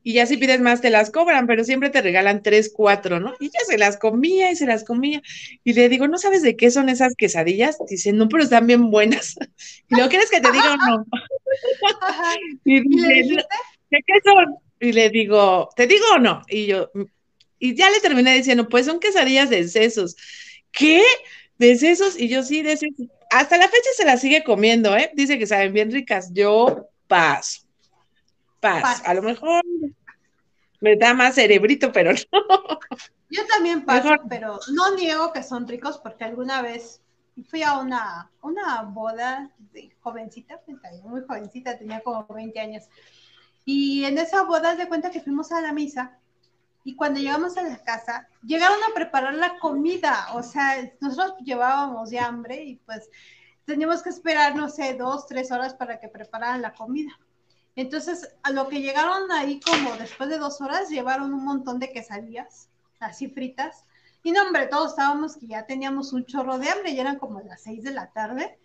y 0.07 0.13
ya 0.13 0.27
si 0.27 0.37
pides 0.37 0.61
más 0.61 0.81
te 0.81 0.91
las 0.91 1.09
cobran, 1.09 1.47
pero 1.47 1.63
siempre 1.63 1.89
te 1.89 1.99
regalan 1.99 2.43
tres, 2.43 2.71
cuatro, 2.71 3.19
¿no? 3.19 3.33
Y 3.39 3.47
ya 3.47 3.59
se 3.65 3.79
las 3.79 3.97
comía 3.97 4.51
y 4.51 4.55
se 4.55 4.67
las 4.67 4.83
comía. 4.83 5.19
Y 5.63 5.73
le 5.73 5.89
digo, 5.89 6.07
¿no 6.07 6.19
sabes 6.19 6.43
de 6.43 6.55
qué 6.55 6.69
son 6.69 6.89
esas 6.89 7.15
quesadillas? 7.15 7.79
Dice, 7.89 8.13
no, 8.13 8.29
pero 8.29 8.43
están 8.43 8.67
bien 8.67 8.91
buenas. 8.91 9.35
Y 9.89 9.95
luego, 9.95 10.09
¿quieres 10.09 10.29
que 10.29 10.41
te 10.41 10.51
diga 10.51 10.73
o 10.73 10.77
no? 10.77 11.05
y, 12.65 12.81
¿de 12.81 13.43
qué 13.89 14.13
son? 14.23 14.55
Y 14.79 14.93
le 14.93 15.09
digo, 15.09 15.69
¿te 15.75 15.87
digo 15.87 16.05
o 16.15 16.19
no? 16.19 16.43
Y 16.49 16.67
yo, 16.67 16.91
y 17.65 17.75
ya 17.75 17.89
le 17.89 17.99
terminé 17.99 18.35
diciendo, 18.35 18.69
pues 18.69 18.85
son 18.85 18.99
quesadillas 18.99 19.49
de 19.49 19.67
sesos. 19.67 20.15
¿Qué? 20.71 21.03
¿De 21.57 21.75
sesos? 21.77 22.19
Y 22.19 22.27
yo 22.27 22.43
sí, 22.43 22.61
de 22.61 22.77
sesos. 22.77 23.07
Hasta 23.31 23.57
la 23.57 23.67
fecha 23.67 23.89
se 23.95 24.05
las 24.05 24.21
sigue 24.21 24.43
comiendo, 24.43 24.95
¿eh? 24.95 25.11
Dice 25.15 25.39
que 25.39 25.47
saben 25.47 25.73
bien 25.73 25.91
ricas. 25.91 26.31
Yo 26.31 26.89
paso. 27.07 27.61
A 28.61 29.13
lo 29.13 29.21
mejor 29.21 29.63
me 30.79 30.95
da 30.95 31.13
más 31.13 31.35
cerebrito, 31.35 31.91
pero 31.91 32.11
no. 32.13 32.79
Yo 33.29 33.45
también 33.47 33.83
paso, 33.83 34.09
pero 34.29 34.59
no 34.73 34.95
niego 34.95 35.33
que 35.33 35.41
son 35.41 35.67
ricos 35.67 35.97
porque 35.97 36.23
alguna 36.23 36.61
vez 36.61 37.01
fui 37.49 37.63
a 37.63 37.79
una, 37.79 38.31
una 38.41 38.83
boda 38.83 39.51
de 39.73 39.91
jovencita, 40.01 40.61
muy 41.03 41.21
jovencita, 41.27 41.77
tenía 41.77 42.01
como 42.01 42.25
20 42.27 42.59
años. 42.59 42.83
Y 43.65 44.05
en 44.05 44.19
esa 44.19 44.43
boda 44.43 44.75
de 44.75 44.87
cuenta 44.87 45.09
que 45.09 45.21
fuimos 45.21 45.51
a 45.51 45.61
la 45.61 45.73
misa 45.73 46.19
y 46.85 46.95
cuando 46.95 47.19
llegamos 47.19 47.57
a 47.57 47.63
la 47.63 47.83
casa, 47.83 48.29
llegaron 48.43 48.77
a 48.83 48.93
preparar 48.93 49.33
la 49.33 49.57
comida. 49.57 50.27
O 50.35 50.43
sea, 50.43 50.75
nosotros 51.01 51.33
llevábamos 51.43 52.11
ya 52.11 52.27
hambre 52.27 52.63
y 52.63 52.75
pues 52.75 53.09
teníamos 53.65 54.03
que 54.03 54.09
esperar, 54.09 54.55
no 54.55 54.69
sé, 54.69 54.93
dos, 54.93 55.25
tres 55.25 55.51
horas 55.51 55.73
para 55.73 55.99
que 55.99 56.09
prepararan 56.09 56.61
la 56.61 56.75
comida. 56.75 57.11
Entonces, 57.75 58.29
a 58.43 58.51
lo 58.51 58.69
que 58.69 58.81
llegaron 58.81 59.31
ahí 59.31 59.59
como 59.59 59.97
después 59.97 60.29
de 60.29 60.37
dos 60.37 60.61
horas, 60.61 60.89
llevaron 60.89 61.33
un 61.33 61.43
montón 61.43 61.79
de 61.79 61.91
quesadillas, 61.91 62.69
así 62.99 63.29
fritas. 63.29 63.83
Y 64.21 64.31
no, 64.31 64.43
hombre, 64.43 64.67
todos 64.67 64.91
estábamos 64.91 65.37
que 65.37 65.47
ya 65.47 65.65
teníamos 65.65 66.13
un 66.13 66.25
chorro 66.27 66.59
de 66.59 66.69
hambre, 66.69 66.93
ya 66.93 67.01
eran 67.01 67.17
como 67.17 67.41
las 67.41 67.63
seis 67.63 67.83
de 67.83 67.93
la 67.93 68.11
tarde, 68.11 68.59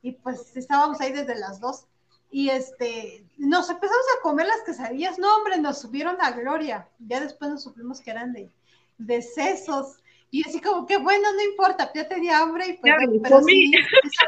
y 0.00 0.12
pues 0.12 0.56
estábamos 0.56 1.00
ahí 1.00 1.10
desde 1.10 1.34
las 1.34 1.58
dos. 1.58 1.88
Y 2.34 2.50
este, 2.50 3.24
nos 3.36 3.70
empezamos 3.70 4.04
a 4.18 4.20
comer 4.20 4.48
las 4.48 4.62
quesadillas, 4.66 5.20
no, 5.20 5.36
hombre, 5.36 5.56
nos 5.58 5.80
subieron 5.80 6.16
a 6.20 6.32
gloria. 6.32 6.88
Ya 6.98 7.20
después 7.20 7.48
nos 7.48 7.62
supimos 7.62 8.00
que 8.00 8.10
eran 8.10 8.32
de, 8.32 8.50
de 8.98 9.22
sesos. 9.22 9.98
Y 10.32 10.44
así 10.44 10.60
como 10.60 10.84
que 10.84 10.96
bueno, 10.96 11.32
no 11.32 11.40
importa, 11.40 11.92
ya 11.94 12.08
tenía 12.08 12.40
hambre 12.40 12.66
y 12.66 12.72
pues, 12.78 12.92
ya, 12.92 12.96
pero, 13.22 13.40
sí, 13.40 13.70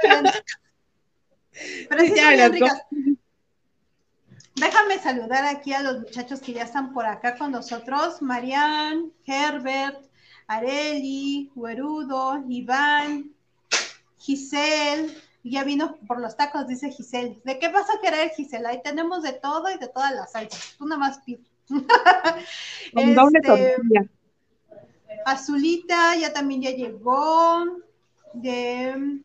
pero 1.88 2.04
sí, 2.04 2.14
ya, 2.14 2.48
ricas. 2.48 2.82
Déjame 4.54 5.00
saludar 5.00 5.44
aquí 5.44 5.72
a 5.72 5.82
los 5.82 5.98
muchachos 5.98 6.38
que 6.38 6.52
ya 6.52 6.62
están 6.62 6.92
por 6.92 7.06
acá 7.06 7.36
con 7.36 7.50
nosotros. 7.50 8.22
Marian, 8.22 9.12
Herbert, 9.24 10.08
Areli, 10.46 11.50
Huerudo, 11.56 12.44
Iván, 12.48 13.34
Giselle, 14.16 15.12
Ya 15.48 15.62
vino 15.62 15.96
por 16.08 16.20
los 16.20 16.36
tacos, 16.36 16.66
dice 16.66 16.90
Giselle. 16.90 17.40
¿De 17.44 17.60
qué 17.60 17.68
vas 17.68 17.88
a 17.88 18.00
querer, 18.00 18.30
Giselle? 18.30 18.66
Ahí 18.66 18.82
tenemos 18.82 19.22
de 19.22 19.32
todo 19.32 19.70
y 19.70 19.78
de 19.78 19.86
todas 19.86 20.12
las 20.12 20.32
salsas. 20.32 20.74
Tú 20.76 20.86
nada 20.86 20.98
más 20.98 21.20
pide. 21.20 21.40
este, 22.92 23.76
Azulita 25.24 26.16
ya 26.16 26.32
también 26.32 26.62
ya 26.62 26.70
llegó. 26.72 27.64
De, 28.32 29.22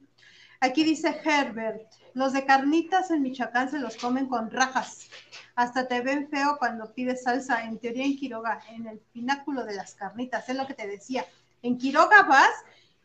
aquí 0.59 0.83
dice 0.83 1.19
Herbert. 1.23 1.91
Los 2.13 2.33
de 2.33 2.45
carnitas 2.45 3.09
en 3.09 3.23
Michoacán 3.23 3.71
se 3.71 3.79
los 3.79 3.95
comen 3.95 4.27
con 4.27 4.51
rajas. 4.51 5.09
Hasta 5.55 5.87
te 5.87 6.01
ven 6.01 6.29
feo 6.29 6.57
cuando 6.59 6.93
pides 6.93 7.23
salsa. 7.23 7.63
En 7.63 7.79
teoría 7.79 8.05
en 8.05 8.15
Quiroga, 8.15 8.61
en 8.69 8.85
el 8.85 8.99
pináculo 8.99 9.65
de 9.65 9.73
las 9.73 9.95
carnitas. 9.95 10.47
Es 10.47 10.55
lo 10.55 10.67
que 10.67 10.75
te 10.75 10.85
decía. 10.85 11.25
En 11.63 11.79
Quiroga 11.79 12.21
vas 12.23 12.53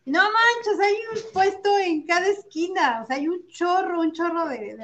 no 0.07 0.21
manches, 0.21 0.81
hay 0.81 0.95
un 1.13 1.33
puesto 1.33 1.79
en 1.79 2.07
cada 2.07 2.29
esquina, 2.29 3.01
o 3.03 3.07
sea, 3.07 3.17
hay 3.17 3.27
un 3.27 3.45
chorro, 3.49 4.01
un 4.01 4.13
chorro 4.13 4.47
de, 4.47 4.79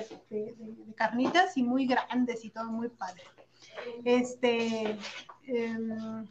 carnitas 0.96 1.56
y 1.56 1.62
muy 1.62 1.86
grandes 1.86 2.44
y 2.44 2.50
todo 2.50 2.64
muy 2.64 2.88
padre. 2.88 3.22
Este, 4.04 4.98
eh, 5.46 5.78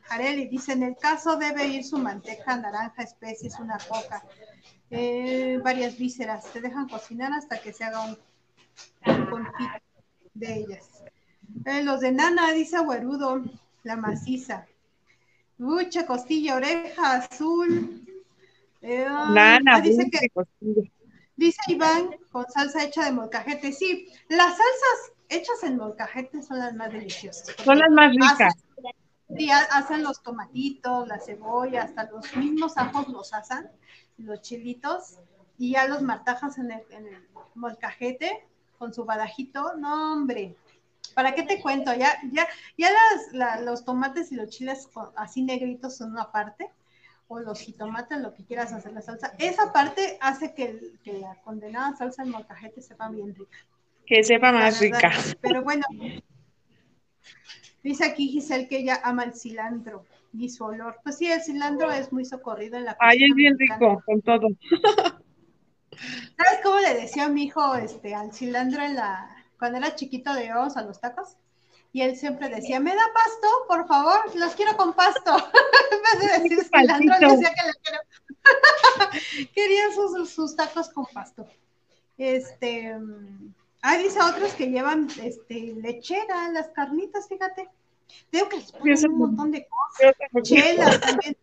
Jareli 0.03 0.47
dice, 0.47 0.73
en 0.73 0.83
el 0.83 0.97
caso 0.97 1.37
debe 1.37 1.67
ir 1.67 1.85
su 1.85 1.99
manteca, 1.99 2.57
naranja, 2.57 3.03
especies, 3.03 3.57
una 3.59 3.77
coca, 3.77 4.25
eh, 4.89 5.57
varias 5.63 5.97
vísceras, 5.97 6.51
te 6.51 6.59
dejan 6.59 6.89
cocinar 6.89 7.31
hasta 7.31 7.61
que 7.61 7.71
se 7.71 7.85
haga 7.85 8.03
un, 8.03 8.17
un 9.33 9.47
de 10.33 10.53
ellas. 10.53 11.01
Eh, 11.65 11.81
los 11.83 12.01
de 12.01 12.11
nana, 12.11 12.51
dice 12.51 12.75
Agüerudo, 12.75 13.41
la 13.83 13.95
maciza. 13.95 14.65
Mucha 15.57 16.05
costilla, 16.05 16.55
oreja 16.55 17.13
azul, 17.13 18.05
eh, 18.81 19.05
ah, 19.07 19.81
dice, 19.81 20.09
que, 20.09 20.27
dice 21.35 21.59
Iván 21.67 22.09
con 22.31 22.49
salsa 22.49 22.83
hecha 22.83 23.05
de 23.05 23.11
molcajete. 23.11 23.71
Sí, 23.71 24.07
las 24.27 24.49
salsas 24.49 25.13
hechas 25.29 25.63
en 25.63 25.77
molcajete 25.77 26.41
son 26.41 26.59
las 26.59 26.73
más 26.73 26.91
deliciosas. 26.91 27.55
Son 27.63 27.77
las 27.77 27.89
más 27.91 28.11
ricas. 28.11 28.53
Hacen, 29.71 30.03
los 30.03 30.21
tomatitos, 30.23 31.07
la 31.07 31.19
cebolla, 31.19 31.83
hasta 31.83 32.09
los 32.09 32.35
mismos 32.35 32.77
ajos 32.77 33.07
los 33.07 33.33
hacen, 33.33 33.69
los 34.17 34.41
chilitos, 34.41 35.19
y 35.57 35.71
ya 35.71 35.87
los 35.87 36.01
martajas 36.01 36.57
en 36.57 36.71
el, 36.71 36.83
molcajete 37.55 38.45
con 38.77 38.93
su 38.93 39.05
badajito. 39.05 39.77
No, 39.77 40.13
hombre, 40.13 40.57
¿para 41.13 41.33
qué 41.33 41.43
te 41.43 41.61
cuento? 41.61 41.93
Ya, 41.93 42.17
ya, 42.31 42.47
ya 42.77 42.89
las, 43.31 43.61
los 43.61 43.85
tomates 43.85 44.31
y 44.31 44.35
los 44.35 44.49
chiles 44.49 44.89
así 45.15 45.43
negritos 45.43 45.97
son 45.97 46.11
una 46.11 46.31
parte 46.31 46.69
o 47.31 47.39
los 47.39 47.61
jitomates, 47.61 48.19
lo 48.19 48.33
que 48.33 48.43
quieras 48.43 48.73
hacer 48.73 48.91
la 48.91 49.01
salsa. 49.01 49.33
Esa 49.39 49.71
parte 49.71 50.17
hace 50.19 50.53
que, 50.53 50.77
la 51.05 51.35
condenada 51.43 51.95
salsa 51.95 52.23
en 52.23 52.29
molcajete 52.31 52.81
sepa 52.81 53.09
bien 53.09 53.33
rica. 53.33 53.57
Que 54.05 54.21
sepa 54.21 54.51
más 54.51 54.81
rica. 54.81 55.11
Pero 55.39 55.63
bueno, 55.63 55.85
dice 57.81 58.03
aquí 58.03 58.27
Giselle 58.27 58.67
que 58.67 58.79
ella 58.79 58.99
ama 59.03 59.23
el 59.23 59.33
cilantro 59.33 60.05
y 60.33 60.49
su 60.49 60.65
olor. 60.65 60.99
Pues 61.03 61.17
sí, 61.17 61.31
el 61.31 61.41
cilantro 61.41 61.89
es 61.89 62.11
muy 62.11 62.25
socorrido 62.25 62.77
en 62.77 62.83
la 62.83 62.97
Ay, 62.99 63.23
es 63.23 63.33
bien 63.33 63.57
rico, 63.57 64.03
con 64.05 64.21
todo. 64.21 64.49
¿Sabes 66.37 66.59
cómo 66.63 66.79
le 66.79 66.95
decía 66.95 67.25
a 67.25 67.29
mi 67.29 67.43
hijo 67.43 67.75
este, 67.75 68.13
al 68.13 68.33
cilantro 68.33 68.83
en 68.83 68.95
la, 68.95 69.29
cuando 69.57 69.77
era 69.77 69.95
chiquito 69.95 70.33
de 70.33 70.53
ojos 70.53 70.75
a 70.75 70.83
los 70.83 70.99
tacos? 70.99 71.37
Y 71.93 72.01
él 72.01 72.15
siempre 72.15 72.47
decía, 72.49 72.79
¿me 72.79 72.95
da 72.95 73.01
pasto? 73.13 73.47
Por 73.67 73.87
favor, 73.87 74.35
los 74.35 74.55
quiero 74.55 74.77
con 74.77 74.93
pasto. 74.93 75.35
en 75.91 76.19
vez 76.19 76.31
de 76.31 76.39
decir 76.39 76.65
cilantro, 76.65 77.31
decía 77.31 77.53
que 77.53 77.67
le 77.67 77.73
quiero. 77.83 77.99
Querían 79.53 79.91
sus, 80.25 80.55
tacos 80.55 80.89
con 80.89 81.05
pasto. 81.07 81.45
Este, 82.17 82.95
ah, 83.81 83.97
dice 83.97 84.19
otros 84.21 84.53
que 84.53 84.67
llevan 84.67 85.09
este, 85.21 85.73
lechera, 85.81 86.49
las 86.51 86.69
carnitas, 86.69 87.27
fíjate. 87.27 87.67
Tengo 88.29 88.49
que 88.49 88.57
les 88.57 88.71
ponen 88.71 89.11
un 89.11 89.17
montón 89.17 89.51
de 89.51 89.67
cosas. 89.67 90.15
Chelas 90.43 90.99
también. 90.99 91.35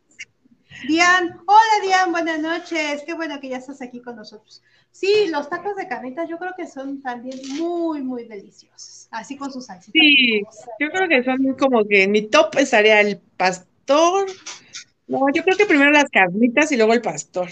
Dian, 0.86 1.40
hola 1.46 1.82
Dian, 1.82 2.12
buenas 2.12 2.40
noches. 2.40 3.02
Qué 3.04 3.14
bueno 3.14 3.40
que 3.40 3.48
ya 3.48 3.56
estás 3.56 3.82
aquí 3.82 4.00
con 4.00 4.16
nosotros. 4.16 4.62
Sí, 4.92 5.28
los 5.28 5.48
tacos 5.48 5.76
de 5.76 5.88
carnitas 5.88 6.28
yo 6.28 6.38
creo 6.38 6.52
que 6.56 6.66
son 6.66 7.02
también 7.02 7.38
muy, 7.58 8.02
muy 8.02 8.24
deliciosos, 8.24 9.08
así 9.10 9.36
con 9.36 9.52
sus 9.52 9.66
salsitas. 9.66 10.00
Sí, 10.00 10.42
yo 10.78 10.90
creo 10.90 11.08
que 11.08 11.24
son 11.24 11.54
como 11.54 11.84
que 11.84 12.04
en 12.04 12.12
mi 12.12 12.22
top 12.22 12.56
estaría 12.58 13.00
el 13.00 13.18
pastor. 13.36 14.28
No, 15.06 15.20
yo 15.34 15.42
creo 15.42 15.56
que 15.56 15.66
primero 15.66 15.90
las 15.90 16.10
carnitas 16.10 16.70
y 16.70 16.76
luego 16.76 16.92
el 16.92 17.02
pastor. 17.02 17.48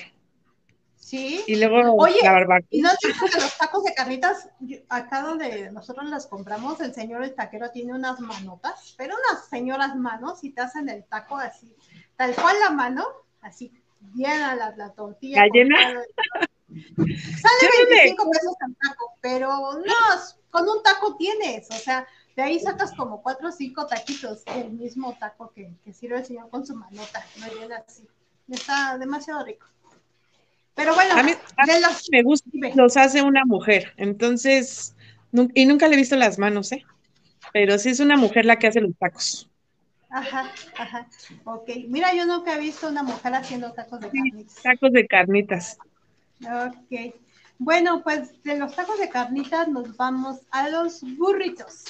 Sí. 1.07 1.45
Y 1.47 1.55
luego 1.55 1.95
Oye, 1.99 2.19
la 2.21 2.33
barbacoa. 2.33 2.66
Y 2.69 2.81
no 2.81 2.90
te 3.01 3.12
que 3.12 3.40
los 3.40 3.57
tacos 3.57 3.85
de 3.85 3.95
carnitas, 3.95 4.49
acá 4.88 5.23
donde 5.23 5.71
nosotros 5.71 6.11
las 6.11 6.27
compramos, 6.27 6.81
el 6.81 6.92
señor 6.95 7.23
el 7.23 7.33
taquero 7.33 7.71
tiene 7.71 7.95
unas 7.95 8.19
manotas, 8.19 8.92
pero 8.99 9.14
unas 9.14 9.49
señoras 9.49 9.95
manos 9.95 10.42
y 10.42 10.51
te 10.51 10.62
hacen 10.62 10.88
el 10.88 11.05
taco 11.05 11.37
así, 11.37 11.73
tal 12.16 12.35
cual 12.35 12.57
la 12.59 12.71
mano, 12.71 13.07
así 13.40 13.73
llena 14.16 14.57
la, 14.57 14.75
la 14.77 14.90
tortilla. 14.95 15.42
¿La 15.42 15.49
llena? 15.53 15.77
Sale 16.66 17.87
25 17.88 18.31
pesos 18.33 18.55
el 18.66 18.77
taco, 18.77 19.14
pero 19.21 19.49
no, 19.75 19.95
con 20.51 20.69
un 20.69 20.83
taco 20.83 21.14
tienes, 21.14 21.71
o 21.71 21.75
sea, 21.79 22.05
de 22.35 22.42
ahí 22.42 22.59
sacas 22.59 22.92
como 22.97 23.23
cuatro 23.23 23.51
o 23.51 23.53
cinco 23.53 23.87
taquitos, 23.87 24.42
el 24.47 24.73
mismo 24.73 25.16
taco 25.21 25.53
que, 25.55 25.71
sirve 25.92 26.19
el 26.19 26.25
señor 26.25 26.51
con 26.51 26.66
su 26.66 26.75
manota, 26.75 27.25
no 27.37 27.47
viene 27.57 27.77
así. 27.77 28.09
Está 28.49 28.99
demasiado 28.99 29.45
rico. 29.45 29.66
Pero 30.77 30.95
bueno, 30.95 31.15
a 31.15 31.23
mí, 31.23 31.33
me 32.12 32.23
gusta, 32.23 32.51
los 32.75 32.99
hace 32.99 33.23
una 33.23 33.47
mujer, 33.47 33.95
entonces, 33.97 34.95
y 35.55 35.65
nunca 35.65 35.89
le 35.89 35.95
he 35.95 35.97
visto 35.97 36.17
las 36.17 36.39
manos, 36.39 36.71
¿eh? 36.71 36.85
Pero 37.55 37.79
sí 37.79 37.89
es 37.89 38.01
una 38.01 38.19
mujer 38.19 38.45
la 38.45 38.59
que 38.59 38.67
hace 38.67 38.83
los 38.83 38.95
tacos. 38.99 39.49
Ajá, 40.11 40.53
ajá, 40.77 41.09
ok. 41.45 41.71
Mira, 41.89 42.15
yo 42.15 42.27
nunca 42.27 42.55
he 42.55 42.61
visto 42.61 42.89
una 42.89 43.03
mujer 43.03 43.35
haciendo 43.35 43.73
tacos 43.73 44.01
de 44.01 44.11
carnitas. 44.11 44.62
Tacos 44.62 44.93
de 44.93 45.07
carnitas. 45.07 45.79
Ok. 46.43 47.15
Bueno, 47.59 48.03
pues 48.03 48.43
de 48.43 48.59
los 48.59 48.77
tacos 48.77 48.99
de 48.99 49.09
carnitas 49.09 49.69
nos 49.69 49.97
vamos 49.97 50.41
a 50.51 50.69
los 50.69 51.01
burritos. 51.17 51.85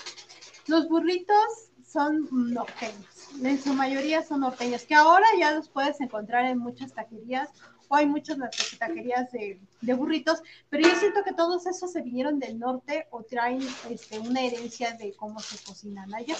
Los 0.68 0.88
burritos 0.88 1.72
son 1.85 2.29
norteños. 2.31 3.05
En 3.42 3.61
su 3.61 3.75
mayoría 3.75 4.22
son 4.22 4.40
norteños, 4.40 4.85
que 4.85 4.94
ahora 4.94 5.27
ya 5.40 5.51
los 5.51 5.68
puedes 5.68 6.01
encontrar 6.01 6.44
en 6.44 6.59
muchas 6.59 6.94
taquerías 6.94 7.51
o 7.88 7.94
hay 7.96 8.07
muchas 8.07 8.38
taquerías 8.79 9.31
de, 9.33 9.61
de, 9.81 9.94
burritos, 9.94 10.42
pero 10.68 10.88
yo 10.88 10.94
siento 10.96 11.22
que 11.25 11.33
todos 11.33 11.66
esos 11.66 11.92
se 11.92 12.03
vinieron 12.03 12.38
del 12.38 12.59
norte 12.59 13.07
o 13.11 13.22
traen 13.22 13.66
este, 13.90 14.18
una 14.18 14.42
herencia 14.42 14.92
de 14.92 15.14
cómo 15.14 15.40
se 15.40 15.62
cocinan 15.64 16.14
allá, 16.14 16.37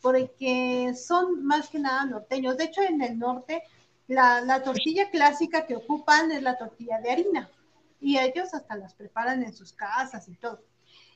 porque 0.00 0.94
son 0.94 1.44
más 1.44 1.68
que 1.68 1.78
nada 1.78 2.06
norteños. 2.06 2.56
De 2.56 2.64
hecho, 2.64 2.82
en 2.82 3.02
el 3.02 3.18
norte 3.18 3.62
la, 4.10 4.62
tortilla 4.62 5.08
clásica 5.10 5.66
que 5.66 5.76
ocupan 5.76 6.32
es 6.32 6.42
la 6.42 6.58
tortilla 6.58 7.00
de 7.00 7.10
harina 7.10 7.50
y 8.00 8.18
ellos 8.18 8.52
hasta 8.54 8.76
las 8.76 8.94
preparan 8.94 9.44
en 9.44 9.54
sus 9.54 9.72
casas 9.72 10.28
y 10.28 10.34
todo. 10.34 10.60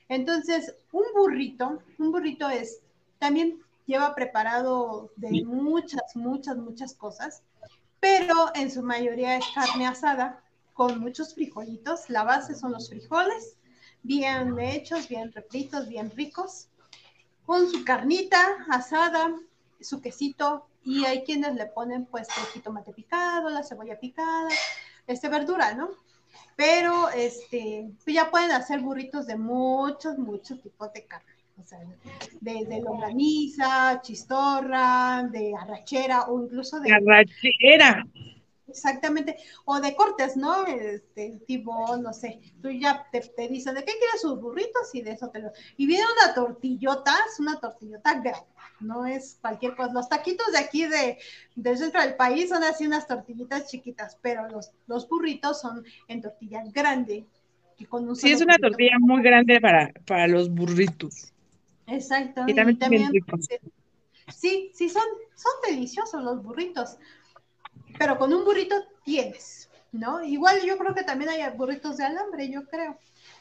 Entonces, 0.08 0.74
un 0.92 1.02
burrito, 1.14 1.82
un 1.98 2.12
burrito 2.12 2.48
es, 2.48 2.80
también 3.18 3.60
lleva 3.86 4.14
preparado 4.14 5.10
de 5.16 5.44
muchas, 5.44 6.14
muchas, 6.14 6.56
muchas 6.56 6.94
cosas, 6.94 7.42
pero 8.04 8.50
en 8.54 8.70
su 8.70 8.82
mayoría 8.82 9.38
es 9.38 9.46
carne 9.54 9.86
asada 9.86 10.44
con 10.74 11.00
muchos 11.00 11.34
frijolitos. 11.34 12.10
La 12.10 12.22
base 12.22 12.54
son 12.54 12.72
los 12.72 12.90
frijoles, 12.90 13.56
bien 14.02 14.60
hechos, 14.60 15.08
bien 15.08 15.32
refritos, 15.32 15.88
bien 15.88 16.10
ricos, 16.10 16.68
con 17.46 17.66
su 17.70 17.82
carnita 17.82 18.58
asada, 18.68 19.34
su 19.80 20.02
quesito, 20.02 20.66
y 20.82 21.06
hay 21.06 21.24
quienes 21.24 21.54
le 21.54 21.64
ponen 21.64 22.04
pues 22.04 22.28
el 22.36 22.44
jitomate 22.52 22.92
picado, 22.92 23.48
la 23.48 23.62
cebolla 23.62 23.98
picada, 23.98 24.50
este 25.06 25.30
verdura, 25.30 25.72
¿no? 25.72 25.88
Pero 26.56 27.08
este, 27.08 27.90
pues, 28.04 28.14
ya 28.14 28.30
pueden 28.30 28.50
hacer 28.50 28.80
burritos 28.80 29.26
de 29.26 29.36
muchos, 29.36 30.18
muchos 30.18 30.60
tipos 30.60 30.92
de 30.92 31.06
carne. 31.06 31.33
O 31.56 31.62
sea, 31.62 31.78
de, 32.40 32.64
de 32.66 32.80
longaniza, 32.80 34.00
chistorra, 34.02 35.28
de 35.30 35.54
arrachera 35.54 36.24
o 36.24 36.42
incluso 36.42 36.80
de... 36.80 36.92
Arrachera. 36.92 38.04
Exactamente, 38.66 39.36
o 39.66 39.78
de 39.78 39.94
cortes, 39.94 40.36
¿no? 40.36 40.66
Este, 40.66 41.38
tipo, 41.46 41.96
no 41.98 42.12
sé, 42.12 42.40
tú 42.62 42.70
ya 42.70 43.06
te, 43.12 43.20
te 43.20 43.46
dicen 43.48 43.74
de 43.74 43.84
qué 43.84 43.92
quieres 43.92 44.22
sus 44.22 44.40
burritos 44.40 44.94
y 44.94 45.02
de 45.02 45.12
eso 45.12 45.28
te 45.28 45.40
lo. 45.40 45.52
Y 45.76 45.86
viene 45.86 46.04
una 46.04 46.34
tortillota, 46.34 47.12
es 47.30 47.38
una 47.38 47.60
tortillota 47.60 48.14
grande, 48.14 48.46
no 48.80 49.06
es 49.06 49.38
cualquier 49.40 49.76
cosa. 49.76 49.92
Los 49.92 50.08
taquitos 50.08 50.50
de 50.52 50.58
aquí 50.58 50.86
de, 50.86 51.18
del 51.54 51.76
centro 51.76 52.00
del 52.00 52.16
país 52.16 52.48
son 52.48 52.64
así 52.64 52.86
unas 52.86 53.06
tortillitas 53.06 53.70
chiquitas, 53.70 54.18
pero 54.22 54.48
los, 54.48 54.72
los 54.86 55.08
burritos 55.08 55.60
son 55.60 55.84
en 56.08 56.22
tortilla 56.22 56.64
grande. 56.72 57.26
Que 57.76 57.86
con 57.86 58.08
un 58.08 58.16
sí, 58.16 58.32
es 58.32 58.40
una 58.40 58.56
tortilla 58.56 58.96
muy 58.98 59.22
grande 59.22 59.60
para, 59.60 59.92
para 60.06 60.26
los 60.26 60.48
burritos. 60.48 61.33
Exacto. 61.86 62.44
Y 62.46 62.54
también, 62.54 63.12
sí, 64.34 64.70
sí, 64.72 64.88
son, 64.88 65.02
son 65.34 65.52
deliciosos 65.68 66.22
los 66.22 66.42
burritos 66.42 66.96
pero 67.98 68.18
con 68.18 68.32
un 68.32 68.44
burrito 68.44 68.74
tienes. 69.04 69.70
¿no? 69.94 70.22
Igual 70.24 70.60
yo 70.66 70.76
creo 70.76 70.94
que 70.94 71.04
también 71.04 71.30
hay 71.30 71.42
burritos 71.56 71.96
de 71.96 72.04
alambre, 72.04 72.50
yo 72.50 72.64
creo, 72.64 72.98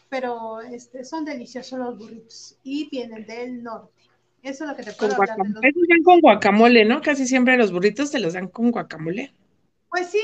pero 0.09 0.61
este, 0.61 1.03
son 1.03 1.25
deliciosos 1.25 1.79
los 1.79 1.97
burritos 1.97 2.57
y 2.63 2.89
vienen 2.89 3.25
del 3.25 3.63
norte. 3.63 3.91
Eso 4.41 4.65
es 4.65 4.69
lo 4.69 4.75
que 4.75 4.83
te 4.83 4.93
puedo 4.93 5.15
con 5.15 5.29
hablar. 5.29 5.47
De 5.61 6.03
con 6.03 6.19
guacamole, 6.19 6.85
¿no? 6.85 7.01
Casi 7.01 7.25
siempre 7.25 7.57
los 7.57 7.71
burritos 7.71 8.11
te 8.11 8.19
los 8.19 8.33
dan 8.33 8.49
con 8.49 8.71
guacamole. 8.71 9.33
Pues 9.89 10.09
sí, 10.09 10.19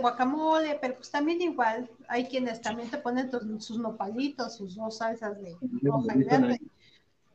guacamole, 0.00 0.78
pero 0.80 0.94
pues 0.96 1.10
también 1.10 1.40
igual 1.42 1.90
hay 2.08 2.26
quienes 2.26 2.60
también 2.60 2.90
te 2.90 2.98
ponen 2.98 3.30
sus 3.60 3.78
nopalitos, 3.78 4.56
sus 4.56 4.76
dos 4.76 4.98
salsas 4.98 5.40
de 5.42 5.56
roja 5.82 6.14
y 6.14 6.24
verde. 6.24 6.60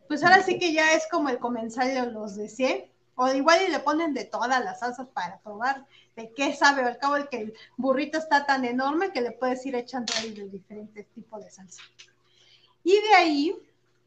Pues 0.09 0.23
ahora 0.23 0.41
sí 0.41 0.57
que 0.57 0.73
ya 0.73 0.93
es 0.93 1.07
como 1.09 1.29
el 1.29 1.37
comensal 1.37 2.13
los 2.13 2.35
desee, 2.35 2.89
o 3.13 3.31
igual 3.31 3.59
y 3.67 3.71
le 3.71 3.79
ponen 3.79 4.13
de 4.13 4.25
todas 4.25 4.63
las 4.65 4.79
salsas 4.79 5.07
para 5.13 5.39
probar 5.39 5.85
de 6.15 6.33
qué 6.33 6.53
sabe, 6.55 6.81
al 6.81 6.97
cabo 6.97 7.15
el 7.15 7.29
que 7.29 7.37
el 7.37 7.53
burrito 7.77 8.17
está 8.17 8.45
tan 8.45 8.65
enorme 8.65 9.11
que 9.11 9.21
le 9.21 9.31
puedes 9.31 9.63
ir 9.67 9.75
echando 9.75 10.11
ahí 10.17 10.31
de 10.31 10.49
diferentes 10.49 11.05
tipos 11.09 11.45
de 11.45 11.51
salsa. 11.51 11.83
Y 12.83 12.93
de 12.93 13.13
ahí 13.15 13.55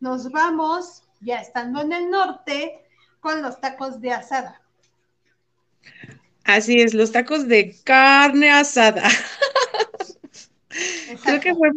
nos 0.00 0.30
vamos 0.30 1.04
ya 1.20 1.40
estando 1.40 1.80
en 1.80 1.92
el 1.92 2.10
norte, 2.10 2.80
con 3.20 3.40
los 3.40 3.60
tacos 3.60 4.00
de 4.00 4.10
asada. 4.10 4.60
Así 6.42 6.80
es, 6.80 6.94
los 6.94 7.12
tacos 7.12 7.46
de 7.46 7.76
carne 7.84 8.50
asada. 8.50 9.08
Creo 11.22 11.40
que 11.40 11.54
fue 11.54 11.70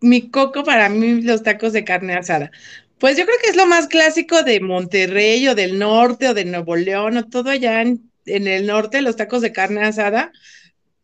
mi, 0.00 0.30
coco 0.30 0.64
para 0.64 0.88
mí 0.88 1.22
los 1.22 1.44
tacos 1.44 1.72
de 1.72 1.84
carne 1.84 2.16
asada. 2.16 2.50
Pues 2.98 3.16
yo 3.16 3.24
creo 3.24 3.38
que 3.42 3.50
es 3.50 3.56
lo 3.56 3.66
más 3.66 3.86
clásico 3.86 4.42
de 4.42 4.60
Monterrey 4.60 5.46
o 5.48 5.54
del 5.54 5.78
norte 5.78 6.28
o 6.28 6.34
de 6.34 6.44
Nuevo 6.44 6.76
León 6.76 7.16
o 7.16 7.24
todo 7.24 7.50
allá 7.50 7.82
en, 7.82 8.10
en 8.26 8.46
el 8.48 8.66
norte, 8.66 9.02
los 9.02 9.16
tacos 9.16 9.42
de 9.42 9.52
carne 9.52 9.82
asada. 9.82 10.32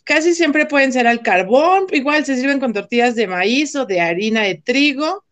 Casi 0.03 0.35
siempre 0.35 0.67
pueden 0.67 0.93
ser 0.93 1.07
al 1.07 1.23
carbón, 1.23 1.87
igual 1.93 2.25
se 2.25 2.37
sirven 2.37 2.61
con 2.61 2.73
tortillas 2.73 3.15
de 3.15 3.27
maíz 3.27 3.75
o 3.77 3.87
de 3.87 4.01
harina 4.01 4.43
de 4.43 4.57
trigo. 4.57 5.25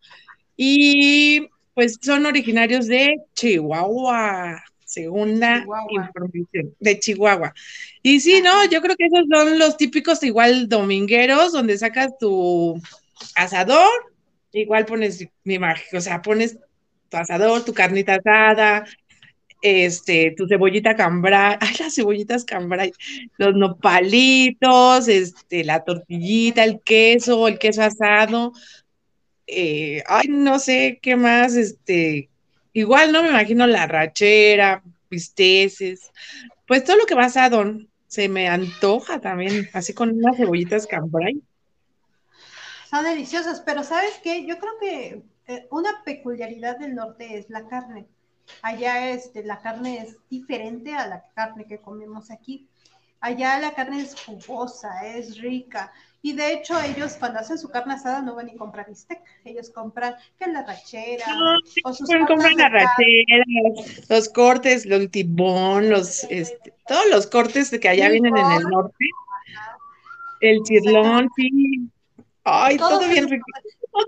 Y 0.57 1.49
pues 1.75 1.99
son 2.01 2.27
originarios 2.27 2.87
de 2.87 3.17
Chihuahua, 3.35 4.63
segunda 4.85 5.65
información, 5.91 6.75
de 6.79 6.99
Chihuahua. 6.99 7.55
Y 8.03 8.21
sí, 8.21 8.41
no, 8.43 8.65
yo 8.67 8.81
creo 8.83 8.97
que 8.97 9.07
esos 9.07 9.25
son 9.31 9.59
los 9.59 9.77
típicos 9.77 10.23
igual 10.23 10.69
domingueros, 10.69 11.53
donde 11.53 11.79
sacas 11.79 12.17
tu 12.19 12.81
asador, 13.35 13.91
igual 14.53 14.85
pones 14.87 15.27
mi 15.45 15.57
o 15.57 16.01
sea, 16.01 16.23
pones 16.23 16.59
tu 17.09 17.17
asador, 17.17 17.65
tu 17.65 17.75
carnita 17.75 18.17
asada, 18.17 18.85
este, 19.63 20.35
tu 20.37 20.47
cebollita 20.49 20.97
cambray, 20.97 21.57
ay, 21.61 21.75
las 21.79 21.95
cebollitas 21.95 22.45
cambray, 22.45 22.93
los 23.39 23.55
nopalitos, 23.55 25.09
este, 25.09 25.65
la 25.65 25.85
tortillita, 25.85 26.65
el 26.65 26.81
queso, 26.81 27.49
el 27.49 27.59
queso 27.59 27.83
asado, 27.83 28.53
eh, 29.47 30.03
ay, 30.07 30.29
no 30.29 30.59
sé 30.59 30.99
qué 31.01 31.17
más, 31.17 31.55
este, 31.57 32.29
igual 32.73 33.13
no 33.13 33.23
me 33.23 33.29
imagino 33.29 33.67
la 33.67 33.87
rachera, 33.87 34.83
pisteces, 35.09 36.11
pues 36.67 36.85
todo 36.85 36.97
lo 36.97 37.07
que 37.07 37.15
va 37.15 37.27
asado 37.27 37.79
se 38.07 38.29
me 38.29 38.49
antoja 38.49 39.21
también, 39.21 39.69
así 39.73 39.95
con 39.95 40.11
unas 40.11 40.37
cebollitas 40.37 40.87
cambray. 40.87 41.41
Son 42.93 43.05
deliciosas, 43.07 43.63
pero 43.65 43.83
¿sabes 43.85 44.21
qué? 44.23 44.45
Yo 44.45 44.59
creo 44.59 44.73
que 44.79 45.23
eh, 45.47 45.67
una 45.71 46.05
peculiaridad 46.05 46.79
del 46.79 46.95
norte 46.95 47.39
es 47.39 47.49
la 47.49 47.67
carne. 47.67 48.07
Allá 48.61 49.09
este, 49.09 49.43
la 49.43 49.63
carne 49.63 50.03
es 50.03 50.19
diferente 50.29 50.93
a 50.95 51.07
la 51.07 51.25
carne 51.35 51.65
que 51.65 51.79
comemos 51.79 52.31
aquí. 52.31 52.69
Allá 53.19 53.59
la 53.61 53.73
carne 53.73 54.03
es 54.03 54.15
jugosa, 54.21 55.07
es 55.07 55.41
rica. 55.41 55.91
Y 56.21 56.35
de 56.35 56.53
hecho, 56.53 56.79
ellos 56.83 57.15
cuando 57.19 57.39
hacen 57.39 57.57
su 57.57 57.71
carne 57.71 57.95
asada 57.95 58.21
no 58.21 58.35
van 58.35 58.51
a 58.51 58.59
comprar 58.59 58.87
bistec, 58.87 59.23
ellos 59.47 59.71
compran 59.71 60.15
que 60.39 60.49
la 60.49 60.63
rachera, 60.63 61.25
o 61.85 61.95
sus 61.95 62.07
compran 62.11 62.59
la 62.59 62.69
rachera, 62.69 63.45
los, 64.11 64.29
cortes, 64.29 64.85
los 64.85 65.11
tibón, 65.11 65.89
los, 65.89 66.25
este, 66.25 66.75
todos 66.87 67.07
los 67.11 67.27
cortes 67.27 67.71
que 67.71 67.89
allá 67.89 68.11
vienen 68.11 68.37
en 68.37 68.53
el 68.53 68.65
norte. 68.65 69.07
El 70.41 70.63
chirlón, 70.65 71.31
sí. 71.37 71.91
Ay, 72.45 72.77
todo, 72.77 72.99
bien 73.09 73.29
rico. 73.29 73.45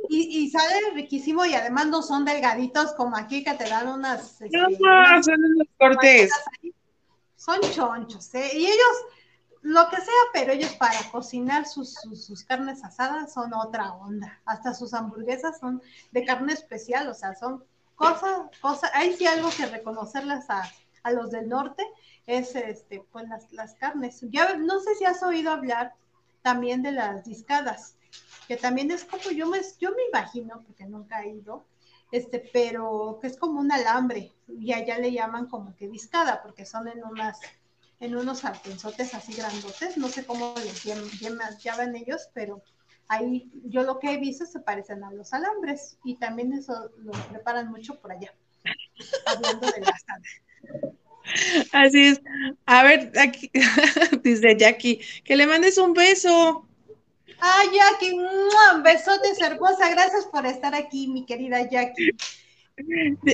Y, 0.09 0.51
sale 0.51 0.90
riquísimo 0.94 1.44
y 1.44 1.55
además 1.55 1.87
no 1.87 2.03
son 2.03 2.25
delgaditos 2.25 2.92
como 2.94 3.16
aquí 3.16 3.44
que 3.44 3.55
te 3.55 3.68
dan 3.68 3.88
unas. 3.88 4.40
Este, 4.40 4.57
no, 4.57 4.68
no, 4.68 5.23
son 5.23 5.40
los 5.59 5.68
cortes. 5.79 6.33
Son 7.37 7.61
chonchos, 7.61 8.35
¿eh? 8.35 8.51
Y 8.55 8.66
ellos 8.66 9.07
lo 9.64 9.88
que 9.88 9.97
sea, 9.97 10.14
pero 10.33 10.53
ellos 10.53 10.75
para 10.75 10.99
cocinar 11.11 11.66
sus, 11.66 11.94
sus, 11.94 12.44
carnes 12.44 12.85
asadas 12.85 13.33
son 13.33 13.55
otra 13.55 13.94
onda. 13.94 14.40
Hasta 14.44 14.75
sus 14.75 14.92
hamburguesas 14.92 15.59
son 15.59 15.83
de 16.12 16.25
carne 16.25 16.53
especial, 16.53 17.09
o 17.09 17.14
sea, 17.14 17.35
son 17.35 17.64
cosas, 17.94 18.42
cosas, 18.61 18.90
hay 18.92 19.14
sí 19.14 19.27
algo 19.27 19.49
que 19.57 19.64
reconocerlas 19.64 20.51
a, 20.51 20.70
a 21.03 21.12
los 21.12 21.31
del 21.31 21.49
norte, 21.49 21.83
es 22.27 22.55
este, 22.57 23.07
pues 23.11 23.27
las, 23.29 23.51
las, 23.53 23.75
carnes. 23.75 24.20
Ya 24.31 24.55
no 24.57 24.81
sé 24.81 24.94
si 24.97 25.07
has 25.07 25.23
oído 25.23 25.51
hablar 25.51 25.94
también 26.42 26.83
de 26.83 26.92
las 26.92 27.25
discadas, 27.25 27.97
que 28.49 28.57
también 28.57 28.91
es 28.91 29.05
como, 29.05 29.31
yo 29.31 29.49
me, 29.49 29.61
yo 29.81 29.91
me 29.91 30.05
imagino, 30.09 30.63
porque 30.67 30.85
nunca 30.85 31.23
he 31.23 31.31
ido, 31.31 31.65
este, 32.13 32.39
pero 32.53 33.19
que 33.21 33.29
es 33.29 33.37
como 33.37 33.61
un 33.61 33.73
alambre, 33.73 34.33
y 34.49 34.73
allá 34.73 34.99
le 34.99 35.13
llaman 35.13 35.47
como 35.47 35.75
que 35.77 35.89
discada, 35.89 36.43
porque 36.43 36.65
son 36.67 36.89
en 36.89 37.05
unas 37.05 37.41
en 38.01 38.17
unos 38.17 38.41
sartenzotes 38.41 39.15
así 39.15 39.33
grandotes, 39.35 39.97
no 39.97 40.09
sé 40.09 40.27
cómo 40.27 40.55
les 40.57 40.85
llaman 41.63 41.97
ellos, 41.97 42.29
pero 42.35 42.63
ahí 43.09 43.51
yo 43.65 43.83
lo 43.83 43.99
que 43.99 44.13
he 44.13 44.19
visto 44.19 44.45
se 44.45 44.61
parecen 44.61 45.05
a 45.05 45.13
los 45.13 45.33
alambres 45.33 45.99
y 46.05 46.17
también 46.17 46.53
eso 46.53 46.91
lo 46.99 47.13
preparan 47.31 47.71
mucho 47.71 47.99
por 48.01 48.13
allá, 48.13 48.35
hablando 49.27 49.71
de 49.71 49.81
la 49.81 49.95
Así 51.73 52.09
es. 52.09 52.21
A 52.67 52.83
ver, 52.83 53.11
aquí 53.19 53.51
dice 54.23 54.57
Jackie, 54.59 55.01
que 55.25 55.37
le 55.37 55.47
mandes 55.47 55.79
un 55.79 55.95
beso. 55.95 56.69
Ay, 57.40 57.68
Jackie, 57.73 58.12
un 58.12 58.83
besote 58.83 59.29
hermosa. 59.40 59.90
Gracias 59.90 60.27
por 60.27 60.47
estar 60.47 60.75
aquí, 60.75 61.09
mi 61.09 61.25
querida 61.25 61.68
Jackie. 61.68 62.11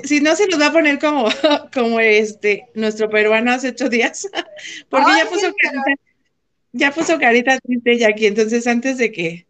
Si 0.04 0.20
no, 0.20 0.36
se 0.36 0.46
nos 0.48 0.60
va 0.60 0.66
a 0.66 0.72
poner 0.72 0.98
como, 0.98 1.24
como 1.72 1.98
este, 2.00 2.68
nuestro 2.74 3.08
peruano 3.08 3.52
hace 3.52 3.68
ocho 3.68 3.88
días, 3.88 4.28
porque 4.90 5.10
ya 5.16 5.26
puso 5.26 5.54
carita, 5.56 6.02
ya 6.72 6.90
puso 6.92 7.18
carita 7.18 7.58
triste 7.58 8.04
aquí, 8.06 8.26
entonces 8.26 8.66
antes 8.66 8.98
de 8.98 9.10
que 9.12 9.46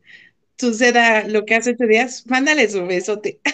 suceda 0.58 1.26
lo 1.26 1.44
que 1.44 1.56
hace 1.56 1.70
ocho 1.70 1.86
días, 1.86 2.24
mándale 2.26 2.68
su 2.68 2.86
besote. 2.86 3.40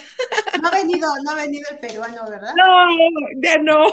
No 0.61 0.69
ha 0.69 0.71
venido, 0.71 1.07
no 1.23 1.31
ha 1.31 1.35
venido 1.35 1.69
el 1.69 1.77
peruano, 1.77 2.27
¿verdad? 2.27 2.51
No, 2.55 2.87
ya 3.39 3.57
no. 3.59 3.85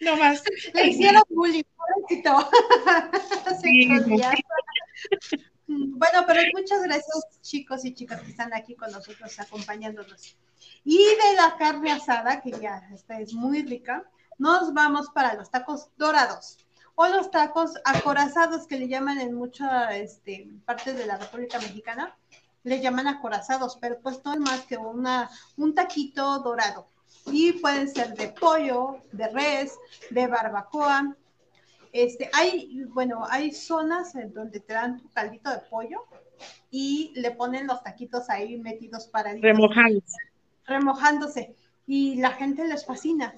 No 0.00 0.16
más. 0.16 0.42
Le 0.72 0.86
hicieron 0.86 1.22
bullying, 1.28 1.62
Sí, 3.60 3.88
bueno, 5.70 6.24
pero 6.26 6.40
muchas 6.52 6.82
gracias 6.82 7.40
chicos 7.42 7.84
y 7.84 7.94
chicas 7.94 8.20
que 8.22 8.30
están 8.30 8.52
aquí 8.52 8.74
con 8.74 8.90
nosotros 8.90 9.38
acompañándonos. 9.38 10.36
Y 10.84 10.98
de 10.98 11.36
la 11.36 11.56
carne 11.58 11.92
asada, 11.92 12.40
que 12.40 12.50
ya 12.50 12.88
esta 12.92 13.20
es 13.20 13.32
muy 13.32 13.62
rica, 13.62 14.04
nos 14.38 14.72
vamos 14.72 15.08
para 15.14 15.34
los 15.34 15.50
tacos 15.50 15.90
dorados 15.96 16.58
o 16.94 17.06
los 17.08 17.30
tacos 17.30 17.74
acorazados 17.84 18.66
que 18.66 18.78
le 18.78 18.88
llaman 18.88 19.20
en 19.20 19.34
muchas 19.34 19.94
este, 19.94 20.48
partes 20.64 20.96
de 20.96 21.06
la 21.06 21.18
República 21.18 21.58
Mexicana, 21.58 22.16
le 22.62 22.80
llaman 22.80 23.06
acorazados, 23.06 23.78
pero 23.80 24.00
pues 24.00 24.20
no 24.24 24.34
es 24.34 24.40
más 24.40 24.60
que 24.62 24.76
una, 24.76 25.30
un 25.56 25.74
taquito 25.74 26.40
dorado. 26.40 26.86
Y 27.26 27.52
pueden 27.52 27.88
ser 27.88 28.14
de 28.14 28.28
pollo, 28.28 28.98
de 29.12 29.28
res, 29.28 29.78
de 30.10 30.26
barbacoa. 30.26 31.16
Este, 31.92 32.30
hay, 32.32 32.84
bueno, 32.84 33.24
hay 33.28 33.52
zonas 33.52 34.14
en 34.14 34.32
donde 34.32 34.60
te 34.60 34.74
dan 34.74 35.00
tu 35.00 35.08
caldito 35.10 35.50
de 35.50 35.58
pollo 35.70 36.04
y 36.70 37.12
le 37.16 37.32
ponen 37.32 37.66
los 37.66 37.82
taquitos 37.82 38.30
ahí 38.30 38.58
metidos 38.58 39.08
para... 39.08 39.34
Remojados 39.34 40.04
remojándose 40.70 41.54
y 41.86 42.16
la 42.16 42.30
gente 42.30 42.66
les 42.66 42.86
fascina. 42.86 43.34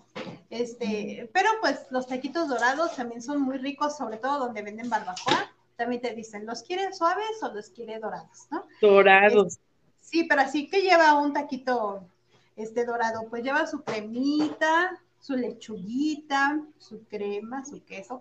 Este, 0.50 1.28
pero 1.32 1.48
pues 1.60 1.86
los 1.90 2.06
taquitos 2.06 2.48
dorados 2.48 2.94
también 2.94 3.22
son 3.22 3.40
muy 3.40 3.58
ricos, 3.58 3.96
sobre 3.96 4.18
todo 4.18 4.38
donde 4.38 4.62
venden 4.62 4.90
barbacoa. 4.90 5.50
También 5.76 6.02
te 6.02 6.14
dicen, 6.14 6.46
¿los 6.46 6.62
quieren 6.62 6.94
suaves 6.94 7.42
o 7.42 7.52
los 7.52 7.70
quiere 7.70 7.98
dorados? 7.98 8.46
¿no? 8.50 8.66
Dorados. 8.80 9.58
sí, 10.00 10.24
pero 10.24 10.42
así 10.42 10.68
que 10.68 10.82
lleva 10.82 11.18
un 11.18 11.32
taquito 11.32 12.06
este 12.54 12.84
dorado, 12.84 13.22
pues 13.30 13.42
lleva 13.42 13.66
su 13.66 13.82
cremita, 13.82 15.00
su 15.22 15.36
lechuguita, 15.36 16.60
su 16.78 17.04
crema, 17.04 17.64
su 17.64 17.82
queso 17.84 18.20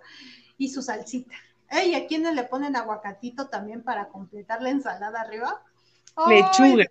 y 0.58 0.70
su 0.70 0.82
salsita. 0.82 1.36
Y 1.86 1.96
a 1.96 2.06
quienes 2.06 2.36
le 2.36 2.44
ponen 2.44 2.76
aguacatito 2.76 3.48
también 3.48 3.82
para 3.82 4.08
completar 4.10 4.62
la 4.62 4.70
ensalada 4.70 5.22
arriba. 5.22 5.64
Lechuga. 6.28 6.86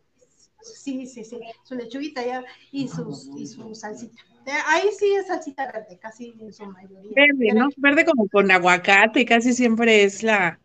Sí, 0.62 1.06
sí, 1.06 1.24
sí, 1.24 1.40
su 1.64 1.74
lechuguita 1.74 2.24
ya 2.24 2.44
y, 2.70 2.88
sus, 2.88 3.30
y 3.36 3.46
su 3.46 3.74
salsita. 3.74 4.20
Eh, 4.46 4.50
ahí 4.66 4.88
sí 4.98 5.06
es 5.14 5.28
salsita 5.28 5.70
verde, 5.70 5.98
casi 5.98 6.34
en 6.38 6.52
su 6.52 6.66
mayoría. 6.66 7.12
Verde, 7.14 7.52
¿no? 7.54 7.68
Verde 7.76 8.04
como 8.04 8.28
con 8.28 8.50
aguacate, 8.50 9.24
casi 9.24 9.54
siempre 9.54 10.02
es 10.02 10.22
la, 10.22 10.58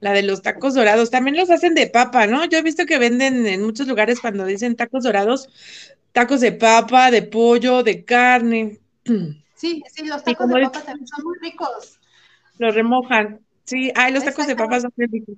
la 0.00 0.12
de 0.12 0.22
los 0.22 0.42
tacos 0.42 0.74
dorados. 0.74 1.10
También 1.10 1.36
los 1.36 1.50
hacen 1.50 1.74
de 1.74 1.86
papa, 1.86 2.26
¿no? 2.26 2.44
Yo 2.44 2.58
he 2.58 2.62
visto 2.62 2.84
que 2.84 2.98
venden 2.98 3.46
en 3.46 3.62
muchos 3.62 3.88
lugares 3.88 4.20
cuando 4.20 4.44
dicen 4.44 4.76
tacos 4.76 5.04
dorados, 5.04 5.48
tacos 6.12 6.40
de 6.40 6.52
papa, 6.52 7.10
de 7.10 7.22
pollo, 7.22 7.82
de 7.82 8.04
carne. 8.04 8.81
Sí, 9.54 9.80
sí, 9.94 10.06
los 10.06 10.24
tacos 10.24 10.48
de 10.48 10.60
papa 10.60 10.82
también 10.82 11.06
son 11.06 11.24
muy 11.24 11.38
ricos. 11.38 12.00
Los 12.58 12.74
remojan. 12.74 13.46
Sí, 13.64 13.92
ay, 13.94 14.12
los 14.12 14.24
tacos 14.24 14.48
de 14.48 14.56
papa 14.56 14.80
son 14.80 14.92
muy 14.96 15.06
ricos. 15.06 15.36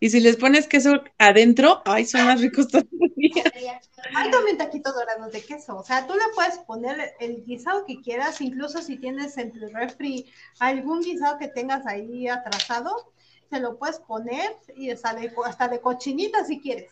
Y 0.00 0.08
si 0.08 0.20
les 0.20 0.36
pones 0.36 0.66
queso 0.66 1.02
adentro, 1.18 1.82
ay, 1.84 2.06
son 2.06 2.24
más 2.24 2.40
ricos 2.40 2.68
todavía. 2.68 2.88
Hay 4.14 4.30
también 4.30 4.56
taquitos 4.56 4.94
dorados 4.94 5.30
de 5.30 5.42
queso. 5.42 5.76
O 5.76 5.84
sea, 5.84 6.06
tú 6.06 6.14
le 6.14 6.24
puedes 6.34 6.58
poner 6.60 7.14
el 7.20 7.44
guisado 7.44 7.84
que 7.84 8.00
quieras, 8.00 8.40
incluso 8.40 8.80
si 8.80 8.96
tienes 8.96 9.36
en 9.36 9.52
tu 9.52 9.68
refri 9.68 10.26
algún 10.58 11.02
guisado 11.02 11.38
que 11.38 11.48
tengas 11.48 11.86
ahí 11.86 12.28
atrasado, 12.28 13.12
se 13.50 13.60
lo 13.60 13.78
puedes 13.78 13.98
poner 13.98 14.56
y 14.74 14.90
hasta 14.90 15.12
de, 15.14 15.32
hasta 15.44 15.68
de 15.68 15.80
cochinita 15.80 16.44
si 16.44 16.60
quieres. 16.60 16.90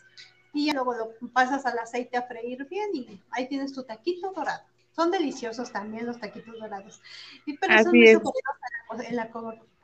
Y 0.53 0.71
luego 0.71 0.93
lo 0.93 1.09
pasas 1.33 1.65
al 1.65 1.79
aceite 1.79 2.15
a 2.15 2.27
freír 2.27 2.67
bien 2.69 2.89
y 2.93 3.19
ahí 3.31 3.47
tienes 3.47 3.73
tu 3.73 3.83
taquito 3.83 4.31
dorado. 4.33 4.63
Son 4.95 5.11
deliciosos 5.11 5.71
también 5.71 6.05
los 6.05 6.19
taquitos 6.19 6.57
dorados. 6.57 7.01
Y 7.45 7.57
pero 7.57 7.83
son 7.83 7.91
muy 7.91 8.09
en, 8.09 9.15
la, 9.15 9.29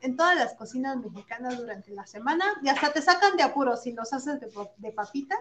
en 0.01 0.15
todas 0.15 0.35
las 0.35 0.53
cocinas 0.55 0.97
mexicanas 0.97 1.57
durante 1.57 1.91
la 1.91 2.05
semana 2.05 2.45
y 2.61 2.69
hasta 2.69 2.93
te 2.93 3.01
sacan 3.01 3.35
de 3.35 3.43
apuros 3.43 3.83
si 3.83 3.91
los 3.91 4.13
haces 4.13 4.39
de, 4.39 4.91
papita, 4.91 5.35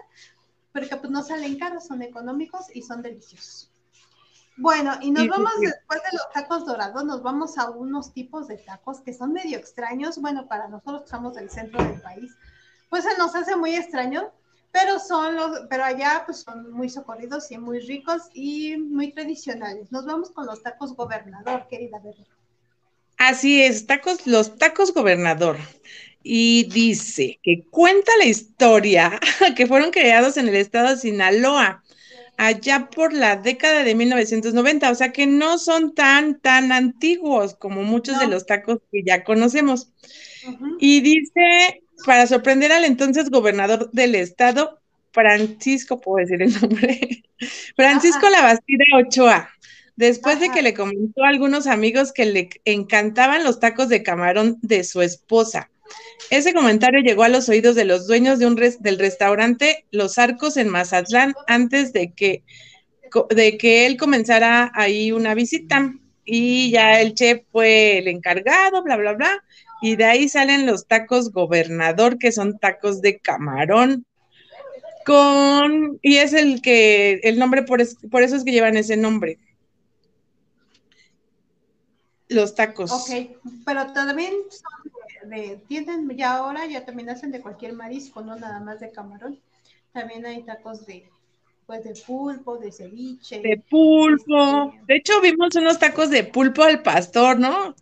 porque 0.73 0.95
pues 0.97 1.09
no 1.09 1.23
salen 1.23 1.57
caros, 1.57 1.87
son 1.87 2.01
económicos 2.01 2.65
y 2.73 2.81
son 2.81 3.01
deliciosos. 3.01 3.71
Bueno, 4.57 4.93
y 5.01 5.11
nos 5.11 5.27
vamos 5.27 5.53
después 5.59 6.01
de 6.03 6.17
los 6.17 6.29
tacos 6.33 6.65
dorados, 6.65 7.05
nos 7.05 7.23
vamos 7.23 7.57
a 7.57 7.69
unos 7.69 8.13
tipos 8.13 8.47
de 8.47 8.57
tacos 8.57 8.99
que 8.99 9.13
son 9.13 9.31
medio 9.31 9.57
extraños. 9.57 10.19
Bueno, 10.19 10.47
para 10.47 10.67
nosotros 10.67 11.03
estamos 11.05 11.35
del 11.35 11.49
centro 11.49 11.81
del 11.81 12.01
país, 12.01 12.35
pues 12.89 13.05
se 13.05 13.17
nos 13.17 13.33
hace 13.33 13.55
muy 13.55 13.75
extraño, 13.75 14.31
pero 14.71 14.99
son 14.99 15.35
los, 15.35 15.61
pero 15.69 15.83
allá 15.83 16.23
pues 16.25 16.39
son 16.41 16.71
muy 16.71 16.89
socorridos 16.89 17.51
y 17.51 17.57
muy 17.57 17.79
ricos 17.79 18.23
y 18.33 18.77
muy 18.77 19.11
tradicionales. 19.11 19.91
Nos 19.91 20.05
vamos 20.05 20.31
con 20.31 20.45
los 20.45 20.63
tacos 20.63 20.95
gobernador, 20.95 21.67
querida 21.69 21.99
Berry. 21.99 22.25
Así 23.17 23.61
es, 23.61 23.85
tacos, 23.85 24.25
los 24.25 24.57
tacos 24.57 24.93
gobernador. 24.93 25.57
Y 26.23 26.69
dice 26.71 27.39
que 27.43 27.65
cuenta 27.69 28.11
la 28.19 28.25
historia 28.25 29.19
que 29.55 29.67
fueron 29.67 29.91
creados 29.91 30.37
en 30.37 30.47
el 30.47 30.55
estado 30.55 30.89
de 30.89 30.97
Sinaloa 30.97 31.83
allá 32.37 32.89
por 32.89 33.13
la 33.13 33.35
década 33.35 33.83
de 33.83 33.93
1990, 33.93 34.89
o 34.89 34.95
sea 34.95 35.11
que 35.11 35.27
no 35.27 35.59
son 35.59 35.93
tan, 35.93 36.39
tan 36.39 36.71
antiguos 36.71 37.53
como 37.53 37.83
muchos 37.83 38.19
de 38.19 38.27
los 38.27 38.47
tacos 38.47 38.79
que 38.91 39.03
ya 39.03 39.23
conocemos. 39.23 39.91
Y 40.79 41.01
dice 41.01 41.83
para 42.05 42.27
sorprender 42.27 42.71
al 42.71 42.85
entonces 42.85 43.29
gobernador 43.29 43.89
del 43.91 44.15
estado, 44.15 44.79
Francisco, 45.11 45.99
puedo 45.99 46.17
decir 46.25 46.41
el 46.41 46.53
nombre, 46.59 47.23
Francisco 47.75 48.29
Labastida 48.29 48.85
Ochoa, 48.97 49.49
después 49.95 50.39
de 50.39 50.49
que 50.49 50.61
le 50.61 50.73
comentó 50.73 51.23
a 51.23 51.29
algunos 51.29 51.67
amigos 51.67 52.11
que 52.13 52.25
le 52.25 52.49
encantaban 52.65 53.43
los 53.43 53.59
tacos 53.59 53.89
de 53.89 54.03
camarón 54.03 54.57
de 54.61 54.83
su 54.83 55.01
esposa. 55.01 55.69
Ese 56.29 56.53
comentario 56.53 57.01
llegó 57.01 57.23
a 57.23 57.29
los 57.29 57.49
oídos 57.49 57.75
de 57.75 57.83
los 57.83 58.07
dueños 58.07 58.39
de 58.39 58.47
un 58.47 58.55
del 58.55 58.99
restaurante 58.99 59.85
Los 59.91 60.17
Arcos 60.17 60.55
en 60.55 60.69
Mazatlán 60.69 61.33
antes 61.47 61.91
de 61.91 62.13
que, 62.13 62.43
de 63.29 63.57
que 63.57 63.85
él 63.85 63.97
comenzara 63.97 64.71
ahí 64.73 65.11
una 65.11 65.33
visita. 65.33 65.93
Y 66.23 66.71
ya 66.71 67.01
el 67.01 67.15
chef 67.15 67.41
fue 67.51 67.97
el 67.97 68.07
encargado, 68.07 68.83
bla, 68.83 68.95
bla, 68.95 69.13
bla 69.13 69.43
y 69.81 69.95
de 69.95 70.05
ahí 70.05 70.29
salen 70.29 70.65
los 70.65 70.85
tacos 70.85 71.31
gobernador, 71.31 72.17
que 72.17 72.31
son 72.31 72.59
tacos 72.59 73.01
de 73.01 73.19
camarón. 73.19 74.05
Con, 75.05 75.99
y 76.03 76.17
es 76.17 76.33
el 76.33 76.61
que, 76.61 77.21
el 77.23 77.39
nombre, 77.39 77.63
por, 77.63 77.81
por 78.09 78.21
eso 78.21 78.35
es 78.35 78.43
que 78.43 78.51
llevan 78.51 78.77
ese 78.77 78.95
nombre. 78.95 79.39
Los 82.29 82.53
tacos. 82.53 82.91
Ok, 82.91 83.37
pero 83.65 83.91
también 83.91 84.33
son 84.49 85.29
de, 85.29 85.59
tienen 85.67 86.09
ya 86.15 86.37
ahora, 86.37 86.65
ya 86.67 86.85
también 86.85 87.09
hacen 87.09 87.31
de 87.31 87.41
cualquier 87.41 87.73
marisco, 87.73 88.21
no 88.21 88.35
nada 88.35 88.59
más 88.59 88.79
de 88.79 88.91
camarón. 88.91 89.39
También 89.91 90.25
hay 90.25 90.43
tacos 90.43 90.85
de, 90.85 91.09
pues 91.71 91.85
de 91.85 91.93
pulpo, 92.05 92.57
de 92.57 92.69
ceviche. 92.69 93.39
De 93.39 93.55
pulpo. 93.69 94.73
De 94.87 94.97
hecho, 94.97 95.21
vimos 95.21 95.55
unos 95.55 95.79
tacos 95.79 96.09
de 96.09 96.25
pulpo 96.25 96.63
al 96.63 96.81
pastor, 96.81 97.39
¿no? 97.39 97.73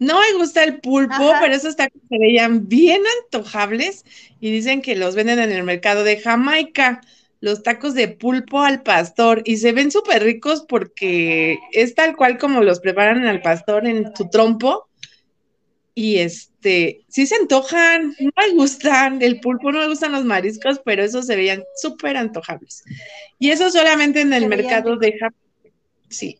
No 0.00 0.18
me 0.18 0.36
gusta 0.36 0.64
el 0.64 0.80
pulpo, 0.80 1.30
pero 1.40 1.54
esos 1.54 1.76
tacos 1.76 2.02
se 2.08 2.18
veían 2.18 2.66
bien 2.66 3.02
antojables 3.22 4.04
y 4.40 4.50
dicen 4.50 4.82
que 4.82 4.96
los 4.96 5.14
venden 5.14 5.38
en 5.38 5.52
el 5.52 5.62
mercado 5.62 6.02
de 6.02 6.18
Jamaica. 6.18 7.02
Los 7.38 7.62
tacos 7.62 7.94
de 7.94 8.08
pulpo 8.08 8.62
al 8.62 8.82
pastor 8.82 9.42
y 9.44 9.58
se 9.58 9.70
ven 9.70 9.92
súper 9.92 10.24
ricos 10.24 10.64
porque 10.68 11.60
es 11.70 11.94
tal 11.94 12.16
cual 12.16 12.38
como 12.38 12.64
los 12.64 12.80
preparan 12.80 13.26
al 13.26 13.42
pastor 13.42 13.86
en 13.86 14.10
su 14.16 14.28
trompo 14.28 14.88
y 15.98 16.18
este, 16.18 17.06
sí 17.08 17.26
se 17.26 17.36
antojan, 17.36 18.14
no 18.20 18.30
me 18.36 18.52
gustan, 18.52 19.22
el 19.22 19.40
pulpo 19.40 19.72
no 19.72 19.78
me 19.78 19.88
gustan 19.88 20.12
los 20.12 20.26
mariscos, 20.26 20.78
pero 20.84 21.02
esos 21.02 21.24
se 21.24 21.36
veían 21.36 21.64
súper 21.74 22.18
antojables. 22.18 22.84
Y 23.38 23.50
eso 23.50 23.70
solamente 23.70 24.20
en 24.20 24.34
el 24.34 24.46
mercado 24.46 24.98
de 24.98 25.18
Japón. 25.18 25.40
Sí. 26.10 26.38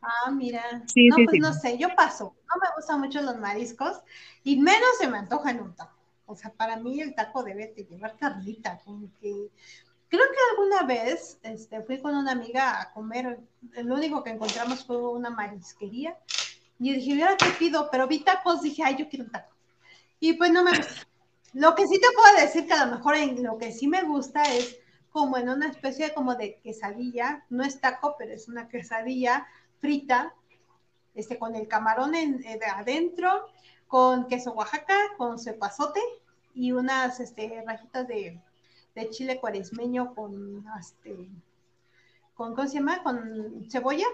Ah, 0.00 0.30
mira. 0.30 0.62
no, 0.72 1.16
pues 1.24 1.40
no 1.40 1.52
sé, 1.52 1.78
yo 1.78 1.88
paso. 1.96 2.36
No 2.42 2.60
me 2.62 2.68
gustan 2.76 3.00
mucho 3.00 3.20
los 3.22 3.36
mariscos 3.38 4.00
y 4.44 4.60
menos 4.60 4.88
se 5.00 5.08
me 5.08 5.18
antoja 5.18 5.50
en 5.50 5.60
un 5.60 5.74
taco. 5.74 5.98
O 6.26 6.36
sea, 6.36 6.52
para 6.52 6.76
mí 6.76 7.00
el 7.00 7.16
taco 7.16 7.42
debe 7.42 7.74
de 7.76 7.86
llevar 7.86 8.16
carnita, 8.16 8.80
como 8.84 9.10
que 9.20 9.48
creo 10.08 10.22
que 10.22 10.38
alguna 10.52 10.82
vez 10.84 11.40
este, 11.42 11.82
fui 11.82 12.00
con 12.00 12.14
una 12.14 12.30
amiga 12.30 12.80
a 12.80 12.92
comer, 12.92 13.40
lo 13.82 13.96
único 13.96 14.22
que 14.22 14.30
encontramos 14.30 14.84
fue 14.84 14.96
una 15.10 15.30
marisquería 15.30 16.16
y 16.78 16.94
dije, 16.94 17.14
mira, 17.14 17.36
¿qué 17.36 17.50
pido? 17.58 17.88
Pero 17.90 18.06
vi 18.06 18.20
tacos, 18.20 18.62
dije, 18.62 18.82
ay, 18.84 18.96
yo 18.96 19.08
quiero 19.08 19.24
un 19.24 19.30
taco. 19.30 19.52
Y 20.20 20.34
pues 20.34 20.52
no 20.52 20.62
me 20.62 20.76
gusta. 20.76 21.06
Lo 21.54 21.74
que 21.74 21.86
sí 21.86 21.98
te 22.00 22.06
puedo 22.14 22.44
decir 22.44 22.66
que 22.66 22.74
a 22.74 22.86
lo 22.86 22.96
mejor 22.96 23.16
en 23.16 23.42
lo 23.42 23.58
que 23.58 23.72
sí 23.72 23.88
me 23.88 24.02
gusta 24.02 24.42
es 24.42 24.78
como 25.10 25.36
en 25.38 25.48
una 25.48 25.68
especie 25.68 26.12
como 26.14 26.34
de 26.34 26.60
quesadilla, 26.62 27.44
no 27.48 27.64
es 27.64 27.80
taco, 27.80 28.14
pero 28.18 28.32
es 28.32 28.48
una 28.48 28.68
quesadilla 28.68 29.46
frita, 29.78 30.34
este, 31.14 31.38
con 31.38 31.56
el 31.56 31.66
camarón 31.66 32.14
en, 32.14 32.44
eh, 32.44 32.60
adentro, 32.76 33.48
con 33.88 34.28
queso 34.28 34.52
Oaxaca, 34.52 34.94
con 35.16 35.38
cepazote 35.38 36.00
y 36.54 36.72
unas 36.72 37.18
este, 37.18 37.62
rajitas 37.66 38.06
de, 38.06 38.40
de 38.94 39.10
chile 39.10 39.40
cuaresmeño 39.40 40.14
con, 40.14 40.64
este, 40.78 41.28
con, 42.34 42.54
¿cómo 42.54 42.68
se 42.68 42.74
llama? 42.74 43.02
Con 43.02 43.66
cebolla, 43.70 44.06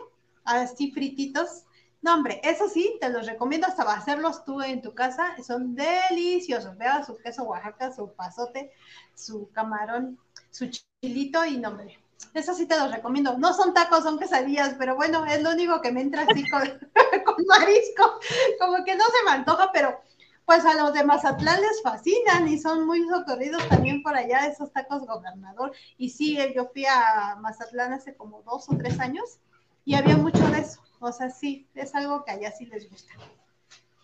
así 0.45 0.93
frititos 0.93 1.65
no, 2.05 2.13
hombre, 2.13 2.39
eso 2.45 2.69
sí, 2.69 2.99
te 3.01 3.09
los 3.09 3.27
recomiendo 3.27 3.67
hasta 3.67 3.83
hacerlos 3.91 4.45
tú 4.45 4.61
en 4.61 4.83
tu 4.83 4.95
casa. 4.95 5.35
Son 5.43 5.75
deliciosos. 5.75 6.77
Vea 6.77 7.03
su 7.03 7.17
queso 7.17 7.45
Oaxaca, 7.45 7.93
su 7.93 8.13
pasote, 8.13 8.73
su 9.15 9.51
camarón, 9.53 10.19
su 10.51 10.69
chilito 11.01 11.47
y 11.47 11.57
no, 11.57 11.71
hombre. 11.71 11.99
Eso 12.35 12.53
sí 12.53 12.67
te 12.67 12.79
los 12.79 12.93
recomiendo. 12.93 13.39
No 13.39 13.55
son 13.55 13.73
tacos, 13.73 14.03
son 14.03 14.19
quesadillas, 14.19 14.75
pero 14.79 14.97
bueno, 14.97 15.25
es 15.25 15.43
lo 15.43 15.53
único 15.53 15.81
que 15.81 15.93
me 15.93 16.03
entra 16.03 16.27
así 16.29 16.47
con, 16.51 16.61
marisco. 17.49 18.21
Como 18.61 18.85
que 18.85 18.97
no 18.97 19.05
se 19.05 19.25
me 19.25 19.31
antoja, 19.31 19.73
pero 19.73 19.99
pues 20.45 20.63
a 20.67 20.75
los 20.75 20.93
de 20.93 21.05
Mazatlán 21.05 21.59
les 21.59 21.81
fascinan 21.83 22.47
y 22.49 22.59
son 22.59 22.87
muy 22.87 23.09
socorridos 23.09 23.67
también 23.71 24.03
por 24.03 24.15
allá 24.15 24.47
esos 24.47 24.71
tacos 24.75 25.07
gobernador. 25.07 25.73
Y 25.97 26.11
sí, 26.11 26.37
yo 26.55 26.67
fui 26.67 26.85
a 26.85 27.39
Mazatlán 27.41 27.95
hace 27.95 28.15
como 28.15 28.43
dos 28.43 28.69
o 28.69 28.77
tres 28.77 29.01
años 29.01 29.39
y 29.87 29.95
había 29.95 30.19
mucho 30.19 30.47
de 30.51 30.59
eso. 30.59 30.84
O 31.05 31.13
sea, 31.13 31.29
sí, 31.29 31.67
es 31.75 31.95
algo 31.95 32.25
que 32.25 32.33
allá 32.33 32.51
sí 32.51 32.65
les 32.65 32.89
gusta. 32.89 33.13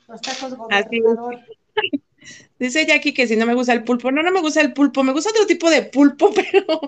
Los 0.07 0.21
tacos 0.21 0.55
gobernador. 0.55 1.41
Dice 2.59 2.85
Jackie 2.85 3.15
que 3.15 3.27
si 3.27 3.37
no 3.37 3.47
me 3.47 3.55
gusta 3.55 3.73
el 3.73 3.85
pulpo. 3.85 4.13
No, 4.13 4.23
no 4.23 4.31
me 4.31 4.43
gusta 4.43 4.61
el 4.61 4.75
pulpo. 4.75 5.03
Me 5.03 5.15
gusta 5.15 5.31
otro 5.31 5.47
tipo 5.47 5.71
de 5.71 5.83
pulpo, 5.83 6.31
pero 6.35 6.81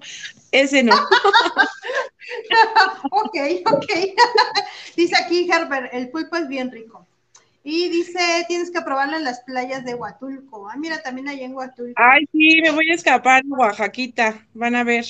ese 0.50 0.82
no. 0.82 0.94
ok, 3.10 3.36
ok. 3.64 3.92
dice 4.96 5.16
aquí 5.16 5.48
Herbert, 5.50 5.94
el 5.94 6.10
pulpo 6.10 6.36
es 6.36 6.46
bien 6.46 6.70
rico. 6.70 7.06
Y 7.64 7.88
dice, 7.88 8.44
tienes 8.48 8.70
que 8.70 8.82
probarlo 8.82 9.16
en 9.16 9.24
las 9.24 9.40
playas 9.40 9.82
de 9.84 9.94
Huatulco. 9.94 10.68
Ah, 10.68 10.76
mira, 10.76 11.00
también 11.00 11.28
hay 11.28 11.42
en 11.42 11.54
Huatulco. 11.54 11.94
Ay, 11.96 12.28
sí, 12.32 12.60
me 12.60 12.72
voy 12.72 12.90
a 12.90 12.94
escapar, 12.94 13.42
Oaxaquita. 13.48 14.46
Van 14.52 14.74
a 14.74 14.84
ver. 14.84 15.06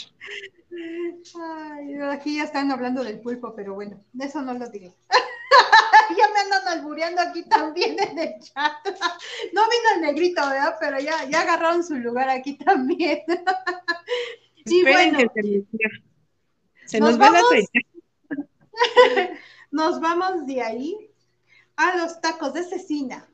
Ay, 0.75 2.01
aquí 2.11 2.37
ya 2.37 2.45
están 2.45 2.71
hablando 2.71 3.05
del 3.05 3.21
pulpo, 3.21 3.55
pero 3.55 3.75
bueno, 3.75 4.03
de 4.13 4.25
eso 4.25 4.41
no 4.41 4.55
lo 4.55 4.69
diré. 4.69 4.95
ya 6.17 6.29
me 6.33 6.41
andan 6.41 6.79
albureando 6.79 7.21
aquí 7.21 7.45
también 7.45 7.99
en 7.99 8.19
el 8.19 8.41
chat. 8.41 8.73
no 9.53 9.63
vino 9.63 9.95
el 9.97 10.01
negrito, 10.01 10.41
¿verdad? 10.49 10.77
Pero 10.81 10.99
ya, 10.99 11.25
ya 11.29 11.43
agarraron 11.43 11.85
su 11.85 11.97
lugar 11.97 12.31
aquí 12.31 12.57
también. 12.57 13.23
sí, 14.67 14.83
bueno. 14.83 15.19
se, 16.87 17.01
nos, 17.01 17.21
va 17.21 17.31
vamos, 17.31 17.51
nos 19.71 20.01
vamos 20.01 20.47
de 20.47 20.63
ahí 20.63 21.11
a 21.77 21.97
los 21.97 22.21
tacos 22.21 22.55
de 22.55 22.65
cecina. 22.65 23.29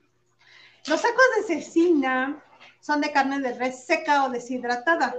Los 0.86 1.02
tacos 1.02 1.24
de 1.36 1.54
cecina 1.54 2.42
son 2.80 3.00
de 3.00 3.12
carne 3.12 3.40
de 3.40 3.54
res 3.54 3.84
seca 3.84 4.24
o 4.24 4.30
deshidratada, 4.30 5.14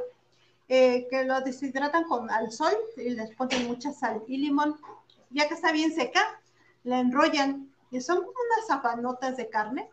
eh, 0.69 1.07
que 1.09 1.25
lo 1.25 1.41
deshidratan 1.41 2.03
con 2.03 2.29
al 2.29 2.51
sol 2.51 2.73
y 2.95 3.09
les 3.09 3.35
ponen 3.35 3.67
mucha 3.67 3.91
sal 3.91 4.23
y 4.27 4.37
limón. 4.37 4.79
Ya 5.31 5.47
que 5.47 5.55
está 5.55 5.71
bien 5.71 5.93
seca, 5.93 6.21
la 6.83 6.99
enrollan 6.99 7.73
y 7.91 8.01
son 8.01 8.19
unas 8.19 8.67
zapanotas 8.67 9.35
de 9.35 9.49
carne 9.49 9.89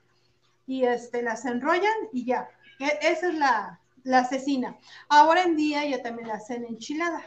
y 0.66 0.84
este, 0.84 1.22
las 1.22 1.44
enrollan 1.46 1.94
y 2.12 2.26
ya. 2.26 2.48
E, 2.78 2.98
esa 3.02 3.28
es 3.28 3.34
la, 3.34 3.80
la 4.04 4.24
cecina. 4.24 4.76
Ahora 5.08 5.42
en 5.44 5.56
día 5.56 5.84
ya 5.86 6.02
también 6.02 6.28
la 6.28 6.34
hacen 6.34 6.64
enchilada. 6.64 7.22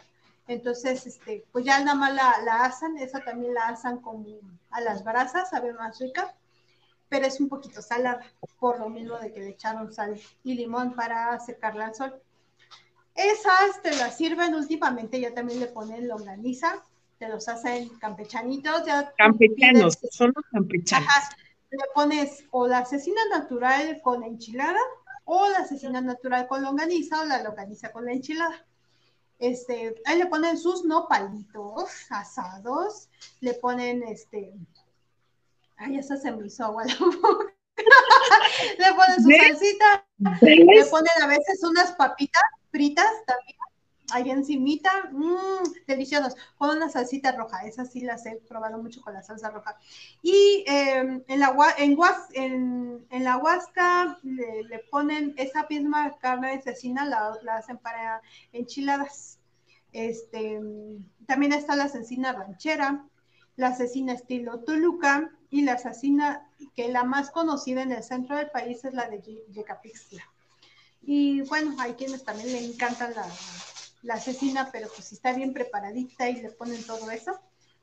Entonces, 0.48 1.06
este, 1.06 1.46
pues 1.52 1.66
ya 1.66 1.80
nada 1.80 1.96
más 1.96 2.14
la, 2.14 2.42
la 2.44 2.66
asan, 2.66 2.98
esa 2.98 3.20
también 3.24 3.54
la 3.54 3.68
asan 3.68 4.00
como 4.00 4.26
a 4.72 4.82
las 4.82 5.04
brasas, 5.04 5.50
sabe 5.50 5.74
más 5.74 6.00
rica, 6.00 6.36
pero 7.08 7.26
es 7.26 7.40
un 7.40 7.50
poquito 7.50 7.82
salada, 7.82 8.22
por 8.60 8.80
lo 8.80 8.90
mismo 8.90 9.18
de 9.18 9.32
que 9.32 9.40
le 9.42 9.50
echaron 9.50 9.92
sal 9.94 10.20
y 10.44 10.54
limón 10.56 10.96
para 10.96 11.40
secarla 11.40 11.88
al 11.88 11.96
sol. 11.96 12.22
Esas 13.20 13.82
te 13.82 13.92
las 13.98 14.16
sirven 14.16 14.56
últimamente, 14.56 15.20
ya 15.20 15.34
también 15.34 15.60
le 15.60 15.68
ponen 15.68 16.08
longaniza, 16.08 16.82
te 17.18 17.28
los 17.28 17.50
hacen 17.50 17.90
campechanitos. 18.00 18.86
Ya 18.86 19.14
campechanos, 19.18 20.00
son 20.10 20.32
los 20.34 20.46
campechanos. 20.46 21.10
le 21.70 21.78
pones 21.94 22.46
o 22.52 22.66
la 22.66 22.86
cecina 22.86 23.20
natural 23.30 24.00
con 24.02 24.24
enchilada, 24.24 24.80
o 25.26 25.50
la 25.50 25.66
cecina 25.66 26.00
natural 26.00 26.48
con 26.48 26.62
longaniza, 26.62 27.20
o 27.20 27.26
la 27.26 27.44
longaniza 27.44 27.92
con 27.92 28.06
la 28.06 28.14
enchilada. 28.14 28.66
Este, 29.38 29.96
ahí 30.06 30.18
le 30.18 30.28
ponen 30.28 30.58
sus 30.58 30.86
nopalitos 30.86 31.90
asados, 32.10 33.10
le 33.42 33.54
ponen 33.56 34.02
este, 34.04 34.54
ay, 35.76 35.98
esa 35.98 36.16
se 36.16 36.32
me 36.32 36.48
hizo 36.48 36.64
agua 36.64 36.86
la 36.86 36.96
boca. 37.00 37.54
Le 38.78 38.94
ponen 38.94 39.24
su 39.24 39.30
salsita, 39.30 40.06
le 40.42 40.86
ponen 40.86 41.24
a 41.24 41.28
veces 41.28 41.64
unas 41.64 41.92
papitas 41.94 42.44
fritas 42.72 43.12
también, 43.26 43.58
ahí 44.12 44.30
encimita, 44.30 45.10
mmm, 45.12 45.64
deliciosos, 45.88 46.36
con 46.58 46.76
una 46.76 46.90
salsita 46.90 47.32
roja, 47.32 47.66
esas 47.66 47.92
sí 47.92 48.02
las 48.02 48.26
he 48.26 48.36
probado 48.48 48.78
mucho 48.78 49.02
con 49.02 49.14
la 49.14 49.22
salsa 49.22 49.50
roja. 49.50 49.78
Y 50.22 50.64
em, 50.68 51.24
en, 51.28 51.40
la, 51.40 51.56
en, 51.78 51.98
en, 52.34 53.08
en 53.10 53.24
la 53.24 53.38
huasca 53.38 54.20
le, 54.24 54.80
ponen 54.92 55.34
esa 55.38 55.66
misma 55.70 56.18
carne 56.20 56.56
de 56.56 56.62
cecina, 56.62 57.06
la, 57.06 57.38
la 57.44 57.58
hacen 57.58 57.78
para 57.78 58.22
enchiladas. 58.52 59.40
Este, 59.92 60.60
también 61.26 61.54
está 61.54 61.76
la 61.76 61.90
cecina 61.90 62.32
ranchera, 62.32 63.06
la 63.60 63.76
cecina 63.76 64.14
estilo 64.14 64.62
Toluca 64.62 65.30
y 65.50 65.64
la 65.64 65.78
cecina 65.78 66.50
que 66.76 66.88
la 66.88 67.04
más 67.04 67.30
conocida 67.30 67.82
en 67.82 67.92
el 67.92 68.04
centro 68.04 68.38
del 68.38 68.50
país 68.50 68.86
es 68.86 68.94
la 68.94 69.10
de 69.10 69.22
Yecapixtla. 69.50 70.24
Y 71.02 71.42
bueno, 71.42 71.76
hay 71.80 71.94
quienes 71.94 72.24
también 72.24 72.54
le 72.54 72.66
encantan 72.66 73.14
la, 73.14 73.26
la 74.04 74.18
cecina, 74.18 74.70
pero 74.72 74.88
pues 74.88 75.10
si 75.10 75.16
está 75.16 75.34
bien 75.34 75.54
preparadita 75.54 76.30
y 76.30 76.42
le 76.42 76.52
ponen 76.52 76.82
todo 76.86 77.12
eso, 77.12 77.38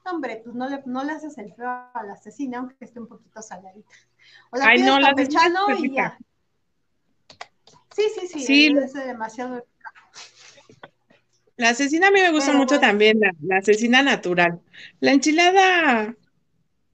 hombre, 0.07 0.41
pues 0.43 0.57
no 0.57 0.67
le, 0.69 0.83
no 0.87 1.05
le 1.05 1.13
haces 1.13 1.37
el 1.37 1.53
feo 1.53 1.69
a 1.69 2.03
la 2.07 2.17
cecina, 2.17 2.59
aunque 2.59 2.77
esté 2.81 2.99
un 2.99 3.09
poquito 3.09 3.43
saladita. 3.43 3.95
O 4.51 4.57
la 4.57 4.69
Ay, 4.69 4.83
no, 4.83 4.99
la 4.99 5.15
y 5.79 5.95
ya. 5.95 6.19
Sí, 7.95 8.05
sí, 8.15 8.29
sí, 8.29 8.41
sí. 8.41 8.67
es 8.67 8.95
demasiado 8.95 9.67
la 11.57 11.75
cecina 11.75 12.09
a 12.09 12.11
mí 12.11 12.21
me 12.21 12.33
gusta 12.33 12.53
mucho 12.53 12.79
también, 12.79 13.21
la, 13.21 13.33
la 13.43 13.63
cecina 13.63 14.03
natural. 14.03 14.61
La 15.01 15.13
enchilada, 15.13 16.15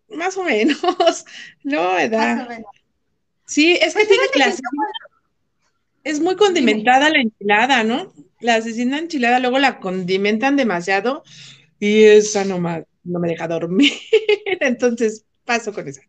más 0.08 0.36
o 0.36 0.44
menos, 0.44 0.78
no, 1.64 1.94
¿verdad? 1.94 2.36
Más 2.36 2.46
o 2.46 2.48
menos. 2.48 2.70
Sí, 3.44 3.72
es 3.72 3.94
que 3.94 4.04
pues 4.04 4.08
tiene 4.08 4.24
que 4.32 4.40
es 6.04 6.20
muy 6.20 6.36
condimentada 6.36 7.10
la 7.10 7.20
enchilada, 7.20 7.84
¿no? 7.84 8.12
La 8.40 8.60
cecina 8.60 8.98
enchilada 8.98 9.38
luego 9.38 9.58
la 9.58 9.78
condimentan 9.78 10.56
demasiado 10.56 11.22
y 11.78 12.04
esa 12.04 12.44
no 12.44 12.58
me, 12.58 12.86
no 13.04 13.20
me 13.20 13.28
deja 13.28 13.46
dormir. 13.46 13.92
Entonces 14.60 15.24
paso 15.44 15.72
con 15.72 15.86
esa. 15.86 16.00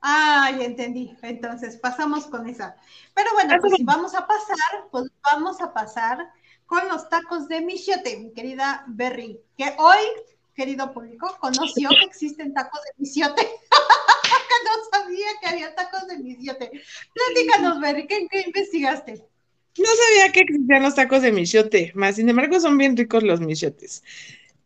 Ay, 0.00 0.64
entendí. 0.64 1.14
Entonces 1.22 1.76
pasamos 1.76 2.26
con 2.26 2.48
esa. 2.48 2.76
Pero 3.14 3.30
bueno, 3.34 3.56
pues 3.60 3.74
si 3.76 3.84
vamos 3.84 4.14
a 4.14 4.26
pasar, 4.26 4.88
pues 4.90 5.10
vamos 5.30 5.60
a 5.60 5.72
pasar 5.72 6.30
con 6.70 6.88
los 6.88 7.08
tacos 7.08 7.48
de 7.48 7.62
michiote, 7.62 8.16
mi 8.18 8.32
querida 8.32 8.84
Berry, 8.86 9.40
que 9.58 9.64
hoy, 9.76 9.98
querido 10.54 10.92
público, 10.92 11.36
conoció 11.40 11.88
que 11.88 12.06
existen 12.06 12.54
tacos 12.54 12.80
de 12.84 12.90
michiote. 12.98 13.42
no 14.64 14.98
sabía 14.98 15.26
que 15.42 15.48
había 15.48 15.74
tacos 15.74 16.06
de 16.06 16.18
michiote. 16.18 16.70
Platícanos, 17.12 17.80
Berry, 17.80 18.06
¿qué, 18.06 18.28
¿qué, 18.30 18.42
investigaste? 18.46 19.14
No 19.14 19.84
sabía 19.84 20.30
que 20.30 20.42
existían 20.42 20.84
los 20.84 20.94
tacos 20.94 21.22
de 21.22 21.32
michiote, 21.32 21.90
más 21.96 22.14
sin 22.14 22.28
embargo 22.28 22.60
son 22.60 22.78
bien 22.78 22.96
ricos 22.96 23.24
los 23.24 23.40
michiotes. 23.40 24.04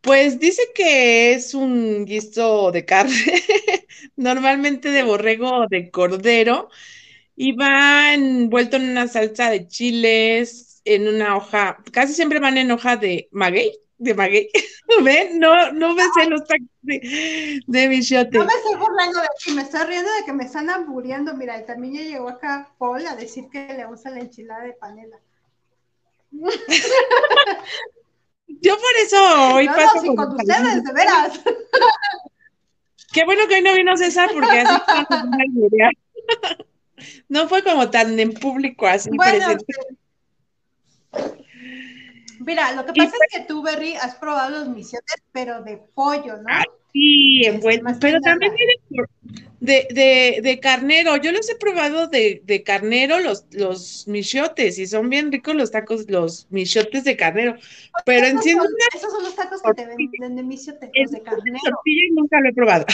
Pues 0.03 0.39
dice 0.39 0.61
que 0.75 1.33
es 1.33 1.55
un 1.55 2.05
guiso 2.05 2.71
de 2.71 2.85
carne, 2.85 3.15
normalmente 4.17 4.91
de 4.91 5.05
borrego 5.05 5.49
o 5.49 5.69
de 5.69 5.91
cordero, 5.91 6.69
y 7.35 7.53
va 7.53 8.13
envuelto 8.13 8.77
en 8.77 8.91
una 8.91 9.09
salsa 9.09 9.49
de 9.49 9.67
chiles, 9.69 10.74
en 10.85 11.09
una 11.09 11.37
hoja, 11.37 11.79
casi 11.93 12.15
siempre 12.15 12.41
van 12.41 12.59
en 12.59 12.71
hoja 12.71 12.97
de 12.97 13.29
maguey, 13.33 13.73
de 13.99 14.15
maguey. 14.15 14.49
¿Ven? 15.03 15.39
No, 15.39 15.73
no 15.73 15.95
me 15.95 16.03
sé 16.15 16.29
los 16.29 16.45
tacos 16.47 16.69
de, 16.83 17.61
de 17.67 17.89
michote. 17.89 18.39
No 18.39 18.45
me 18.45 18.53
estoy 18.53 18.77
burlando 18.77 19.21
de 19.21 19.29
ti, 19.43 19.53
me 19.53 19.63
estoy 19.63 19.87
riendo 19.87 20.13
de 20.13 20.25
que 20.25 20.33
me 20.33 20.45
están 20.45 20.69
hamburgueando. 20.71 21.35
Mira, 21.35 21.59
y 21.59 21.65
también 21.65 21.95
ya 21.95 22.03
llegó 22.03 22.29
acá 22.29 22.71
Paul 22.79 23.07
a 23.07 23.17
decir 23.17 23.49
que 23.51 23.73
le 23.73 23.87
gusta 23.87 24.11
la 24.11 24.21
enchilada 24.21 24.65
de 24.65 24.73
panela. 24.75 25.19
Yo 28.47 28.77
por 28.77 28.97
eso 29.03 29.55
hoy 29.55 29.67
no, 29.67 29.75
paso 29.75 30.03
no, 30.05 30.17
con 30.17 30.37
ustedes, 30.37 30.85
de 30.85 30.93
veras. 30.93 31.41
Qué 33.13 33.25
bueno 33.25 33.47
que 33.49 33.55
hoy 33.57 33.63
no 33.63 33.75
vino 33.75 33.97
César 33.97 34.31
porque 34.33 34.61
así 34.61 34.83
no 37.29 37.49
fue 37.49 37.63
como 37.63 37.91
tan 37.91 38.19
en 38.19 38.33
público 38.33 38.87
así 38.87 39.11
bueno, 39.11 39.47
presente. 39.47 39.65
Mira, 42.41 42.73
lo 42.73 42.85
que 42.85 42.93
pasa 42.93 43.17
es 43.29 43.39
que 43.39 43.45
tú, 43.47 43.63
Berry, 43.63 43.95
has 43.95 44.17
probado 44.17 44.51
los 44.51 44.69
misiotes, 44.69 45.23
pero 45.33 45.63
de 45.63 45.79
pollo, 45.95 46.37
¿no? 46.37 46.45
Ah, 46.49 46.65
sí, 46.93 47.43
pero 48.01 48.21
también 48.21 48.53
de, 49.61 49.87
de, 49.91 50.41
de, 50.43 50.61
carnero. 50.61 51.17
Yo 51.17 51.33
los 51.33 51.49
he 51.49 51.57
probado 51.57 52.07
de, 52.09 52.43
de 52.45 52.63
carnero, 52.63 53.19
los, 53.21 53.47
los 53.53 54.07
michotes, 54.07 54.79
y 54.79 54.87
son 54.87 55.09
bien 55.09 55.33
ricos 55.33 55.55
los 55.55 55.71
tacos, 55.71 56.09
los 56.11 56.47
michotes 56.51 57.05
de 57.05 57.17
carnero. 57.17 57.57
Pero 58.05 58.27
esos 58.27 58.45
son, 58.45 58.67
esos 58.95 59.13
son 59.13 59.23
los 59.23 59.35
tacos 59.35 59.63
que 59.63 59.73
te 59.75 59.87
venden 59.87 60.37
de 60.37 60.43
michotes, 60.43 60.91
de 60.93 61.23
carnero. 61.23 61.81
y 61.85 62.11
nunca 62.11 62.41
lo 62.41 62.51
he 62.51 62.53
probado. 62.53 62.85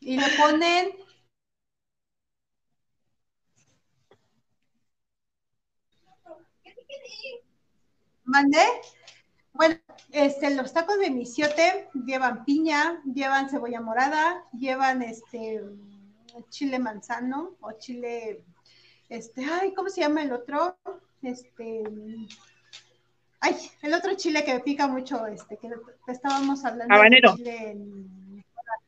y 0.00 0.16
le 0.16 0.26
ponen 0.38 0.90
¿Mandé? 8.32 8.64
Bueno, 9.52 9.74
este, 10.10 10.54
los 10.54 10.72
tacos 10.72 10.98
de 10.98 11.10
misiote 11.10 11.90
llevan 12.06 12.46
piña, 12.46 13.02
llevan 13.04 13.50
cebolla 13.50 13.82
morada, 13.82 14.42
llevan 14.58 15.02
este 15.02 15.62
chile 16.48 16.78
manzano 16.78 17.56
o 17.60 17.72
chile, 17.72 18.42
este, 19.10 19.44
ay, 19.44 19.74
¿cómo 19.74 19.90
se 19.90 20.00
llama 20.00 20.22
el 20.22 20.32
otro? 20.32 20.78
Este, 21.20 21.82
ay, 23.40 23.54
el 23.82 23.92
otro 23.92 24.14
chile 24.14 24.42
que 24.44 24.60
pica 24.60 24.86
mucho, 24.86 25.26
este, 25.26 25.58
que 25.58 25.68
estábamos 26.10 26.64
hablando. 26.64 26.94
Habanero. 26.94 27.36
De 27.36 27.76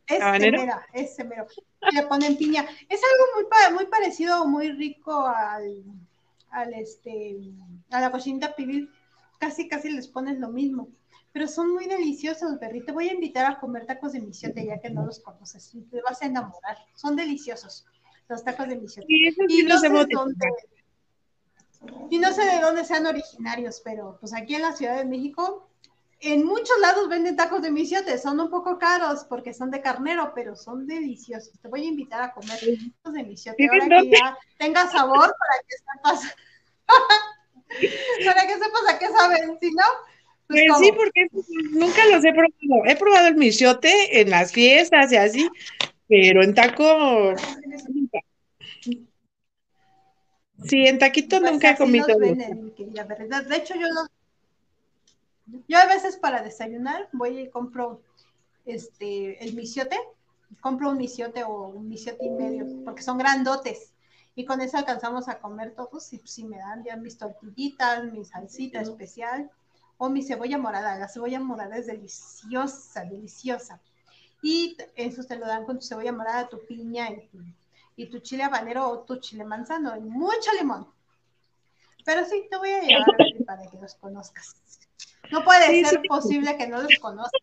este, 0.06 1.24
mero. 1.24 1.46
Le 1.92 2.02
ponen 2.04 2.38
piña. 2.38 2.64
Es 2.88 3.00
algo 3.12 3.24
muy, 3.34 3.74
muy 3.74 3.86
parecido, 3.90 4.46
muy 4.46 4.72
rico 4.72 5.26
al, 5.26 5.84
al 6.48 6.72
este, 6.72 7.36
a 7.90 8.00
la 8.00 8.10
cochinita 8.10 8.56
pibil 8.56 8.90
casi, 9.38 9.68
casi 9.68 9.90
les 9.90 10.08
pones 10.08 10.38
lo 10.38 10.48
mismo. 10.48 10.88
Pero 11.32 11.48
son 11.48 11.72
muy 11.72 11.86
deliciosos, 11.86 12.60
Berry. 12.60 12.84
Te 12.84 12.92
voy 12.92 13.08
a 13.08 13.12
invitar 13.12 13.44
a 13.50 13.58
comer 13.58 13.86
tacos 13.86 14.12
de 14.12 14.20
misiote 14.20 14.64
ya 14.64 14.80
que 14.80 14.90
no 14.90 15.04
los 15.04 15.20
conoces. 15.20 15.76
Te 15.90 16.00
vas 16.00 16.22
a 16.22 16.26
enamorar. 16.26 16.78
Son 16.94 17.16
deliciosos 17.16 17.86
los 18.28 18.44
tacos 18.44 18.68
de 18.68 18.76
misiote. 18.76 19.06
y, 19.48 19.62
no 19.64 19.78
sé 19.78 19.88
de 19.88 20.06
dónde, 20.12 20.46
y 22.10 22.18
no 22.18 22.32
sé 22.32 22.44
de 22.44 22.60
dónde 22.60 22.84
sean 22.84 23.06
originarios, 23.06 23.80
pero 23.84 24.16
pues 24.20 24.32
aquí 24.34 24.54
en 24.54 24.62
la 24.62 24.72
Ciudad 24.72 24.96
de 24.96 25.04
México, 25.04 25.68
en 26.20 26.46
muchos 26.46 26.78
lados 26.80 27.08
venden 27.08 27.36
tacos 27.36 27.62
de 27.62 27.70
misiote. 27.70 28.16
Son 28.18 28.38
un 28.40 28.48
poco 28.48 28.78
caros 28.78 29.24
porque 29.24 29.52
son 29.52 29.70
de 29.70 29.82
carnero, 29.82 30.32
pero 30.34 30.56
son 30.56 30.86
deliciosos. 30.86 31.58
Te 31.60 31.68
voy 31.68 31.84
a 31.84 31.88
invitar 31.88 32.22
a 32.22 32.32
comer 32.32 32.58
tacos 32.58 33.14
de 33.14 33.24
misiote 33.24 33.68
ahora 33.70 34.00
que 34.00 34.10
ya 34.10 34.38
tenga 34.58 34.88
sabor 34.88 35.34
para 35.38 35.62
que 35.66 35.76
sepas. 35.76 36.36
Para 38.24 38.46
que 38.46 38.54
sepas 38.54 38.88
a 38.88 38.98
qué 38.98 39.06
saben, 39.08 39.58
si 39.60 39.70
no. 39.70 39.84
Pues, 40.46 40.62
pues 40.68 40.78
sí, 40.78 40.92
porque 40.92 41.26
nunca 41.70 42.06
los 42.06 42.24
he 42.24 42.32
probado. 42.32 42.84
He 42.86 42.96
probado 42.96 43.28
el 43.28 43.36
michote 43.36 44.20
en 44.20 44.30
las 44.30 44.52
fiestas 44.52 45.10
y 45.12 45.16
así, 45.16 45.48
pero 46.08 46.42
en 46.42 46.54
taco. 46.54 47.34
Sí, 50.64 50.86
en 50.86 50.98
taquito 50.98 51.40
Pues 51.40 51.52
nunca 51.52 51.70
he 51.70 51.76
comido. 51.76 52.06
venden. 52.18 52.74
De 52.74 53.56
hecho, 53.56 53.74
yo 53.74 53.88
los... 53.88 54.08
Yo 55.68 55.78
a 55.78 55.86
veces 55.86 56.16
para 56.16 56.42
desayunar 56.42 57.08
voy 57.12 57.38
y 57.38 57.50
compro 57.50 58.00
este, 58.64 59.44
el 59.44 59.54
misiote, 59.54 59.98
compro 60.60 60.90
un 60.90 60.96
misiote 60.96 61.44
o 61.44 61.68
un 61.68 61.88
misiote 61.88 62.24
y 62.24 62.30
medio, 62.30 62.66
porque 62.84 63.02
son 63.02 63.18
grandotes. 63.18 63.93
Y 64.36 64.44
con 64.44 64.60
eso 64.60 64.76
alcanzamos 64.78 65.28
a 65.28 65.38
comer 65.38 65.74
todos 65.74 66.12
y 66.12 66.18
si 66.24 66.44
me 66.44 66.58
dan 66.58 66.82
ya 66.84 66.96
mis 66.96 67.16
tortillitas, 67.18 68.04
mi 68.12 68.24
salsita 68.24 68.80
especial 68.80 69.50
o 69.96 70.08
mi 70.08 70.22
cebolla 70.22 70.58
morada. 70.58 70.98
La 70.98 71.08
cebolla 71.08 71.38
morada 71.38 71.76
es 71.76 71.86
deliciosa, 71.86 73.04
deliciosa. 73.04 73.80
Y 74.42 74.76
eso 74.96 75.22
te 75.24 75.36
lo 75.36 75.46
dan 75.46 75.64
con 75.64 75.78
tu 75.78 75.86
cebolla 75.86 76.12
morada, 76.12 76.48
tu 76.48 76.66
piña 76.66 77.10
y 77.10 77.28
tu, 77.28 77.38
y 77.96 78.10
tu 78.10 78.18
chile 78.18 78.42
habanero 78.42 78.88
o 78.88 78.98
tu 79.00 79.16
chile 79.20 79.44
manzano 79.44 79.96
y 79.96 80.00
mucho 80.00 80.50
limón. 80.58 80.88
Pero 82.04 82.24
sí, 82.26 82.46
te 82.50 82.56
voy 82.56 82.70
a 82.70 82.82
llevar 82.82 83.06
para 83.46 83.70
que 83.70 83.78
los 83.78 83.94
conozcas. 83.94 84.56
No 85.30 85.44
puede 85.44 85.68
Sí, 85.68 85.84
ser 85.84 86.00
sí. 86.02 86.08
posible 86.08 86.56
que 86.58 86.66
no 86.66 86.82
los 86.82 86.98
conozcas. 87.00 87.40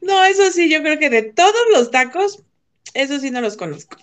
No, 0.00 0.24
eso 0.24 0.50
sí, 0.52 0.70
yo 0.70 0.80
creo 0.80 0.98
que 0.98 1.10
de 1.10 1.22
todos 1.24 1.66
los 1.72 1.90
tacos, 1.90 2.42
eso 2.94 3.18
sí 3.18 3.30
no 3.32 3.40
los 3.40 3.56
conozco. 3.56 3.96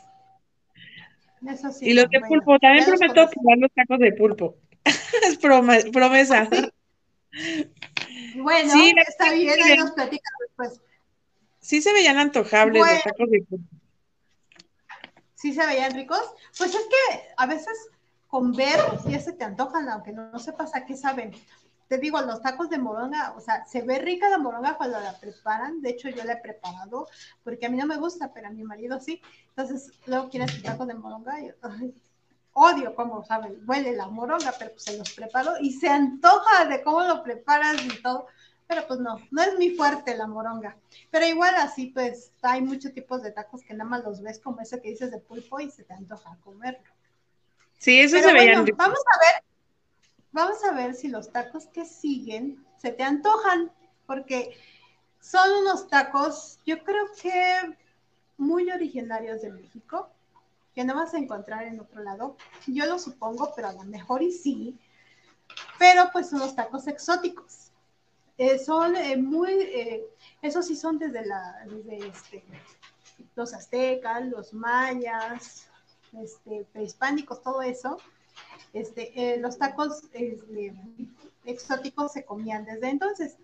Eso 1.48 1.72
sí. 1.72 1.90
Y 1.90 1.94
los 1.94 2.10
de 2.10 2.20
bueno, 2.20 2.28
pulpo, 2.28 2.60
también 2.60 2.86
prometo 2.86 3.14
probar 3.30 3.58
los 3.58 3.72
tacos 3.74 4.00
de 4.00 4.14
pulpo. 4.14 4.56
es 4.86 5.40
prome- 5.42 5.92
promesa. 5.92 6.48
Bueno, 8.36 8.72
Sí, 8.72 8.94
está 9.08 9.34
bien, 9.34 9.60
ahí 9.64 9.78
nos 9.78 9.92
platicas 9.92 10.34
después. 10.48 10.82
Sí 11.60 11.82
se 11.82 11.92
veían 11.94 12.18
antojables 12.18 12.80
Bueno. 12.80 12.94
los 12.94 13.04
tacos 13.04 13.30
de 13.32 13.42
pulpo. 13.42 13.66
sí 15.36 15.54
se 15.54 15.66
veían 15.66 15.94
ricos. 15.96 16.22
Pues 16.58 16.76
es 16.76 16.82
que 16.82 17.22
a 17.38 17.46
veces 17.48 17.74
con 18.28 18.52
ver 18.54 18.80
ya 19.08 19.20
se 19.20 19.34
te 19.34 19.44
antojan, 19.44 19.90
aunque 19.90 20.12
no, 20.12 20.30
no 20.32 20.40
sepas 20.40 20.76
a 20.76 20.86
qué 20.86 20.96
saben. 20.96 21.32
Te 21.94 22.00
digo, 22.00 22.20
los 22.22 22.42
tacos 22.42 22.72
de 22.72 22.80
moronga, 22.80 23.36
o 23.38 23.40
sea, 23.40 23.66
se 23.66 23.84
ve 23.84 24.00
rica 24.00 24.28
la 24.28 24.40
moronga 24.40 24.78
cuando 24.78 25.00
la 25.00 25.16
preparan. 25.20 25.80
De 25.80 25.92
hecho, 25.92 26.10
yo 26.10 26.24
la 26.24 26.34
he 26.34 26.38
preparado 26.38 27.08
porque 27.44 27.68
a 27.68 27.70
mí 27.70 27.78
no 27.78 27.86
me 27.86 27.98
gusta, 27.98 28.34
pero 28.34 28.48
a 28.48 28.50
mi 28.50 28.64
marido 28.64 29.00
sí. 29.00 29.22
Entonces, 29.50 29.92
luego 30.08 30.28
quieres 30.28 30.56
tu 30.56 30.64
taco 30.64 30.88
de 30.88 30.96
moronga 30.96 31.40
y 31.40 31.52
ay, 31.62 31.94
odio 32.54 32.96
cómo 32.96 33.24
saben, 33.24 33.62
huele 33.68 33.96
la 33.96 34.08
moronga, 34.08 34.56
pero 34.58 34.72
pues 34.72 34.86
se 34.86 34.98
los 34.98 35.12
preparo 35.12 35.52
y 35.62 35.74
se 35.74 35.88
antoja 35.88 36.66
de 36.66 36.82
cómo 36.82 37.04
lo 37.04 37.22
preparas 37.22 37.80
y 37.86 38.02
todo. 38.02 38.26
Pero 38.66 38.88
pues 38.88 39.00
no, 39.00 39.20
no 39.30 39.44
es 39.44 39.56
mi 39.60 39.76
fuerte 39.76 40.18
la 40.18 40.26
moronga. 40.26 40.76
Pero 41.12 41.28
igual 41.28 41.54
así, 41.58 41.92
pues 41.94 42.32
hay 42.42 42.64
muchos 42.64 42.92
tipos 42.96 43.22
de 43.22 43.30
tacos 43.30 43.62
que 43.62 43.76
nada 43.76 43.88
más 43.88 44.04
los 44.04 44.24
ves 44.24 44.40
como 44.40 44.62
ese 44.62 44.82
que 44.82 44.90
dices 44.90 45.12
de 45.12 45.20
pulpo 45.20 45.60
y 45.60 45.70
se 45.70 45.84
te 45.84 45.94
antoja 45.94 46.40
comerlo. 46.44 46.90
Sí, 47.78 48.00
esos 48.00 48.20
Pero 48.20 48.30
se 48.30 48.36
bueno, 48.36 48.66
vamos 48.78 48.98
a 48.98 49.20
ver, 49.20 49.44
vamos 50.34 50.64
a 50.66 50.74
ver 50.74 50.96
si 50.96 51.08
los 51.08 51.32
tacos 51.32 51.68
que 51.68 51.86
siguen 51.86 52.66
se 52.78 52.92
te 52.92 53.04
antojan, 53.04 53.72
porque 54.06 54.58
son 55.22 55.50
unos 55.62 55.88
tacos, 55.88 56.60
yo 56.66 56.84
creo 56.84 57.06
que 57.22 57.78
muy 58.38 58.70
originarios 58.70 59.42
de 59.42 59.52
México, 59.52 60.10
que 60.76 60.84
no 60.84 60.96
vas 60.96 61.14
a 61.14 61.20
encontrar 61.20 61.64
en 61.64 61.80
otro 61.80 62.04
lado. 62.04 62.36
Yo 62.68 62.86
lo 62.86 63.00
supongo, 63.00 63.54
pero 63.56 63.70
a 63.70 63.74
lo 63.74 63.84
mejor 63.84 64.22
y 64.22 64.32
sí. 64.32 64.78
Pero 65.78 66.10
pues 66.12 66.30
son 66.30 66.40
los 66.40 66.56
tacos 66.56 66.88
exóticos. 66.88 67.72
Eh, 68.38 68.58
son 68.58 68.96
eh, 68.96 69.16
muy, 69.16 69.52
eh, 69.52 70.04
esos 70.42 70.66
sí 70.66 70.76
son 70.76 70.98
desde, 70.98 71.26
la, 71.26 71.64
desde 71.68 72.08
este, 72.08 72.44
los 73.36 73.54
aztecas, 73.54 74.26
los 74.26 74.54
mayas, 74.54 75.68
este, 76.22 76.66
prehispánicos, 76.74 77.44
todo 77.44 77.62
eso. 77.62 77.98
Este, 78.74 79.12
eh, 79.16 79.40
los 79.40 79.58
tacos 79.58 80.04
este, 80.14 80.74
exóticos 81.46 82.14
se 82.14 82.26
comían 82.26 82.66
desde 82.66 82.90
entonces. 82.90 83.38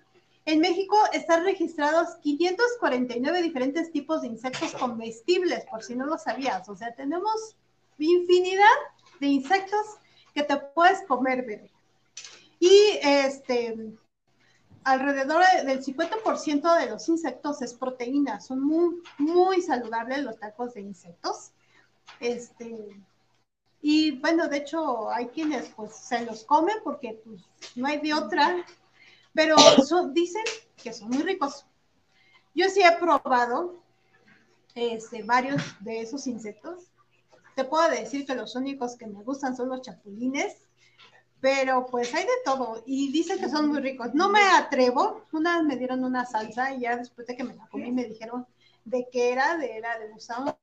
En 0.46 0.62
México 0.62 0.98
están 1.14 1.44
registrados 1.44 2.16
549 2.24 3.42
diferentes 3.44 3.92
tipos 3.92 4.22
de 4.22 4.30
insectos 4.30 4.74
comestibles, 4.74 5.66
por 5.66 5.84
si 5.84 5.96
no 5.96 6.06
lo 6.06 6.18
sabías. 6.18 6.68
O 6.70 6.76
sea, 6.76 6.94
tenemos 6.96 7.56
infinidad 8.00 8.66
de 9.20 9.28
insectos 9.28 9.86
que 10.34 10.44
te 10.44 10.58
puedes 10.58 11.04
comer, 11.04 11.46
bebé. 11.46 11.72
Y 12.60 13.00
este, 13.04 13.94
alrededor 14.84 15.44
del 15.66 15.84
50% 15.84 16.80
de 16.80 16.90
los 16.90 17.08
insectos 17.10 17.62
es 17.62 17.74
proteína. 17.74 18.40
Son 18.40 18.62
muy, 18.62 19.02
muy 19.18 19.62
saludables 19.62 20.24
los 20.24 20.40
tacos 20.40 20.74
de 20.74 20.82
insectos. 20.82 21.52
Este, 22.20 23.00
y 23.82 24.20
bueno, 24.20 24.48
de 24.48 24.58
hecho, 24.58 25.10
hay 25.10 25.28
quienes 25.28 25.70
pues 25.70 25.96
se 25.96 26.26
los 26.26 26.44
comen 26.44 26.78
porque 26.84 27.22
pues, 27.24 27.42
no 27.76 27.88
hay 27.88 28.00
de 28.00 28.14
otra, 28.14 28.66
pero 29.34 29.56
dicen 30.12 30.44
que 30.76 30.94
son 30.94 31.10
muy 31.10 31.24
ricos. 31.24 31.66
Yo 32.54 32.68
sí 32.70 32.82
he 32.82 32.92
probado 32.98 33.82
este, 34.76 35.24
varios 35.24 35.62
de 35.80 36.02
esos 36.02 36.28
insectos. 36.28 36.92
Te 37.56 37.64
puedo 37.64 37.90
decir 37.90 38.26
que 38.26 38.36
los 38.36 38.56
únicos 38.56 38.96
que 38.98 39.08
me 39.08 39.24
gustan 39.24 39.56
son 39.56 39.70
los 39.70 39.82
chapulines, 39.82 40.68
pero 41.42 41.86
pues 41.86 42.14
hay 42.14 42.24
de 42.24 42.30
todo 42.44 42.84
y 42.86 43.12
dicen 43.12 43.40
que 43.40 43.50
son 43.50 43.70
muy 43.70 43.80
ricos. 43.80 44.14
No 44.14 44.30
me 44.30 44.42
atrevo, 44.42 45.26
una 45.32 45.58
vez 45.58 45.68
me 45.68 45.78
dieron 45.78 46.04
una 46.04 46.26
salsa 46.26 46.74
y 46.74 46.82
ya 46.82 46.98
después 46.98 47.28
de 47.28 47.38
que 47.38 47.44
me 47.46 47.56
la 47.56 47.68
comí 47.68 47.92
me 47.92 48.06
dijeron 48.06 48.46
de 48.84 49.08
qué 49.12 49.32
era, 49.32 49.58
de 49.58 49.78
era 49.78 49.98
de 50.00 50.10
gusano, 50.10 50.58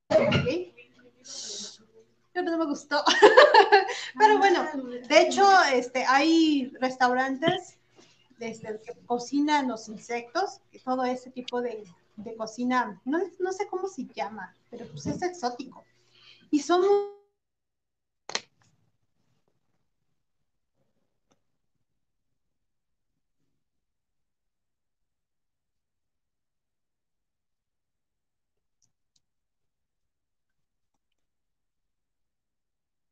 no 2.43 2.59
me 2.59 2.66
gustó. 2.66 3.03
Pero 4.18 4.39
bueno, 4.39 4.66
de 5.09 5.20
hecho, 5.22 5.47
este, 5.72 6.05
hay 6.07 6.72
restaurantes 6.80 7.78
este, 8.41 8.80
que 8.84 8.95
cocinan 9.07 9.68
los 9.68 9.89
insectos 9.89 10.61
y 10.72 10.78
todo 10.80 11.05
ese 11.05 11.30
tipo 11.30 11.62
de, 11.62 11.84
de 12.16 12.37
cocina, 12.37 13.01
no, 13.05 13.18
no 13.41 13.53
sé 13.53 13.66
cómo 13.68 13.89
se 13.89 14.07
llama, 14.14 14.55
pero 14.70 14.87
pues 14.89 15.07
es 15.07 15.22
exótico. 15.22 15.84
Y 16.51 16.61
son 16.61 16.82
muy 16.82 17.16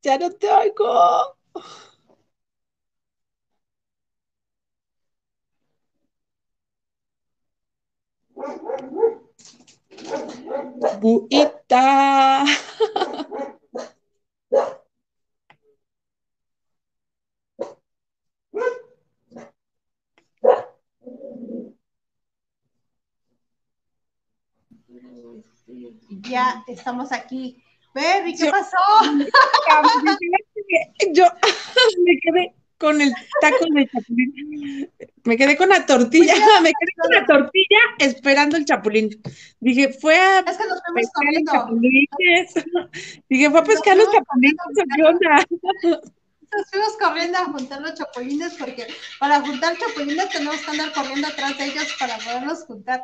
Ya 0.05 0.19
no 0.19 0.31
te 0.31 0.51
oigo. 0.53 1.37
Buita. 11.01 12.45
ya 26.23 26.63
estamos 26.67 27.11
aquí. 27.13 27.64
Berry, 27.95 28.35
¿qué 28.35 28.47
Yo- 28.47 28.51
pasó? 28.51 28.77
Yo 31.15 31.25
me 32.05 32.19
quedé 32.21 32.55
con 32.77 33.01
el 33.01 33.15
taco 33.41 33.65
de 33.71 33.89
chapulín. 33.89 34.91
Me 35.25 35.37
quedé 35.37 35.57
con 35.57 35.69
la 35.69 35.87
tortilla. 35.87 36.35
Me 36.61 36.73
quedé 36.73 36.93
con 37.01 37.11
la 37.13 37.25
tortilla 37.25 37.79
esperando 37.99 38.57
el 38.57 38.65
chapulín. 38.65 39.11
Dije, 39.61 39.93
fue 39.93 40.17
a 40.17 40.41
Es 40.41 40.57
que 40.57 40.67
nos 40.67 40.83
fuimos 40.83 40.95
pescar 40.95 41.23
los 41.33 41.45
chapulines. 41.53 42.55
Dije, 43.29 43.49
fue 43.51 43.61
a 43.61 43.65
pescar 43.65 43.97
los 43.97 44.11
chapulines. 44.11 44.57
¿o 44.67 44.71
¿Qué? 45.81 45.91
Nos 45.91 46.71
fuimos 46.71 46.97
corriendo 47.01 47.39
a 47.39 47.45
juntar 47.47 47.81
los 47.81 47.95
chapulines 47.95 48.55
porque 48.55 48.87
para 49.19 49.41
juntar 49.41 49.77
chapulines 49.77 50.29
tenemos 50.29 50.61
que 50.61 50.71
andar 50.71 50.93
corriendo 50.93 51.27
atrás 51.27 51.59
de 51.59 51.65
ellos 51.65 51.97
para 51.99 52.17
poderlos 52.19 52.65
juntar. 52.65 53.03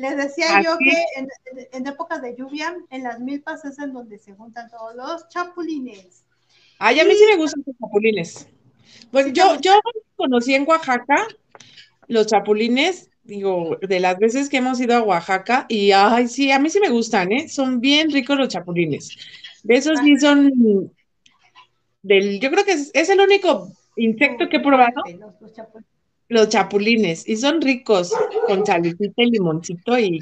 Les 0.00 0.16
decía 0.16 0.62
yo 0.62 0.78
que 0.78 1.04
en, 1.16 1.28
en- 1.72 1.86
épocas 1.86 2.22
de 2.22 2.34
lluvia, 2.34 2.74
en 2.88 3.02
las 3.02 3.20
milpas 3.20 3.66
es 3.66 3.78
en 3.78 3.92
donde 3.92 4.18
se 4.18 4.32
juntan 4.34 4.70
todos 4.70 4.94
los 4.96 5.28
chapulines. 5.28 6.24
Ay, 6.78 7.00
a 7.00 7.04
mí 7.04 7.14
sí 7.14 7.24
me 7.30 7.36
gustan 7.36 7.62
los 7.66 7.76
chapulines. 7.76 8.48
Bueno, 9.12 9.28
Sí 9.28 9.34
yo, 9.34 9.60
yo 9.60 9.78
conocí 10.16 10.54
en 10.54 10.66
Oaxaca 10.66 11.26
los 12.08 12.26
chapulines, 12.28 13.10
digo, 13.24 13.76
de 13.76 14.00
las 14.00 14.16
veces 14.18 14.48
que 14.48 14.56
hemos 14.56 14.80
ido 14.80 14.96
a 14.96 15.02
Oaxaca, 15.02 15.66
y 15.68 15.92
ay, 15.92 16.28
sí, 16.28 16.50
a 16.50 16.58
mí 16.58 16.70
sí 16.70 16.80
me 16.80 16.88
gustan, 16.88 17.30
¿eh? 17.32 17.50
Son 17.50 17.78
bien 17.78 18.10
ricos 18.10 18.38
los 18.38 18.48
chapulines. 18.48 19.14
De 19.64 19.74
esos 19.76 19.98
sí 20.00 20.16
son 20.16 20.90
del, 22.02 22.40
yo 22.40 22.50
creo 22.50 22.64
que 22.64 22.72
es, 22.72 22.90
es 22.94 23.10
el 23.10 23.20
único 23.20 23.70
insecto 23.96 24.48
que 24.48 24.56
he 24.56 24.60
probado, 24.60 25.02
Los, 25.18 25.38
los 25.42 25.52
chapulines. 25.52 25.90
Los 26.30 26.48
chapulines, 26.48 27.28
y 27.28 27.36
son 27.36 27.60
ricos 27.60 28.14
con 28.46 28.64
salicita 28.64 29.22
y 29.22 29.30
limoncito, 29.32 29.98
y 29.98 30.20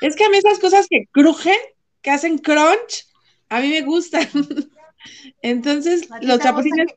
es 0.00 0.16
que 0.16 0.24
a 0.24 0.30
mí 0.30 0.38
esas 0.38 0.58
cosas 0.60 0.86
que 0.88 1.06
crujen, 1.10 1.58
que 2.00 2.10
hacen 2.10 2.38
crunch, 2.38 3.06
a 3.48 3.60
mí 3.60 3.68
me 3.68 3.82
gustan. 3.82 4.26
Entonces, 5.42 6.08
los 6.22 6.38
chapulines. 6.38 6.94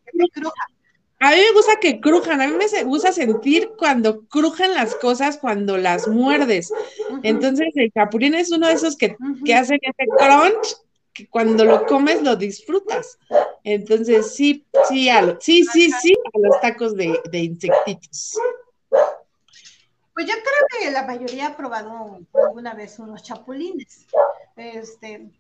A 1.20 1.32
mí 1.32 1.38
me 1.38 1.54
gusta 1.54 1.80
que 1.80 2.02
crujan, 2.02 2.42
a 2.42 2.48
mí 2.48 2.54
me 2.54 2.84
gusta 2.84 3.14
sentir 3.14 3.72
cuando 3.78 4.26
crujan 4.28 4.74
las 4.74 4.94
cosas 4.96 5.38
cuando 5.38 5.78
las 5.78 6.08
muerdes. 6.08 6.72
Entonces, 7.24 7.70
el 7.76 7.92
chapulín 7.94 8.36
es 8.36 8.52
uno 8.52 8.68
de 8.68 8.74
esos 8.74 8.98
que, 8.98 9.16
que 9.46 9.56
hacen 9.56 9.80
ese 9.82 10.06
crunch 10.18 10.76
que 11.14 11.28
cuando 11.28 11.64
lo 11.64 11.86
comes 11.86 12.22
lo 12.24 12.36
disfrutas. 12.36 13.20
Entonces, 13.64 14.34
sí, 14.36 14.66
sí, 14.90 15.10
a 15.10 15.38
sí, 15.40 15.64
sí, 15.64 15.92
sí, 15.92 16.14
a 16.34 16.40
los 16.40 16.60
tacos 16.60 16.96
de, 16.96 17.20
de 17.30 17.40
insectitos. 17.40 18.38
Pues 20.14 20.28
yo 20.28 20.34
creo 20.34 20.82
que 20.82 20.92
la 20.92 21.04
mayoría 21.06 21.48
ha 21.48 21.58
probado 21.58 22.20
alguna 22.34 22.74
vez 22.74 23.00
unos 23.00 23.24
chapulines. 23.24 24.06
Este, 24.56 25.32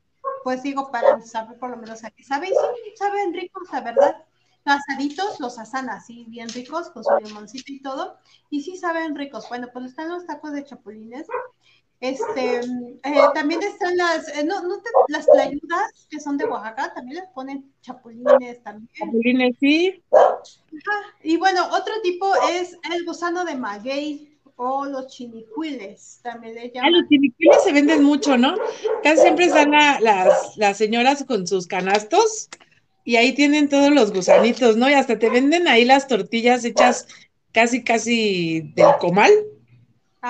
pues 0.44 0.64
digo, 0.64 0.92
para 0.92 1.22
saber 1.22 1.60
por 1.60 1.70
lo 1.70 1.78
menos 1.78 2.04
aquí, 2.04 2.24
¿saben? 2.24 2.50
Sí, 2.50 2.94
saben 2.96 3.34
ricos, 3.34 3.68
la 3.72 3.82
verdad. 3.82 4.26
Asaditos, 4.66 5.40
los 5.42 5.60
asan 5.60 5.90
así, 5.90 6.26
bien 6.30 6.48
ricos, 6.50 6.90
con 6.90 7.04
su 7.04 7.12
limoncito 7.22 7.72
y 7.72 7.82
todo. 7.82 8.18
Y 8.50 8.64
sí 8.64 8.78
saben 8.78 9.16
ricos. 9.16 9.48
Bueno, 9.50 9.68
pues 9.74 9.86
están 9.86 10.10
los 10.10 10.26
tacos 10.26 10.54
de 10.54 10.64
chapulines. 10.64 11.28
Este, 12.04 12.58
eh, 12.58 13.22
también 13.34 13.64
están 13.64 13.96
las, 13.96 14.28
eh, 14.36 14.44
no, 14.44 14.62
no 14.64 14.82
las 15.08 15.26
tlayudas 15.26 16.06
que 16.10 16.20
son 16.20 16.38
de 16.38 16.44
Oaxaca, 16.44 16.94
también 16.94 17.22
les 17.22 17.30
ponen 17.30 17.72
chapulines 17.82 18.62
también. 18.62 18.90
Chapulines, 18.94 19.56
sí. 19.58 20.04
Y 21.24 21.38
bueno, 21.38 21.66
otro 21.72 21.94
tipo 22.04 22.30
es 22.52 22.78
el 22.94 23.06
gusano 23.06 23.46
de 23.46 23.56
maguey 23.56 24.38
o 24.58 24.84
los 24.84 25.08
chinicuiles, 25.08 26.20
también 26.22 26.56
le 26.56 26.72
llaman. 26.72 26.94
Ah, 26.94 26.98
los 27.00 27.08
chinicuiles 27.08 27.64
se 27.64 27.72
venden 27.72 28.04
mucho, 28.04 28.38
¿no? 28.38 28.54
Casi 29.02 29.22
siempre 29.22 29.46
están 29.46 29.72
las, 29.72 30.58
las 30.58 30.78
señoras 30.78 31.24
con 31.24 31.48
sus 31.48 31.68
canastos 31.68 32.50
y 33.06 33.16
ahí 33.16 33.32
tienen 33.32 33.70
todos 33.70 33.92
los 33.92 34.12
gusanitos, 34.12 34.76
¿no? 34.76 34.90
Y 34.90 34.94
hasta 34.94 35.18
te 35.20 35.30
venden 35.30 35.70
ahí 35.70 35.86
las 35.86 36.10
tortillas 36.10 36.66
hechas 36.66 37.08
casi, 37.54 37.82
casi 37.82 38.74
del 38.76 38.98
comal 39.00 39.32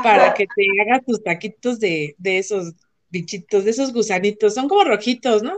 para 0.02 0.34
que 0.34 0.48
te 0.48 0.66
hagas 0.82 1.06
tus 1.06 1.24
taquitos 1.24 1.80
de, 1.80 2.16
de 2.18 2.40
esos 2.40 2.74
bichitos, 3.10 3.64
de 3.64 3.72
esos 3.72 3.94
gusanitos. 3.94 4.56
Son 4.56 4.68
como 4.68 4.84
rojitos, 4.84 5.44
¿no? 5.44 5.54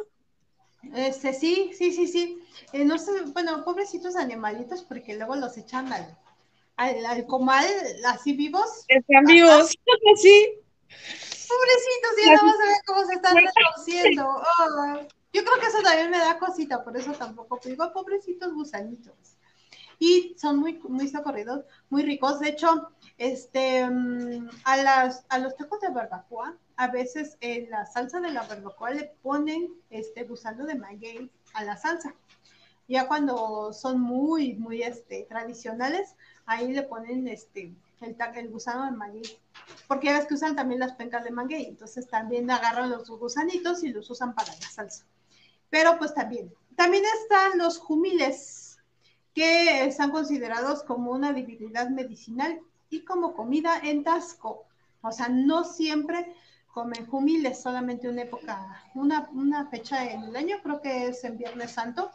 Este, 0.93 1.33
sí, 1.33 1.71
sí, 1.73 1.91
sí, 1.93 2.07
sí. 2.07 2.39
Eh, 2.73 2.83
no 2.83 2.97
sé, 2.97 3.11
bueno, 3.33 3.63
pobrecitos 3.63 4.15
animalitos 4.15 4.83
porque 4.83 5.15
luego 5.15 5.35
los 5.35 5.57
echan 5.57 5.91
al, 5.93 6.17
al, 6.75 7.25
comal 7.25 7.65
así 8.05 8.33
vivos. 8.33 8.83
Están 8.87 9.23
vivos, 9.25 9.69
sí. 10.21 10.59
Pobrecitos, 11.47 12.25
ya 12.25 12.35
no 12.35 12.43
vas 12.43 12.59
a 12.59 12.67
ver 12.67 12.77
cómo 12.85 13.05
se 13.05 13.13
están 13.13 13.37
retorciendo. 13.37 14.27
Oh. 14.27 15.07
Yo 15.31 15.43
creo 15.43 15.59
que 15.59 15.67
eso 15.67 15.81
también 15.81 16.11
me 16.11 16.17
da 16.17 16.39
cosita, 16.39 16.83
por 16.83 16.95
eso 16.95 17.11
tampoco 17.13 17.59
digo, 17.63 17.91
pobrecitos 17.91 18.53
gusanitos. 18.53 19.34
Y 19.99 20.35
son 20.37 20.57
muy, 20.57 20.79
muy 20.87 21.07
socorridos, 21.07 21.65
muy 21.89 22.03
ricos. 22.03 22.39
De 22.39 22.49
hecho, 22.49 22.89
este, 23.17 23.87
mm, 23.89 24.49
a, 24.63 24.77
las, 24.77 25.25
a 25.29 25.39
los 25.39 25.55
tacos 25.55 25.81
de 25.81 25.89
barbacoa, 25.89 26.57
a 26.77 26.87
veces 26.87 27.37
en 27.41 27.69
la 27.69 27.85
salsa 27.85 28.19
de 28.19 28.31
la 28.31 28.43
barbacoa 28.43 28.91
le 28.91 29.15
ponen 29.21 29.73
este 29.89 30.23
gusano 30.23 30.65
de 30.65 30.75
maguey 30.75 31.31
a 31.53 31.63
la 31.63 31.77
salsa. 31.77 32.13
Ya 32.87 33.07
cuando 33.07 33.73
son 33.73 33.99
muy, 33.99 34.53
muy 34.53 34.83
este, 34.83 35.25
tradicionales, 35.29 36.15
ahí 36.45 36.71
le 36.71 36.83
ponen 36.83 37.27
este, 37.27 37.73
el, 38.01 38.15
el 38.35 38.49
gusano 38.49 38.85
de 38.85 38.91
maguey. 38.91 39.39
Porque 39.87 40.07
ya 40.07 40.17
ves 40.17 40.27
que 40.27 40.35
usan 40.35 40.55
también 40.55 40.79
las 40.79 40.93
pencas 40.93 41.23
de 41.23 41.31
maguey, 41.31 41.65
entonces 41.65 42.07
también 42.07 42.51
agarran 42.51 42.91
los 42.91 43.09
gusanitos 43.09 43.83
y 43.83 43.89
los 43.89 44.09
usan 44.09 44.35
para 44.35 44.53
la 44.53 44.69
salsa 44.69 45.05
pero 45.75 45.97
pues 45.97 46.13
también. 46.13 46.53
También 46.77 47.03
están 47.21 47.57
los 47.57 47.77
jumiles, 47.77 48.54
que 49.35 49.83
están 49.85 50.11
considerados 50.11 50.81
como 50.83 51.11
una 51.11 51.33
divinidad 51.33 51.89
medicinal 51.89 52.61
y 52.89 53.01
como 53.01 53.35
comida 53.35 53.77
en 53.83 54.03
Tasco. 54.03 54.63
O 55.01 55.11
sea, 55.11 55.27
no 55.27 55.65
siempre 55.65 56.33
comen 56.73 57.05
jumiles, 57.05 57.61
solamente 57.61 58.07
una 58.07 58.23
época, 58.23 58.83
una, 58.95 59.29
una 59.33 59.67
fecha 59.67 60.09
en 60.09 60.23
el 60.23 60.35
año, 60.35 60.57
creo 60.63 60.81
que 60.81 61.07
es 61.07 61.23
en 61.25 61.37
Viernes 61.37 61.71
Santo. 61.71 62.11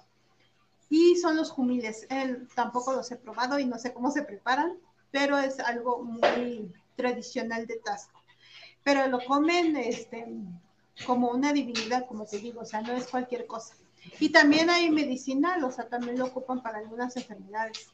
Y 0.89 1.17
son 1.17 1.37
los 1.37 1.51
jumiles. 1.51 2.07
Él, 2.09 2.49
tampoco 2.55 2.93
los 2.93 3.11
he 3.13 3.17
probado 3.17 3.59
y 3.59 3.67
no 3.67 3.79
sé 3.79 3.93
cómo 3.93 4.11
se 4.11 4.23
preparan, 4.23 4.79
pero 5.11 5.39
es 5.39 5.61
algo 5.61 6.03
muy 6.03 6.73
tradicional 6.97 7.67
de 7.67 7.77
Tasco. 7.77 8.23
Pero 8.83 9.07
lo 9.09 9.23
comen 9.27 9.77
este, 9.77 10.27
como 11.07 11.31
una 11.31 11.53
divinidad, 11.53 12.07
como 12.07 12.25
te 12.25 12.39
digo, 12.39 12.63
o 12.63 12.65
sea, 12.65 12.81
no 12.81 12.95
es 12.95 13.07
cualquier 13.07 13.47
cosa. 13.47 13.75
Y 14.19 14.31
también 14.31 14.71
hay 14.71 14.91
medicinal, 14.91 15.63
o 15.65 15.71
sea, 15.71 15.89
también 15.89 16.19
lo 16.19 16.27
ocupan 16.27 16.63
para 16.63 16.79
algunas 16.79 17.17
enfermedades. 17.17 17.89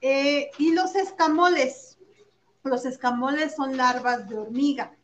Eh, 0.00 0.50
y 0.58 0.72
los 0.72 0.94
escamoles, 0.94 1.98
los 2.64 2.84
escamoles 2.84 3.54
son 3.54 3.76
larvas 3.76 4.28
de 4.28 4.38
hormiga, 4.38 4.96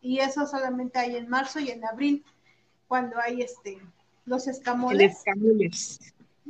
y 0.00 0.18
eso 0.18 0.46
solamente 0.46 0.98
hay 0.98 1.16
en 1.16 1.28
marzo 1.28 1.60
y 1.60 1.70
en 1.70 1.84
abril, 1.84 2.24
cuando 2.88 3.18
hay 3.18 3.42
este, 3.42 3.80
los 4.26 4.46
escamoles. 4.48 5.16
escamoles. 5.18 6.00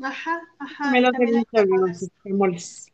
Ajá, 0.03 0.41
ajá. 0.59 0.91
Me 0.91 1.01
los 1.01 1.13
he 1.19 1.67
los 1.67 2.03
escamoles. 2.03 2.91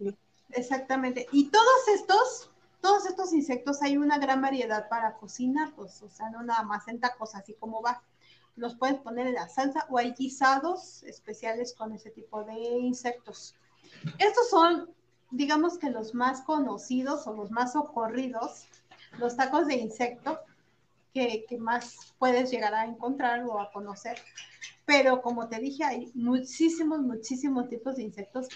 Exactamente. 0.51 1.26
Y 1.32 1.45
todos 1.45 1.89
estos 1.95 2.51
todos 2.80 3.07
estos 3.07 3.32
insectos 3.32 3.82
hay 3.82 3.97
una 3.97 4.18
gran 4.18 4.41
variedad 4.41 4.89
para 4.89 5.14
cocinar, 5.14 5.72
pues, 5.74 6.01
o 6.03 6.09
sea, 6.09 6.30
no 6.30 6.43
nada 6.43 6.62
más 6.62 6.86
en 6.89 7.01
tacos 7.01 7.34
así 7.34 7.55
como 7.55 7.82
va. 7.82 8.03
Los 8.59 8.77
puedes 8.77 8.99
poner 8.99 9.27
en 9.27 9.35
la 9.35 9.49
salsa 9.49 9.87
o 9.89 9.99
hay 9.99 10.13
guisados 10.13 11.03
especiales 11.05 11.75
con 11.75 11.93
ese 11.93 12.11
tipo 12.11 12.45
de 12.45 12.55
insectos. 12.55 13.55
Estos 14.19 14.51
son, 14.51 14.91
digamos 15.31 15.79
que 15.79 15.91
los 15.91 16.15
más 16.15 16.43
conocidos 16.43 17.27
o 17.27 17.35
los 17.35 17.51
más 17.51 17.77
ocurridos, 17.77 18.67
los 19.19 19.37
tacos 19.37 19.67
de 19.67 19.77
insecto 19.77 20.41
que, 21.15 21.47
que 21.49 21.57
más 21.57 22.15
puedes 22.19 22.51
llegar 22.51 22.75
a 22.75 22.85
encontrar 22.85 23.45
o 23.45 23.61
a 23.61 23.71
conocer. 23.73 24.19
Pero 24.85 25.23
como 25.23 25.49
te 25.49 25.61
dije, 25.61 25.85
hay 25.85 26.11
muchísimos, 26.15 27.01
muchísimos 27.01 27.69
tipos 27.69 27.97
de 27.97 28.03
insectos 28.03 28.49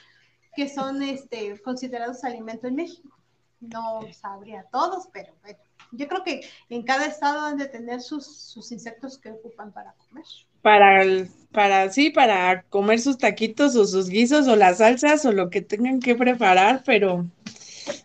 que 0.54 0.68
son 0.68 1.02
este, 1.02 1.60
considerados 1.62 2.24
alimento 2.24 2.66
en 2.66 2.74
México 2.74 3.22
no 3.62 4.00
sabría 4.12 4.64
todos, 4.70 5.08
pero 5.12 5.32
bueno, 5.42 5.58
yo 5.92 6.08
creo 6.08 6.24
que 6.24 6.40
en 6.70 6.82
cada 6.82 7.06
estado 7.06 7.46
han 7.46 7.58
de 7.58 7.66
tener 7.66 8.00
sus, 8.00 8.56
insectos 8.72 9.18
que 9.18 9.30
ocupan 9.30 9.72
para 9.72 9.92
comer. 9.92 10.24
Para, 10.62 11.04
para, 11.52 11.90
sí, 11.90 12.10
para 12.10 12.62
comer 12.62 13.00
sus 13.00 13.18
taquitos 13.18 13.76
o 13.76 13.84
sus 13.84 14.08
guisos 14.08 14.48
o 14.48 14.56
las 14.56 14.78
salsas 14.78 15.24
o 15.24 15.32
lo 15.32 15.50
que 15.50 15.60
tengan 15.60 16.00
que 16.00 16.14
preparar, 16.14 16.82
pero 16.84 17.26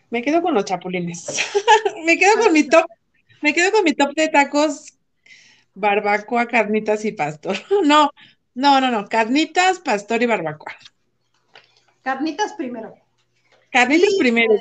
me 0.10 0.22
quedo 0.22 0.42
con 0.42 0.54
los 0.54 0.66
chapulines. 0.66 1.26
me 2.06 2.18
quedo 2.18 2.42
con 2.42 2.54
mi 2.54 2.64
top, 2.64 2.86
me 3.42 3.54
quedo 3.54 3.72
con 3.72 3.84
mi 3.84 3.94
top 3.94 4.14
de 4.16 4.28
tacos, 4.28 4.98
barbacoa, 5.74 6.48
carnitas 6.48 7.06
y 7.06 7.14
pastor. 7.14 7.58
no, 7.86 8.12
no, 8.54 8.82
no, 8.82 8.92
no, 8.92 9.08
carnitas, 9.08 9.80
pastor 9.80 10.24
y 10.24 10.26
barbacoa. 10.26 10.76
Carnitas 12.02 12.54
primero. 12.54 12.96
Carnitas 13.70 14.16
primero. 14.18 14.56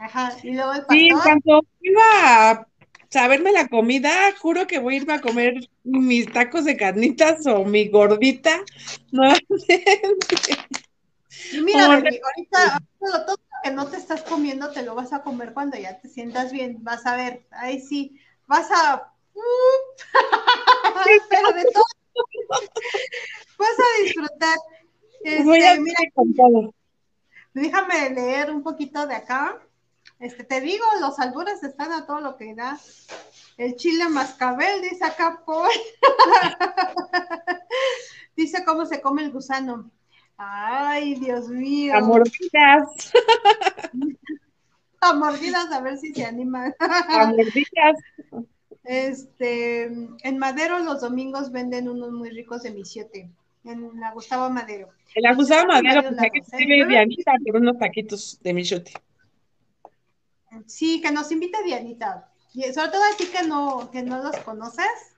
Ajá, 0.00 0.34
y 0.42 0.54
luego 0.54 0.72
el 0.72 0.80
pastor. 0.80 0.96
Sí, 0.96 1.08
en 1.08 1.18
cuanto 1.18 1.60
iba 1.82 2.50
a 2.50 2.66
saberme 3.10 3.52
la 3.52 3.68
comida, 3.68 4.10
juro 4.40 4.66
que 4.66 4.78
voy 4.78 4.94
a 4.94 4.96
irme 4.96 5.12
a 5.12 5.20
comer 5.20 5.68
mis 5.84 6.32
tacos 6.32 6.64
de 6.64 6.76
carnitas 6.78 7.46
o 7.46 7.64
mi 7.64 7.88
gordita 7.88 8.64
nuevamente. 9.12 9.84
Y 11.52 11.60
mira, 11.60 11.84
ahorita, 11.84 12.80
todo 12.98 13.36
lo 13.36 13.36
que 13.62 13.70
no 13.72 13.88
te 13.88 13.98
estás 13.98 14.22
comiendo 14.22 14.70
te 14.72 14.82
lo 14.82 14.94
vas 14.94 15.12
a 15.12 15.22
comer 15.22 15.52
cuando 15.52 15.76
ya 15.76 16.00
te 16.00 16.08
sientas 16.08 16.50
bien. 16.50 16.78
Vas 16.82 17.04
a 17.04 17.16
ver, 17.16 17.44
ahí 17.50 17.80
sí, 17.80 18.18
vas 18.46 18.70
a. 18.70 19.12
Pero 21.28 21.52
de 21.52 21.64
todo. 21.72 21.84
vas 23.58 23.76
a 23.78 24.02
disfrutar. 24.02 24.56
Voy 25.44 25.60
a 25.60 25.72
este, 25.72 25.80
mira, 25.82 26.00
con 26.14 26.34
todo. 26.34 26.74
Déjame 27.52 28.10
leer 28.10 28.50
un 28.50 28.62
poquito 28.62 29.06
de 29.06 29.14
acá. 29.14 29.60
Este, 30.20 30.44
te 30.44 30.60
digo, 30.60 30.84
los 31.00 31.18
albures 31.18 31.62
están 31.62 31.92
a 31.92 32.06
todo 32.06 32.20
lo 32.20 32.36
que 32.36 32.54
da. 32.54 32.78
El 33.56 33.74
chile 33.76 34.06
mascabel, 34.10 34.82
dice 34.82 35.06
acá, 35.06 35.42
por. 35.46 35.66
dice 38.36 38.62
cómo 38.66 38.84
se 38.84 39.00
come 39.00 39.22
el 39.22 39.32
gusano. 39.32 39.90
Ay, 40.36 41.14
Dios 41.14 41.48
mío. 41.48 41.94
A 41.96 42.00
mordidas. 42.00 43.12
a 45.00 45.14
mordidas, 45.14 45.72
a 45.72 45.80
ver 45.80 45.96
si 45.96 46.12
se 46.12 46.26
animan. 46.26 46.74
a 46.80 47.26
mordidas. 47.26 47.96
Este, 48.84 49.84
en 49.84 50.38
Madero 50.38 50.80
los 50.80 51.00
domingos 51.00 51.50
venden 51.50 51.88
unos 51.88 52.12
muy 52.12 52.28
ricos 52.28 52.62
de 52.62 52.72
misiote. 52.72 53.30
En 53.64 53.98
la 53.98 54.12
Gustavo 54.12 54.50
Madero. 54.50 54.90
En 55.14 55.22
la 55.22 55.34
Gustavo 55.34 55.66
Madero, 55.66 56.02
pues 56.02 56.18
hay 56.18 56.30
que 56.30 56.38
escribir 56.40 56.88
Dianita 56.88 57.32
por 57.46 57.56
unos 57.56 57.78
taquitos 57.78 58.38
de 58.42 58.54
michote. 58.54 58.92
Sí, 60.66 61.00
que 61.00 61.12
nos 61.12 61.30
invite 61.30 61.62
Dianita. 61.64 62.30
Y 62.52 62.62
sobre 62.72 62.90
todo 62.90 63.02
así 63.14 63.26
que 63.26 63.46
no, 63.46 63.90
que 63.90 64.02
no 64.02 64.22
los 64.22 64.36
conoces, 64.38 65.16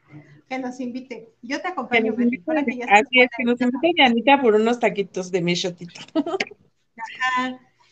que 0.48 0.58
nos 0.58 0.80
invite. 0.80 1.30
Yo 1.42 1.60
te 1.60 1.68
acompaño, 1.68 2.12
Así 2.12 3.20
es, 3.20 3.30
que 3.36 3.44
nos 3.44 3.60
invite 3.60 3.92
Dianita 3.94 4.40
por 4.40 4.54
unos 4.54 4.78
taquitos 4.78 5.30
de 5.30 5.40
mi 5.40 5.54
shotito. 5.54 6.00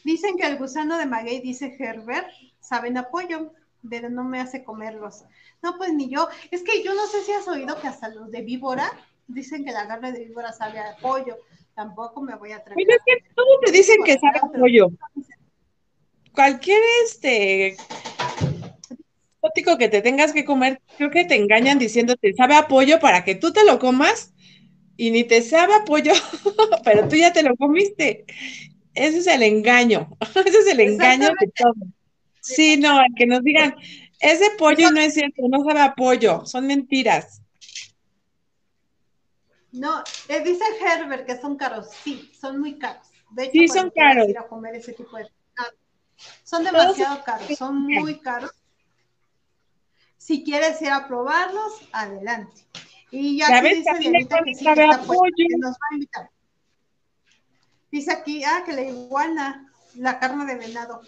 Dicen 0.05 0.37
que 0.37 0.47
el 0.47 0.57
gusano 0.59 0.99
de 0.99 1.07
maguey, 1.07 1.41
dice 1.41 1.77
Herbert, 1.79 2.29
saben 2.61 2.97
apoyo, 2.97 3.53
pero 3.89 4.09
no 4.09 4.25
me 4.25 4.41
hace 4.41 4.65
comerlos. 4.65 5.25
No, 5.63 5.77
pues 5.77 5.93
ni 5.93 6.09
yo. 6.09 6.29
Es 6.51 6.63
que 6.63 6.83
yo 6.83 6.95
no 6.95 7.07
sé 7.07 7.23
si 7.23 7.33
has 7.33 7.47
oído 7.49 7.81
que 7.81 7.89
hasta 7.89 8.09
los 8.09 8.31
de 8.31 8.43
víbora 8.43 8.91
dicen 9.27 9.65
que 9.65 9.73
la 9.73 9.87
carne 9.87 10.13
de 10.13 10.25
víbora 10.25 10.53
sabe 10.53 10.79
a 10.81 10.97
pollo. 11.01 11.37
Tampoco 11.75 12.21
me 12.21 12.35
voy 12.37 12.53
a 12.53 12.63
traer. 12.63 12.77
Pero 12.77 12.97
es 12.97 13.03
que 13.07 13.35
todos 13.35 13.61
te 13.65 13.73
dicen 13.73 13.97
que 14.05 14.19
sabe 14.19 14.39
a 14.39 14.59
pollo. 14.59 14.89
Cualquier 16.33 16.81
este 17.05 17.77
que 19.79 19.89
te 19.89 20.03
tengas 20.03 20.33
que 20.33 20.45
comer, 20.45 20.81
creo 20.97 21.11
que 21.11 21.25
te 21.25 21.37
engañan 21.37 21.79
diciéndote 21.79 22.35
sabe 22.35 22.55
a 22.55 22.69
pollo 22.69 23.01
para 23.01 23.25
que 23.25 23.35
tú 23.35 23.53
te 23.53 23.65
lo 23.65 23.79
comas 23.79 24.33
y 24.97 25.11
ni 25.11 25.25
te 25.25 25.43
sabe 25.43 25.75
a 25.75 25.85
pollo, 25.85 26.13
pero 26.85 27.09
tú 27.09 27.17
ya 27.17 27.33
te 27.33 27.43
lo 27.43 27.57
comiste. 27.57 28.25
Ese 28.95 29.19
es 29.19 29.27
el 29.27 29.43
engaño. 29.43 30.11
Ese 30.47 30.59
es 30.59 30.67
el 30.67 30.81
engaño 30.81 31.29
de 31.41 31.51
todo. 31.57 31.75
Sí, 32.41 32.77
no, 32.77 32.99
que 33.17 33.27
nos 33.27 33.43
digan, 33.43 33.75
ese 34.19 34.51
pollo 34.59 34.91
no 34.91 35.01
es 35.01 35.15
cierto, 35.15 35.43
no 35.49 35.63
sabe 35.63 35.81
a 35.81 35.95
pollo, 35.95 36.45
son 36.47 36.67
mentiras. 36.67 37.43
No, 39.73 40.03
eh, 40.29 40.43
dice 40.43 40.65
Herbert 40.81 41.27
que 41.27 41.39
son 41.39 41.57
caros, 41.57 41.89
sí, 42.03 42.31
son 42.39 42.59
muy 42.59 42.79
caros. 42.79 43.07
De 43.31 43.45
hecho, 43.45 43.53
sí, 43.53 43.69
son 43.69 43.91
caros. 43.91 44.29
Ir 44.29 44.39
a 44.39 44.49
comer 44.49 44.75
ese 44.75 44.95
tipo 44.95 45.17
de... 45.17 45.27
son 46.45 46.65
demasiado 46.65 47.23
caros, 47.25 47.57
son 47.57 47.83
muy 47.83 48.19
caros. 48.19 48.53
Si 50.17 50.45
quieres 50.45 50.81
ir 50.83 50.91
a 50.91 51.09
probarlos, 51.09 51.81
adelante. 51.93 52.67
Y 53.11 53.39
ya 53.39 53.61
dice 53.63 53.99
Dianita 53.99 54.43
que 54.45 54.55
sí 54.55 54.65
que, 54.65 54.71
está 54.71 54.99
que 55.37 55.57
nos 55.59 55.73
va 55.73 55.87
a 55.91 55.95
invitar. 55.95 56.31
Dice 57.91 58.13
aquí, 58.13 58.45
ah, 58.45 58.63
que 58.65 58.73
la 58.73 58.83
iguana, 58.83 59.73
la 59.97 60.19
carne 60.21 60.45
de 60.47 60.55
venado. 60.57 61.01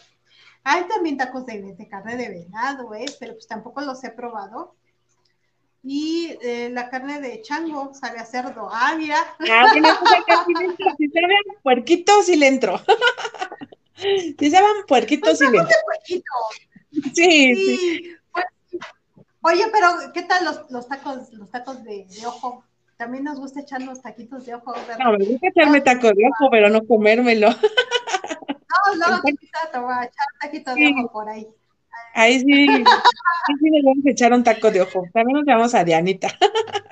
Hay 0.64 0.84
también 0.84 1.16
tacos 1.16 1.46
de, 1.46 1.88
carne 1.88 2.16
de 2.16 2.28
venado, 2.28 2.94
¿eh? 2.94 3.06
pero 3.20 3.34
pues 3.34 3.46
tampoco 3.46 3.80
los 3.80 4.02
he 4.04 4.10
probado. 4.10 4.74
Y 5.84 6.36
eh, 6.42 6.70
la 6.70 6.88
carne 6.90 7.20
de 7.20 7.42
chango 7.42 7.92
sabe 7.92 8.20
a 8.20 8.24
cerdo. 8.24 8.68
Ah, 8.70 8.94
mira. 8.96 9.18
Ah, 9.50 9.66
bueno, 9.72 9.88
pues 10.00 10.94
si 10.96 11.08
saben 11.08 11.62
puerquitos 11.62 12.28
y 12.28 12.36
le 12.36 12.46
entro. 12.46 12.80
Si 14.38 14.50
saben 14.50 14.86
puerquitos 14.86 15.40
y 15.40 15.50
le 15.50 15.58
entro. 15.58 15.76
Sí, 16.02 16.22
sí. 17.14 17.54
sí. 17.54 18.16
Pues, 18.32 18.46
oye, 19.42 19.64
pero 19.72 19.88
¿qué 20.12 20.22
tal 20.22 20.44
los, 20.44 20.70
los 20.70 20.88
tacos, 20.88 21.32
los 21.32 21.50
tacos 21.50 21.82
de, 21.84 22.06
de 22.08 22.26
ojo? 22.26 22.64
También 22.96 23.24
nos 23.24 23.38
gusta 23.38 23.60
echarnos 23.60 24.00
taquitos 24.02 24.46
de 24.46 24.54
ojo. 24.54 24.72
¿verdad? 24.72 24.98
No, 24.98 25.18
me 25.18 25.24
gusta 25.24 25.48
echarme 25.48 25.80
tacos 25.80 26.12
de 26.14 26.24
ojo, 26.26 26.50
pero 26.50 26.68
no 26.68 26.86
comérmelo. 26.86 27.48
No, 27.50 28.96
no, 28.96 29.22
te 29.72 29.78
voy 29.78 29.92
a 29.92 30.04
echar 30.04 30.26
taquitos 30.40 30.74
de 30.74 30.88
ojo 30.88 31.12
por 31.12 31.28
ahí. 31.28 31.46
Ahí 32.14 32.40
sí, 32.40 32.68
ahí 32.68 33.54
sí 33.60 33.70
nos 33.70 33.82
vamos 33.84 34.06
a 34.06 34.10
echar 34.10 34.32
un 34.32 34.44
taco 34.44 34.70
de 34.70 34.82
ojo. 34.82 35.04
También 35.12 35.38
nos 35.38 35.46
llamamos 35.46 35.74
a 35.74 35.84
Dianita. 35.84 36.28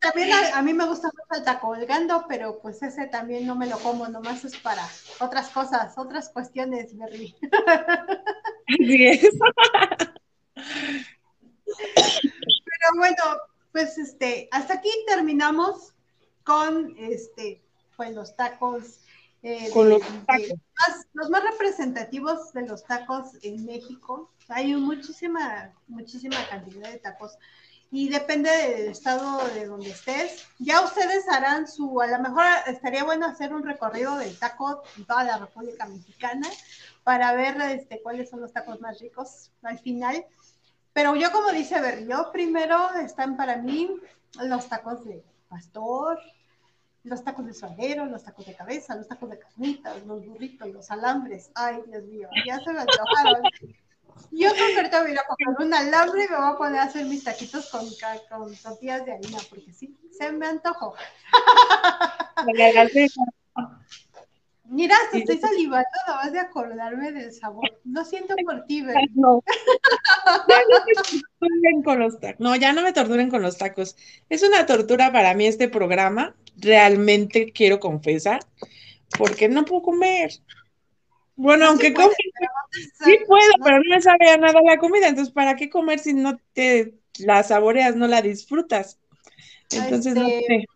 También 0.00 0.30
a, 0.54 0.62
mí 0.62 0.72
me 0.72 0.86
gusta 0.86 1.08
mucho 1.08 1.40
el 1.40 1.44
taco 1.44 1.68
colgando, 1.68 2.24
pero 2.28 2.60
pues 2.60 2.82
ese 2.82 3.06
también 3.06 3.46
no 3.46 3.56
me 3.56 3.66
lo 3.66 3.78
como, 3.80 4.06
nomás 4.06 4.44
es 4.44 4.56
para 4.58 4.86
otras 5.18 5.48
cosas, 5.48 5.98
otras 5.98 6.28
cuestiones, 6.28 6.96
Berry. 6.96 7.34
Así 8.68 9.06
es. 9.06 9.30
Pero 11.64 12.96
bueno, 12.96 13.22
pues 13.72 13.98
este, 13.98 14.48
hasta 14.52 14.74
aquí 14.74 14.90
terminamos 15.06 15.94
con 16.44 16.94
este, 16.98 17.62
pues 17.96 18.14
los 18.14 18.36
tacos. 18.36 19.00
Eh, 19.42 19.70
con 19.72 19.88
los, 19.88 20.00
tacos. 20.26 20.54
los 21.12 21.30
más 21.30 21.42
representativos 21.44 22.52
de 22.52 22.66
los 22.66 22.84
tacos 22.84 23.32
en 23.42 23.66
México. 23.66 24.32
Hay 24.48 24.74
muchísima, 24.74 25.72
muchísima 25.88 26.36
cantidad 26.48 26.90
de 26.90 26.98
tacos 26.98 27.36
y 27.90 28.08
depende 28.08 28.50
del 28.50 28.88
estado 28.88 29.46
de 29.48 29.66
donde 29.66 29.90
estés. 29.90 30.46
Ya 30.58 30.82
ustedes 30.82 31.28
harán 31.28 31.66
su, 31.66 32.00
a 32.00 32.06
lo 32.06 32.18
mejor 32.18 32.44
estaría 32.66 33.04
bueno 33.04 33.26
hacer 33.26 33.54
un 33.54 33.64
recorrido 33.64 34.16
del 34.16 34.38
taco 34.38 34.82
en 34.96 35.06
toda 35.06 35.24
la 35.24 35.38
República 35.38 35.86
Mexicana 35.86 36.48
para 37.02 37.32
ver 37.32 37.60
este, 37.62 38.02
cuáles 38.02 38.28
son 38.28 38.40
los 38.40 38.52
tacos 38.52 38.80
más 38.80 39.00
ricos 39.00 39.50
al 39.62 39.78
final. 39.78 40.24
Pero 40.92 41.16
yo, 41.16 41.30
como 41.32 41.50
dice 41.50 41.76
yo 42.08 42.30
primero 42.32 42.92
están 42.94 43.36
para 43.36 43.56
mí 43.56 43.90
los 44.42 44.68
tacos 44.68 45.04
de 45.04 45.24
pastor, 45.48 46.18
los 47.04 47.24
tacos 47.24 47.46
de 47.46 47.54
suadero, 47.54 48.04
los 48.04 48.24
tacos 48.24 48.44
de 48.44 48.54
cabeza, 48.54 48.94
los 48.96 49.08
tacos 49.08 49.30
de 49.30 49.38
carnitas, 49.38 50.04
los 50.04 50.26
burritos, 50.26 50.68
los 50.68 50.90
alambres. 50.90 51.50
Ay, 51.54 51.82
Dios 51.86 52.04
mío, 52.04 52.28
ya 52.46 52.58
se 52.60 52.72
me 52.72 52.80
antojaron. 52.80 53.42
Yo 54.30 54.50
creo 54.52 54.68
que 54.68 54.76
ahorita 54.76 55.00
voy 55.00 55.10
a 55.10 55.12
ir 55.12 55.18
a 55.18 55.26
coger 55.26 55.66
un 55.66 55.74
alambre 55.74 56.24
y 56.24 56.28
me 56.28 56.36
voy 56.36 56.50
a 56.50 56.56
poner 56.56 56.80
a 56.80 56.84
hacer 56.84 57.06
mis 57.06 57.24
taquitos 57.24 57.70
con, 57.70 57.86
con 58.28 58.54
tortillas 58.56 59.04
de 59.04 59.12
harina, 59.12 59.38
porque 59.48 59.72
sí, 59.72 59.96
se 60.16 60.30
me 60.32 60.46
antojó. 60.46 60.94
Mira, 64.70 64.94
estoy 65.14 65.38
salivando 65.38 65.88
nada 66.06 66.24
más 66.24 66.32
de 66.32 66.40
acordarme 66.40 67.12
del 67.12 67.32
sabor. 67.32 67.64
Lo 67.84 68.04
siento 68.04 68.34
por 68.44 68.66
ti, 68.66 68.82
¿verdad? 68.82 69.00
No. 69.14 69.42
no, 72.38 72.56
ya 72.56 72.72
no 72.72 72.82
me 72.82 72.92
torturen 72.92 73.30
con 73.30 73.42
los 73.42 73.56
tacos. 73.56 73.96
Es 74.28 74.42
una 74.42 74.66
tortura 74.66 75.10
para 75.10 75.34
mí 75.34 75.46
este 75.46 75.68
programa, 75.68 76.34
realmente 76.56 77.52
quiero 77.52 77.80
confesar, 77.80 78.40
porque 79.16 79.48
no 79.48 79.64
puedo 79.64 79.82
comer. 79.82 80.32
Bueno, 81.38 81.66
aunque 81.66 81.94
sí 81.94 83.18
puedo, 83.28 83.52
pero 83.62 83.76
no 83.76 83.94
me 83.94 84.02
sabe 84.02 84.28
a 84.28 84.36
nada 84.36 84.60
la 84.60 84.76
comida, 84.76 85.06
entonces 85.06 85.32
¿para 85.32 85.54
qué 85.54 85.70
comer 85.70 86.00
si 86.00 86.12
no 86.12 86.36
te 86.52 86.98
la 87.20 87.44
saboreas, 87.44 87.94
no 87.94 88.08
la 88.08 88.20
disfrutas? 88.20 88.98
Entonces 89.70 90.16
no 90.16 90.26
sé, 90.26 90.38
este, 90.38 90.66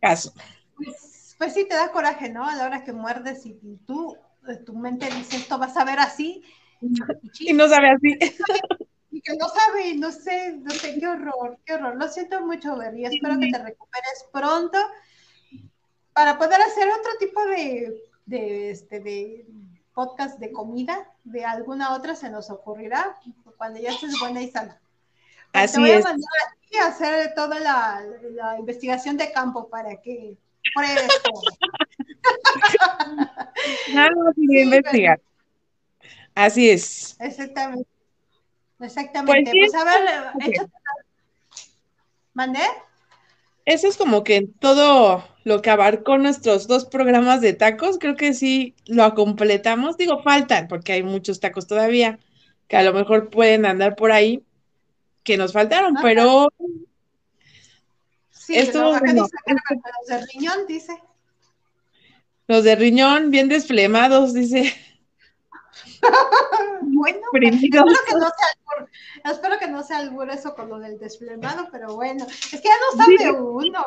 caso. 0.00 0.32
Pues, 0.76 1.34
pues 1.36 1.54
sí 1.54 1.66
te 1.68 1.74
da 1.74 1.90
coraje, 1.90 2.28
¿no? 2.28 2.48
A 2.48 2.54
la 2.54 2.66
hora 2.66 2.84
que 2.84 2.92
muerdes 2.92 3.44
y, 3.46 3.58
tú, 3.84 4.16
eh, 4.48 4.58
tu 4.64 4.74
mente 4.74 5.06
dice, 5.06 5.38
esto 5.38 5.58
va 5.58 5.66
a 5.66 5.74
saber 5.74 5.98
así. 5.98 6.42
Y, 7.40 7.52
no 7.52 7.68
sabe 7.68 7.90
así. 7.90 8.16
Y 9.10 9.20
que 9.20 9.36
no 9.36 9.48
sabe, 9.48 9.94
no 9.96 10.12
sé, 10.12 10.56
no 10.56 10.70
sé, 10.70 10.98
qué 11.00 11.06
horror, 11.06 11.58
qué 11.66 11.74
horror. 11.74 11.96
Lo 11.96 12.08
siento 12.08 12.40
mucho, 12.46 12.76
Berry. 12.76 13.06
Espero 13.06 13.38
que 13.40 13.50
te 13.50 13.58
recuperes 13.58 14.24
pronto 14.32 14.78
para 16.12 16.38
poder 16.38 16.62
hacer 16.62 16.88
otro 16.88 17.10
tipo 17.18 17.44
de, 17.44 18.02
de, 18.24 18.70
este, 18.70 19.00
de 19.00 19.44
podcast 19.94 20.38
de 20.38 20.52
comida. 20.52 21.08
De 21.24 21.44
alguna 21.44 21.94
otra 21.94 22.14
se 22.14 22.30
nos 22.30 22.50
ocurrirá 22.50 23.18
cuando 23.56 23.80
ya 23.80 23.90
estés 23.90 24.18
buena 24.18 24.42
y 24.42 24.50
sana. 24.50 24.80
Así 25.52 25.74
te 25.74 25.80
voy 25.80 25.90
a 25.90 26.00
mandar 26.00 26.28
a 26.80 26.86
hacer 26.86 27.34
toda 27.34 27.60
la, 27.60 28.02
la 28.30 28.58
investigación 28.58 29.16
de 29.18 29.30
campo 29.30 29.68
para 29.68 30.00
que 30.00 30.38
Nada 33.92 34.32
sin 34.34 34.56
investigar. 34.56 35.20
Así 36.34 36.70
es. 36.70 37.16
Exactamente. 37.20 37.88
Exactamente. 38.80 39.50
Pues, 39.50 39.70
pues 39.72 39.74
a 39.74 39.84
ver, 39.84 40.32
hecho... 40.40 40.70
¿Mandé? 42.32 42.62
Eso 43.64 43.86
es 43.86 43.96
como 43.96 44.24
que 44.24 44.48
todo 44.58 45.24
lo 45.44 45.62
que 45.62 45.70
abarcó 45.70 46.18
nuestros 46.18 46.66
dos 46.66 46.84
programas 46.84 47.40
de 47.40 47.52
tacos, 47.52 47.98
creo 47.98 48.16
que 48.16 48.34
sí 48.34 48.74
lo 48.86 49.14
completamos. 49.14 49.96
Digo, 49.96 50.22
faltan, 50.22 50.68
porque 50.68 50.92
hay 50.92 51.02
muchos 51.02 51.40
tacos 51.40 51.66
todavía 51.66 52.18
que 52.68 52.76
a 52.76 52.82
lo 52.82 52.92
mejor 52.92 53.30
pueden 53.30 53.66
andar 53.66 53.96
por 53.96 54.12
ahí 54.12 54.42
que 55.22 55.36
nos 55.36 55.52
faltaron, 55.52 55.94
pero 56.02 56.48
Sí, 58.44 58.56
Esto, 58.56 58.90
los 58.90 59.00
de 60.08 60.26
riñón, 60.32 60.66
dice. 60.66 60.98
Los 62.48 62.64
de 62.64 62.74
riñón, 62.74 63.30
bien 63.30 63.48
desplemados, 63.48 64.34
dice. 64.34 64.74
bueno, 66.92 67.20
espero 67.32 67.96
que, 68.06 68.14
no 68.14 68.20
sea 68.20 68.46
albur, 68.54 68.90
espero 69.24 69.58
que 69.58 69.68
no 69.68 69.82
sea 69.82 69.98
albur 69.98 70.30
eso 70.30 70.54
con 70.54 70.68
lo 70.68 70.78
del 70.78 70.98
desplemado, 70.98 71.68
pero 71.72 71.94
bueno, 71.94 72.26
es 72.26 72.60
que 72.60 72.68
ya 72.68 72.74
no 72.96 73.04
sabe 73.04 73.32
uno. 73.32 73.84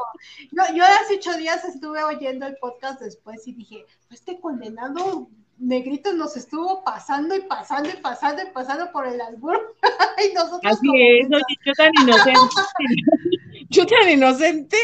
Yo, 0.51 0.63
yo 0.75 0.83
hace 0.83 1.15
ocho 1.15 1.37
días 1.37 1.63
estuve 1.65 2.03
oyendo 2.03 2.45
el 2.45 2.57
podcast 2.57 3.01
después 3.01 3.47
y 3.47 3.53
dije, 3.53 3.85
este 4.09 4.39
condenado 4.39 5.29
negrito 5.57 6.13
nos 6.13 6.35
estuvo 6.35 6.83
pasando 6.83 7.35
y 7.35 7.41
pasando 7.41 7.89
y 7.89 8.01
pasando 8.01 8.41
y 8.43 8.51
pasando 8.51 8.91
por 8.91 9.07
el 9.07 9.19
albur. 9.21 9.75
y 10.29 10.33
nosotros 10.33 10.61
Así 10.65 10.89
es, 10.95 11.27
yo 11.29 11.73
tan 11.73 11.91
inocente. 12.01 12.61
yo 13.69 13.85
tan 13.85 14.09
inocente. 14.09 14.77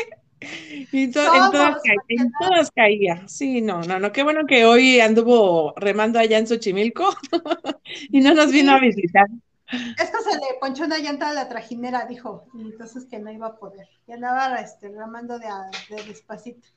Y 0.91 1.03
en, 1.03 1.11
todas 1.11 2.71
caía, 2.71 3.27
Sí, 3.27 3.61
no, 3.61 3.81
no, 3.83 3.99
no. 3.99 4.11
Qué 4.11 4.23
bueno 4.23 4.47
que 4.47 4.65
hoy 4.65 4.99
anduvo 4.99 5.73
remando 5.77 6.17
allá 6.17 6.39
en 6.39 6.47
Xochimilco 6.47 7.15
y 8.09 8.21
no 8.21 8.33
nos 8.33 8.51
vino 8.51 8.71
a 8.71 8.79
visitar. 8.79 9.27
Es 9.71 10.09
que 10.09 10.21
se 10.23 10.35
le 10.37 10.59
ponchó 10.59 10.83
una 10.83 10.97
llanta 10.97 11.29
a 11.29 11.33
la 11.33 11.47
trajinera, 11.47 12.05
dijo, 12.05 12.47
y 12.55 12.61
entonces 12.61 13.05
que 13.05 13.19
no 13.19 13.31
iba 13.31 13.47
a 13.47 13.55
poder. 13.57 13.87
Y 14.07 14.13
andaba 14.13 14.55
este, 14.55 14.89
ramando 14.89 15.37
de, 15.37 15.47
de 15.89 16.03
despacito. 16.03 16.67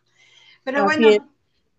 Pero 0.63 0.85
bueno, 0.85 1.09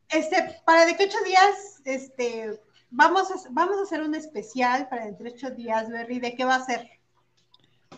este, 0.10 0.62
para 0.66 0.86
de 0.86 0.98
que 0.98 1.06
ocho 1.06 1.18
días, 1.26 1.82
este, 1.86 2.60
vamos 2.90 3.30
a, 3.32 3.36
vamos 3.52 3.78
a 3.78 3.84
hacer 3.84 4.02
un 4.02 4.16
especial 4.16 4.90
para 4.90 5.06
dentro 5.06 5.26
de 5.26 5.32
ocho 5.32 5.52
días, 5.52 5.90
Berry. 5.90 6.20
¿De 6.20 6.36
qué 6.36 6.46
va 6.46 6.56
a 6.56 6.66
ser? 6.66 6.90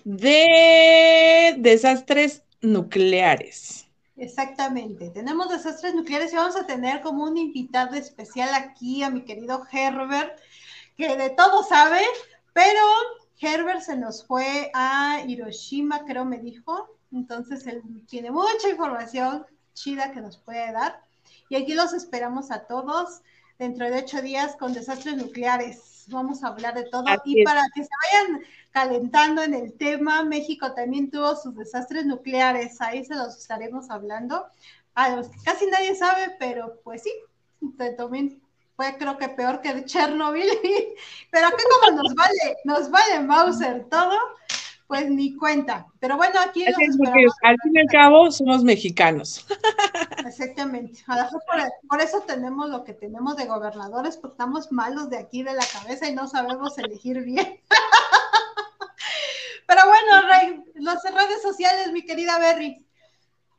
De 0.04 1.56
desastres 1.58 2.44
nucleares. 2.62 3.88
Exactamente, 4.16 5.12
tenemos 5.12 5.50
desastres 5.50 5.94
nucleares 5.94 6.34
y 6.34 6.38
vamos 6.38 6.56
a 6.56 6.66
tener 6.66 7.02
como 7.02 7.24
un 7.24 7.38
invitado 7.38 7.96
especial 7.96 8.50
aquí 8.56 9.04
a 9.04 9.12
mi 9.12 9.24
querido 9.26 9.64
Herbert, 9.72 10.40
que 10.96 11.16
de 11.16 11.30
todo 11.30 11.64
sabe, 11.64 12.02
pero 12.54 12.82
Herbert 13.40 13.82
se 13.82 13.96
nos 13.96 14.26
fue 14.26 14.72
a 14.74 15.22
Hiroshima, 15.28 16.04
creo 16.06 16.26
me 16.26 16.40
dijo, 16.40 16.98
entonces 17.12 17.68
él 17.68 17.84
tiene 18.08 18.32
mucha 18.32 18.70
información 18.70 19.46
chida 19.74 20.12
que 20.12 20.22
nos 20.22 20.38
puede 20.38 20.72
dar. 20.72 21.04
Y 21.50 21.56
aquí 21.56 21.76
los 21.76 21.94
esperamos 21.94 22.52
a 22.52 22.66
todos 22.66 23.22
dentro 23.60 23.90
de 23.90 24.00
ocho 24.00 24.22
días 24.22 24.56
con 24.56 24.74
desastres 24.74 25.16
nucleares. 25.16 26.06
Vamos 26.08 26.44
a 26.44 26.48
hablar 26.48 26.74
de 26.74 26.86
todo. 26.90 27.04
y 27.26 27.44
para 27.44 27.64
que 27.74 27.84
se 27.84 27.90
vayan 28.12 28.42
calentando 28.78 29.42
en 29.42 29.56
el 29.56 29.74
tema, 29.74 30.24
México 30.24 30.72
también 30.74 31.10
tuvo 31.10 31.36
sus 31.36 31.56
desastres 31.56 32.06
nucleares. 32.06 32.80
Ahí 32.80 33.04
se 33.04 33.16
los 33.16 33.36
estaremos 33.36 33.90
hablando. 33.90 34.46
A 34.94 35.10
los 35.16 35.30
que 35.30 35.38
casi 35.44 35.66
nadie 35.66 35.96
sabe, 35.96 36.36
pero 36.38 36.80
pues 36.84 37.02
sí, 37.02 37.12
también 37.98 38.40
fue 38.76 38.96
creo 39.00 39.18
que 39.18 39.30
peor 39.30 39.62
que 39.62 39.84
Chernobyl. 39.84 40.48
pero 41.32 41.50
que 41.50 41.64
como 41.82 42.04
nos 42.04 42.14
vale, 42.14 42.58
nos 42.66 42.92
vale 42.92 43.20
Mauser 43.22 43.86
todo, 43.90 44.16
pues 44.86 45.10
ni 45.10 45.36
cuenta. 45.36 45.88
Pero 46.00 46.16
bueno, 46.16 46.40
aquí 46.40 46.64
al 46.64 46.76
fin 46.76 47.74
y 47.74 47.80
al 47.80 47.88
cabo 47.92 48.30
somos 48.30 48.64
mexicanos. 48.64 49.44
Exactamente. 50.28 51.04
Por, 51.90 52.00
eso 52.00 52.22
tenemos 52.28 52.70
lo 52.70 52.84
que 52.84 52.94
tenemos 52.94 53.38
de 53.38 53.46
gobernadores, 53.46 54.18
porque 54.18 54.34
estamos 54.34 54.72
malos 54.72 55.10
de 55.10 55.18
aquí 55.18 55.42
de 55.42 55.54
la 55.54 55.66
cabeza 55.66 56.08
y 56.08 56.14
no 56.14 56.28
sabemos 56.28 56.78
elegir 56.78 57.24
bien. 57.24 57.60
Pero 59.68 59.82
bueno, 59.86 60.28
Rey, 60.28 60.64
las 60.76 61.04
redes 61.04 61.42
sociales, 61.42 61.92
mi 61.92 62.04
querida 62.04 62.40
Berry. 62.40 62.84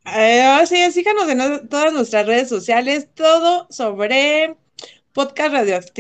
Eh, 0.07 0.65
sí, 0.67 0.91
síganos 0.91 1.29
en 1.29 1.69
todas 1.69 1.93
nuestras 1.93 2.27
redes 2.27 2.49
sociales, 2.49 3.09
todo 3.15 3.67
sobre 3.71 4.57
podcast 5.13 5.55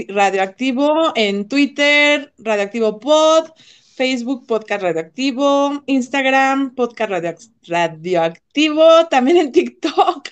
radioactivo 0.09 1.13
en 1.15 1.47
Twitter, 1.47 2.33
radioactivo 2.39 2.99
pod, 2.99 3.51
Facebook 3.97 4.47
Podcast 4.47 4.83
Radioactivo, 4.83 5.83
Instagram 5.87 6.75
Podcast 6.77 7.43
Radioactivo, 7.67 9.07
también 9.09 9.37
en 9.39 9.53
TikTok, 9.53 10.29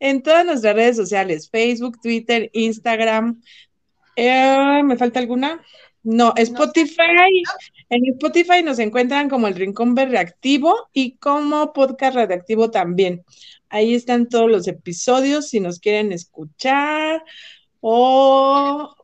en 0.00 0.22
todas 0.22 0.44
nuestras 0.44 0.74
redes 0.74 0.96
sociales, 0.96 1.48
Facebook, 1.48 2.00
Twitter, 2.02 2.50
Instagram. 2.52 3.40
Eh, 4.16 4.82
¿Me 4.84 4.96
falta 4.96 5.20
alguna? 5.20 5.64
No, 6.02 6.34
Spotify. 6.36 7.44
En 7.88 8.06
Spotify 8.14 8.62
nos 8.62 8.78
encuentran 8.78 9.28
como 9.28 9.46
el 9.46 9.54
Rincón 9.54 9.96
Reactivo 9.96 10.88
y 10.92 11.16
como 11.16 11.72
Podcast 11.72 12.16
Radioactivo 12.16 12.70
también. 12.70 13.24
Ahí 13.68 13.94
están 13.94 14.28
todos 14.28 14.50
los 14.50 14.68
episodios 14.68 15.48
si 15.48 15.60
nos 15.60 15.80
quieren 15.80 16.12
escuchar 16.12 17.22
o 17.80 18.94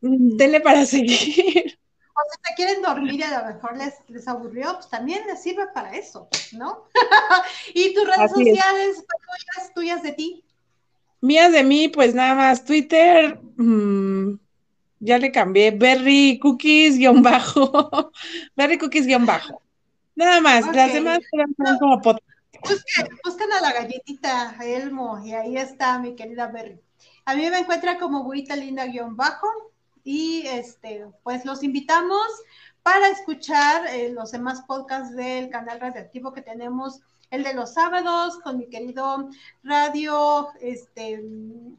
denle 0.00 0.60
para 0.60 0.86
seguir. 0.86 1.78
O 2.16 2.20
si 2.30 2.42
te 2.42 2.54
quieren 2.56 2.80
dormir 2.80 3.14
y 3.14 3.22
a 3.22 3.40
lo 3.40 3.54
mejor 3.54 3.76
les, 3.76 3.94
les 4.08 4.28
aburrió, 4.28 4.74
pues 4.74 4.88
también 4.88 5.26
les 5.26 5.42
sirve 5.42 5.66
para 5.74 5.96
eso, 5.96 6.28
¿no? 6.52 6.84
y 7.74 7.92
tus 7.92 8.04
redes 8.06 8.30
sociales, 8.30 9.04
tuyas, 9.04 9.74
tuyas 9.74 10.02
de 10.02 10.12
ti. 10.12 10.44
Mías 11.20 11.52
de 11.52 11.64
mí, 11.64 11.88
pues 11.88 12.14
nada 12.14 12.34
más 12.34 12.64
Twitter, 12.64 13.40
mmm, 13.56 14.34
ya 15.04 15.18
le 15.18 15.30
cambié, 15.30 15.70
Berry 15.70 16.38
Cookies 16.40 16.96
guion 16.96 17.22
bajo, 17.22 18.10
Berry 18.56 18.78
Cookies 18.78 19.06
guion 19.06 19.26
bajo. 19.26 19.60
Nada 20.16 20.40
más, 20.40 20.64
las 20.74 20.92
demás 20.92 21.18
son 21.30 21.78
como 21.78 21.96
busquen, 21.98 23.18
busquen, 23.24 23.52
a 23.52 23.60
la 23.60 23.72
galletita 23.72 24.56
Elmo 24.62 25.20
y 25.22 25.34
ahí 25.34 25.58
está 25.58 25.98
mi 25.98 26.14
querida 26.14 26.46
Berry. 26.46 26.80
A 27.26 27.34
mí 27.34 27.50
me 27.50 27.58
encuentra 27.58 27.98
como 27.98 28.24
Buita 28.24 28.56
Linda 28.56 28.86
guion 28.86 29.16
bajo 29.16 29.46
y 30.04 30.46
este, 30.46 31.04
pues 31.22 31.44
los 31.44 31.62
invitamos 31.62 32.26
para 32.82 33.08
escuchar 33.08 33.86
eh, 33.88 34.10
los 34.10 34.32
demás 34.32 34.62
podcasts 34.66 35.14
del 35.14 35.50
canal 35.50 35.80
radioactivo 35.80 36.32
que 36.32 36.42
tenemos, 36.42 37.00
el 37.30 37.44
de 37.44 37.54
los 37.54 37.74
sábados 37.74 38.38
con 38.40 38.58
mi 38.58 38.68
querido 38.68 39.28
Radio, 39.62 40.48
este, 40.60 41.22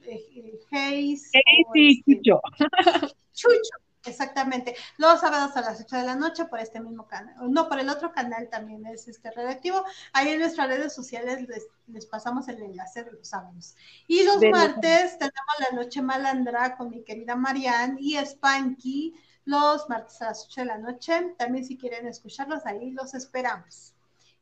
eh, 0.04 0.60
Hayes. 0.72 1.32
Hey, 1.34 1.64
este, 1.74 2.22
Chucho. 2.22 2.42
Chucho. 3.34 3.86
Exactamente. 4.06 4.76
Los 4.98 5.22
sábados 5.22 5.56
a 5.58 5.62
las 5.62 5.82
8 5.82 5.96
de 5.96 6.04
la 6.04 6.16
noche 6.16 6.46
por 6.46 6.60
este 6.60 6.80
mismo 6.80 7.08
canal. 7.08 7.36
No, 7.52 7.68
por 7.68 7.80
el 7.80 7.90
otro 7.90 8.12
canal 8.12 8.50
también 8.50 8.86
es 8.86 9.08
este 9.08 9.32
redactivo. 9.32 9.84
Ahí 10.14 10.30
en 10.30 10.40
nuestras 10.40 10.68
redes 10.68 10.94
sociales 10.94 11.48
les, 11.88 12.06
pasamos 12.06 12.48
el 12.48 12.62
enlace 12.62 13.04
de 13.04 13.12
los 13.12 13.28
sábados. 13.28 13.76
Y 14.08 14.24
los 14.24 14.38
martes 14.52 15.18
tenemos 15.18 15.56
la 15.60 15.76
noche 15.76 16.02
malandra 16.02 16.78
con 16.78 16.90
mi 16.90 17.04
querida 17.04 17.36
Marianne 17.36 17.98
y 18.00 18.16
Spanky. 18.18 19.16
Los 19.46 19.90
martes 19.90 20.22
a 20.22 20.26
las 20.26 20.46
8 20.46 20.62
de 20.62 20.66
la 20.66 20.78
noche. 20.78 21.36
También 21.38 21.66
si 21.66 21.78
quieren 21.78 22.08
escucharlos 22.08 22.66
ahí, 22.66 22.92
los 22.92 23.14
esperamos. 23.16 23.95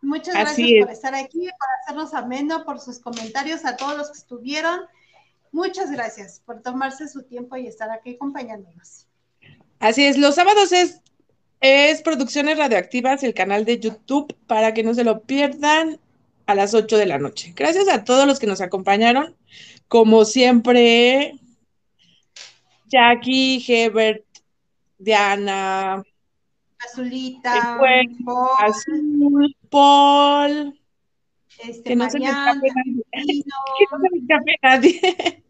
Muchas 0.04 0.36
gracias 0.36 0.86
por 0.86 0.92
estar 0.92 1.16
aquí, 1.16 1.40
por 1.40 1.68
hacernos 1.82 2.14
ameno, 2.14 2.66
por 2.66 2.80
sus 2.80 3.00
comentarios 3.00 3.64
a 3.64 3.78
todos 3.78 3.98
los 3.98 4.12
que 4.12 4.18
estuvieron. 4.18 4.82
Muchas 5.54 5.90
gracias 5.92 6.42
por 6.46 6.62
tomarse 6.62 7.08
su 7.08 7.24
tiempo 7.24 7.56
y 7.56 7.68
estar 7.68 7.90
aquí 7.90 8.16
acompañándonos. 8.16 9.08
Así 9.80 10.04
es, 10.04 10.18
los 10.18 10.36
sábados 10.36 10.74
es, 10.74 11.02
es 11.62 12.02
Producciones 12.02 12.58
Radioactivas, 12.58 13.24
el 13.24 13.34
canal 13.34 13.64
de 13.64 13.80
YouTube, 13.80 14.36
para 14.46 14.74
que 14.74 14.84
no 14.84 14.94
se 14.94 15.06
lo 15.06 15.22
pierdan 15.22 16.00
a 16.48 16.56
las 16.56 16.74
8 16.74 16.98
de 16.98 17.06
la 17.06 17.18
noche. 17.18 17.54
Gracias 17.56 17.88
a 17.88 18.04
todos 18.04 18.28
los 18.28 18.40
que 18.40 18.48
nos 18.48 18.60
acompañaron. 18.60 19.38
Como 19.88 20.26
siempre, 20.26 21.36
Jackie, 22.88 23.64
Hebert, 23.66 24.26
Diana, 24.98 26.04
Azulita, 26.86 27.78
Paul, 27.80 28.50
Azul, 28.60 29.56
Paul, 29.70 30.80
este, 31.60 31.84
que 31.84 31.96
no 31.96 32.10
se 32.10 32.20
me 32.20 32.26
que 32.26 32.32
no 33.92 34.00
se 34.00 34.10
me 34.12 34.20
escape 34.20 34.56
nadie. 34.62 35.44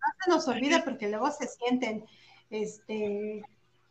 No 0.00 0.24
se 0.24 0.30
nos 0.30 0.48
olvida 0.48 0.84
porque 0.84 1.08
luego 1.08 1.30
se 1.30 1.46
sienten, 1.48 2.04
este, 2.50 3.42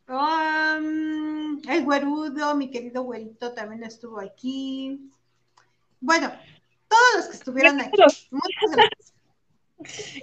Um, 0.10 1.60
el 1.68 1.84
güerudo, 1.84 2.56
mi 2.56 2.72
querido 2.72 3.04
güerito, 3.04 3.54
también 3.54 3.84
estuvo 3.84 4.22
aquí. 4.22 5.12
Bueno, 6.00 6.32
todos 6.88 7.16
los 7.18 7.26
que 7.26 7.36
estuvieron 7.36 7.82
aquí. 7.82 7.92
Muchas 8.32 8.72
gracias. 8.72 9.14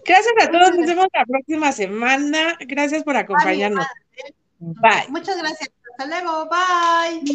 Gracias 0.05 0.35
a 0.41 0.51
todos, 0.51 0.75
nos 0.75 0.87
vemos 0.87 1.07
la 1.13 1.27
próxima 1.27 1.73
semana. 1.73 2.57
Gracias 2.61 3.05
por 3.05 3.17
acompañarnos. 3.17 3.87
Bye. 4.59 5.09
Muchas 5.11 5.37
gracias. 5.37 5.71
Hasta 5.97 6.07
luego. 6.07 6.49
Bye. 6.49 7.35